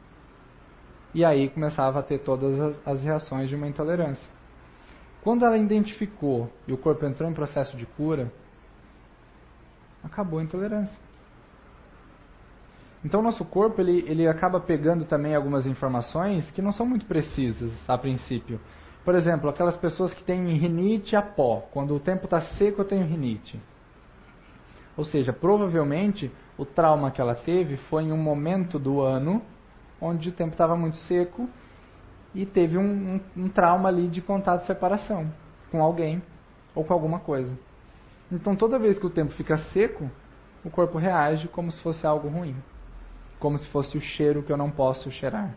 E 1.14 1.24
aí 1.24 1.50
começava 1.50 2.00
a 2.00 2.02
ter 2.02 2.18
todas 2.18 2.58
as, 2.58 2.86
as 2.86 3.02
reações 3.02 3.48
de 3.48 3.54
uma 3.54 3.68
intolerância. 3.68 4.30
Quando 5.22 5.44
ela 5.44 5.56
identificou 5.56 6.50
e 6.66 6.72
o 6.72 6.78
corpo 6.78 7.04
entrou 7.06 7.30
em 7.30 7.34
processo 7.34 7.76
de 7.76 7.86
cura, 7.86 8.32
acabou 10.02 10.40
a 10.40 10.42
intolerância. 10.42 10.96
Então 13.04 13.20
o 13.20 13.22
nosso 13.22 13.44
corpo 13.44 13.80
ele, 13.80 14.04
ele 14.08 14.26
acaba 14.26 14.60
pegando 14.60 15.04
também 15.04 15.34
algumas 15.34 15.66
informações 15.66 16.48
que 16.52 16.62
não 16.62 16.72
são 16.72 16.86
muito 16.86 17.06
precisas 17.06 17.72
a 17.88 17.98
princípio. 17.98 18.60
Por 19.04 19.14
exemplo, 19.14 19.50
aquelas 19.50 19.76
pessoas 19.76 20.14
que 20.14 20.22
têm 20.22 20.56
rinite 20.56 21.16
a 21.16 21.22
pó. 21.22 21.68
Quando 21.72 21.94
o 21.94 22.00
tempo 22.00 22.24
está 22.24 22.40
seco 22.40 22.80
eu 22.80 22.84
tenho 22.84 23.04
rinite. 23.04 23.60
Ou 24.96 25.04
seja, 25.04 25.32
provavelmente 25.32 26.30
o 26.56 26.64
trauma 26.64 27.10
que 27.10 27.20
ela 27.20 27.34
teve 27.34 27.76
foi 27.76 28.04
em 28.04 28.12
um 28.12 28.16
momento 28.16 28.78
do 28.78 29.00
ano 29.00 29.42
onde 30.02 30.30
o 30.30 30.32
tempo 30.32 30.50
estava 30.50 30.76
muito 30.76 30.96
seco 30.96 31.48
e 32.34 32.44
teve 32.44 32.76
um, 32.76 33.14
um, 33.36 33.44
um 33.44 33.48
trauma 33.48 33.88
ali 33.88 34.08
de 34.08 34.20
contato 34.20 34.64
e 34.64 34.66
separação 34.66 35.32
com 35.70 35.80
alguém 35.80 36.20
ou 36.74 36.84
com 36.84 36.92
alguma 36.92 37.20
coisa. 37.20 37.56
Então 38.30 38.56
toda 38.56 38.78
vez 38.78 38.98
que 38.98 39.06
o 39.06 39.10
tempo 39.10 39.32
fica 39.34 39.56
seco, 39.56 40.10
o 40.64 40.70
corpo 40.70 40.98
reage 40.98 41.46
como 41.48 41.70
se 41.70 41.80
fosse 41.80 42.04
algo 42.04 42.28
ruim, 42.28 42.56
como 43.38 43.56
se 43.58 43.66
fosse 43.68 43.96
o 43.96 44.00
cheiro 44.00 44.42
que 44.42 44.52
eu 44.52 44.56
não 44.56 44.70
posso 44.70 45.10
cheirar. 45.12 45.54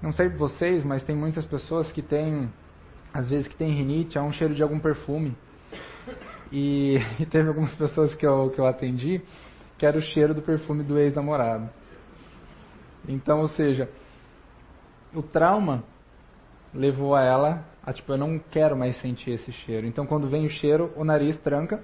Não 0.00 0.12
sei 0.12 0.28
vocês, 0.28 0.84
mas 0.84 1.02
tem 1.02 1.14
muitas 1.14 1.44
pessoas 1.44 1.90
que 1.92 2.00
têm, 2.00 2.48
às 3.12 3.28
vezes 3.28 3.48
que 3.48 3.56
tem 3.56 3.74
rinite, 3.74 4.16
há 4.16 4.22
um 4.22 4.32
cheiro 4.32 4.54
de 4.54 4.62
algum 4.62 4.78
perfume. 4.78 5.36
E, 6.52 6.98
e 7.20 7.26
teve 7.26 7.48
algumas 7.48 7.74
pessoas 7.74 8.14
que 8.14 8.24
eu, 8.26 8.50
que 8.50 8.60
eu 8.60 8.66
atendi 8.66 9.20
que 9.76 9.86
era 9.86 9.96
o 9.96 10.02
cheiro 10.02 10.34
do 10.34 10.42
perfume 10.42 10.82
do 10.82 10.98
ex-namorado. 10.98 11.70
Então, 13.08 13.40
ou 13.40 13.48
seja, 13.48 13.90
o 15.14 15.22
trauma 15.22 15.82
levou 16.74 17.14
a 17.14 17.22
ela 17.22 17.64
a 17.84 17.92
tipo, 17.92 18.12
eu 18.12 18.18
não 18.18 18.38
quero 18.38 18.76
mais 18.76 19.00
sentir 19.00 19.30
esse 19.30 19.50
cheiro. 19.50 19.86
Então, 19.86 20.06
quando 20.06 20.28
vem 20.28 20.44
o 20.44 20.50
cheiro, 20.50 20.92
o 20.94 21.04
nariz 21.04 21.36
tranca, 21.38 21.82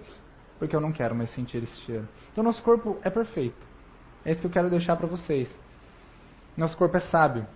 porque 0.59 0.77
eu 0.77 0.81
não 0.81 0.93
quero 0.93 1.15
mais 1.15 1.31
sentir 1.31 1.63
esse 1.63 1.77
cheiro. 1.87 2.07
Então, 2.31 2.45
nosso 2.45 2.63
corpo 2.63 2.99
é 3.03 3.09
perfeito. 3.09 3.57
É 4.23 4.33
isso 4.33 4.43
que 4.43 4.47
eu 4.47 4.51
quero 4.51 4.69
deixar 4.69 4.97
para 4.97 5.07
vocês. 5.07 5.49
Nosso 6.55 6.77
corpo 6.77 6.97
é 6.99 7.01
sábio. 7.01 7.47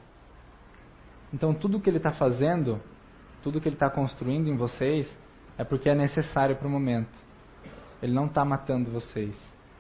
Então, 1.32 1.52
tudo 1.52 1.78
que 1.78 1.90
ele 1.90 1.98
está 1.98 2.10
fazendo, 2.10 2.80
tudo 3.42 3.60
que 3.60 3.68
ele 3.68 3.76
está 3.76 3.90
construindo 3.90 4.48
em 4.48 4.56
vocês, 4.56 5.06
é 5.58 5.62
porque 5.62 5.90
é 5.90 5.94
necessário 5.94 6.56
para 6.56 6.66
o 6.66 6.70
momento. 6.70 7.12
Ele 8.02 8.14
não 8.14 8.26
está 8.26 8.44
matando 8.44 8.90
vocês. 8.90 9.34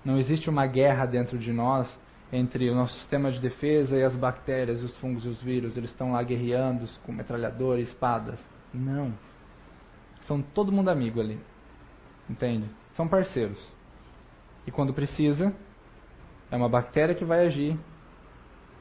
Não 0.04 0.18
existe 0.18 0.50
uma 0.50 0.66
guerra 0.66 1.06
dentro 1.06 1.38
de 1.38 1.52
nós 1.52 1.88
entre 2.32 2.68
o 2.70 2.74
nosso 2.74 2.94
sistema 2.94 3.32
de 3.32 3.40
defesa 3.40 3.96
e 3.96 4.02
as 4.02 4.14
bactérias, 4.14 4.82
os 4.82 4.94
fungos 4.98 5.24
e 5.24 5.28
os 5.28 5.40
vírus. 5.42 5.76
Eles 5.76 5.90
estão 5.90 6.12
lá 6.12 6.22
guerreando 6.22 6.86
com 7.04 7.12
metralhadores, 7.12 7.88
espadas. 7.88 8.38
Não. 8.72 9.14
São 10.22 10.42
todo 10.42 10.72
mundo 10.72 10.90
amigo 10.90 11.20
ali. 11.20 11.40
Entende? 12.28 12.68
São 12.94 13.08
parceiros. 13.08 13.58
E 14.66 14.70
quando 14.70 14.92
precisa, 14.92 15.54
é 16.50 16.56
uma 16.56 16.68
bactéria 16.68 17.14
que 17.14 17.24
vai 17.24 17.46
agir. 17.46 17.78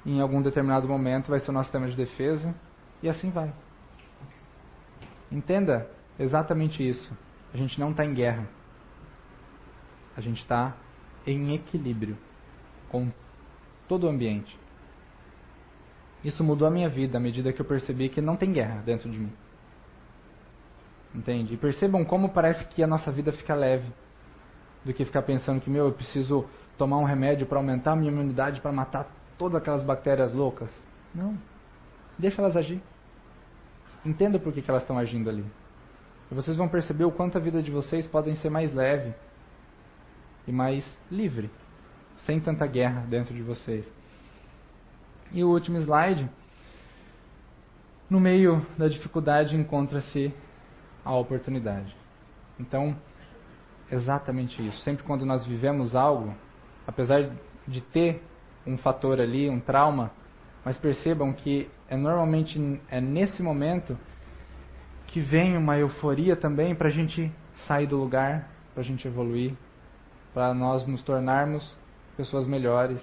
Em 0.06 0.20
algum 0.20 0.42
determinado 0.42 0.88
momento 0.88 1.30
vai 1.30 1.40
ser 1.40 1.52
o 1.52 1.54
nosso 1.54 1.68
sistema 1.68 1.88
de 1.88 1.96
defesa. 1.96 2.54
E 3.02 3.08
assim 3.08 3.30
vai. 3.30 3.54
Entenda 5.32 5.90
exatamente 6.20 6.88
isso. 6.88 7.18
A 7.54 7.58
gente 7.58 7.80
não 7.80 7.92
está 7.92 8.04
em 8.04 8.14
guerra. 8.14 8.48
A 10.18 10.22
gente 10.22 10.42
está 10.42 10.76
em 11.26 11.54
equilíbrio 11.54 12.18
com 12.90 13.12
todo 13.88 14.06
o 14.06 14.10
ambiente. 14.10 14.58
Isso 16.24 16.44
mudou 16.44 16.68
a 16.68 16.72
minha 16.72 16.90
vida 16.90 17.18
à 17.18 17.22
medida 17.22 17.54
que 17.54 17.62
eu 17.62 17.66
percebi 17.66 18.10
que 18.10 18.22
não 18.22 18.36
tem 18.36 18.52
guerra 18.52 18.82
dentro 18.86 19.10
de 19.10 19.18
mim. 19.18 19.32
Entende? 21.14 21.54
E 21.54 21.58
percebam 21.58 22.04
como 22.04 22.30
parece 22.30 22.66
que 22.66 22.84
a 22.84 22.88
nossa 22.88 23.12
vida 23.12 23.32
fica 23.32 23.56
leve 23.56 23.88
do 24.84 24.94
que 24.94 25.06
ficar 25.06 25.22
pensando 25.22 25.62
que, 25.62 25.70
meu, 25.70 25.86
eu 25.86 25.94
preciso 25.94 26.46
tomar 26.78 26.98
um 26.98 27.04
remédio 27.04 27.46
para 27.48 27.58
aumentar 27.58 27.94
a 27.94 27.96
minha 27.96 28.12
imunidade 28.12 28.62
para 28.62 28.72
matar 28.72 29.08
todas 29.38 29.62
aquelas 29.62 29.84
bactérias 29.84 30.34
loucas. 30.34 30.70
Não. 31.14 31.38
Deixa 32.18 32.42
elas 32.42 32.56
agir. 32.56 32.82
Entenda 34.06 34.40
por 34.40 34.54
que, 34.54 34.62
que 34.62 34.70
elas 34.70 34.84
estão 34.84 34.98
agindo 34.98 35.30
ali. 35.30 35.46
E 36.32 36.36
vocês 36.36 36.58
vão 36.58 36.68
perceber 36.68 37.06
o 37.06 37.12
quanto 37.12 37.38
a 37.38 37.42
vida 37.42 37.62
de 37.62 37.72
vocês 37.72 38.08
podem 38.08 38.36
ser 38.36 38.50
mais 38.50 38.74
leve 38.74 39.14
e 40.48 40.52
mais 40.52 40.86
livre, 41.12 41.50
sem 42.28 42.42
tanta 42.42 42.68
guerra 42.68 43.06
dentro 43.08 43.34
de 43.34 43.42
vocês. 43.42 43.90
E 45.32 45.44
o 45.44 45.50
último 45.50 45.78
slide. 45.80 46.30
No 48.10 48.20
meio 48.20 48.66
da 48.78 48.88
dificuldade 48.88 49.56
encontra-se 49.56 50.34
a 51.04 51.16
oportunidade. 51.16 51.96
Então, 52.60 52.96
exatamente 53.92 54.66
isso. 54.66 54.80
Sempre 54.82 55.04
quando 55.04 55.26
nós 55.26 55.46
vivemos 55.46 55.96
algo, 55.96 56.34
apesar 56.86 57.32
de 57.66 57.82
ter 57.82 58.22
um 58.66 58.78
fator 58.78 59.20
ali, 59.20 59.50
um 59.50 59.60
trauma, 59.60 60.12
mas 60.64 60.78
percebam 60.78 61.34
que 61.34 61.70
é 61.90 61.96
normalmente 61.96 62.82
é 62.90 63.00
nesse 63.00 63.42
momento 63.42 63.98
que 65.08 65.22
vem 65.22 65.56
uma 65.56 65.78
euforia 65.78 66.36
também 66.36 66.76
para 66.76 66.90
a 66.90 66.92
gente 66.92 67.32
sair 67.66 67.88
do 67.88 67.98
lugar, 67.98 68.50
para 68.74 68.82
a 68.82 68.86
gente 68.86 69.08
evoluir, 69.08 69.54
para 70.34 70.54
nós 70.54 70.86
nos 70.86 71.02
tornarmos 71.04 71.76
pessoas 72.18 72.48
melhores 72.48 73.00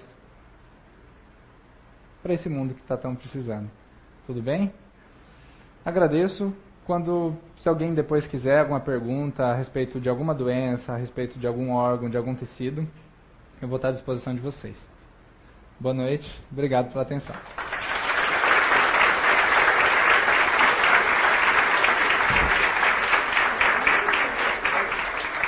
para 2.22 2.34
esse 2.34 2.48
mundo 2.48 2.74
que 2.74 2.80
está 2.80 2.96
tão 2.96 3.14
precisando. 3.14 3.70
Tudo 4.26 4.42
bem? 4.42 4.72
Agradeço. 5.84 6.52
Quando, 6.84 7.34
se 7.58 7.68
alguém 7.68 7.94
depois 7.94 8.26
quiser 8.26 8.60
alguma 8.60 8.80
pergunta 8.80 9.44
a 9.44 9.54
respeito 9.54 9.98
de 9.98 10.08
alguma 10.08 10.34
doença, 10.34 10.92
a 10.92 10.96
respeito 10.96 11.38
de 11.38 11.46
algum 11.46 11.70
órgão, 11.70 12.10
de 12.10 12.16
algum 12.16 12.34
tecido, 12.34 12.86
eu 13.62 13.68
vou 13.68 13.76
estar 13.76 13.88
à 13.88 13.92
disposição 13.92 14.34
de 14.34 14.40
vocês. 14.40 14.76
Boa 15.80 15.94
noite, 15.94 16.30
obrigado 16.50 16.90
pela 16.90 17.02
atenção. 17.02 17.34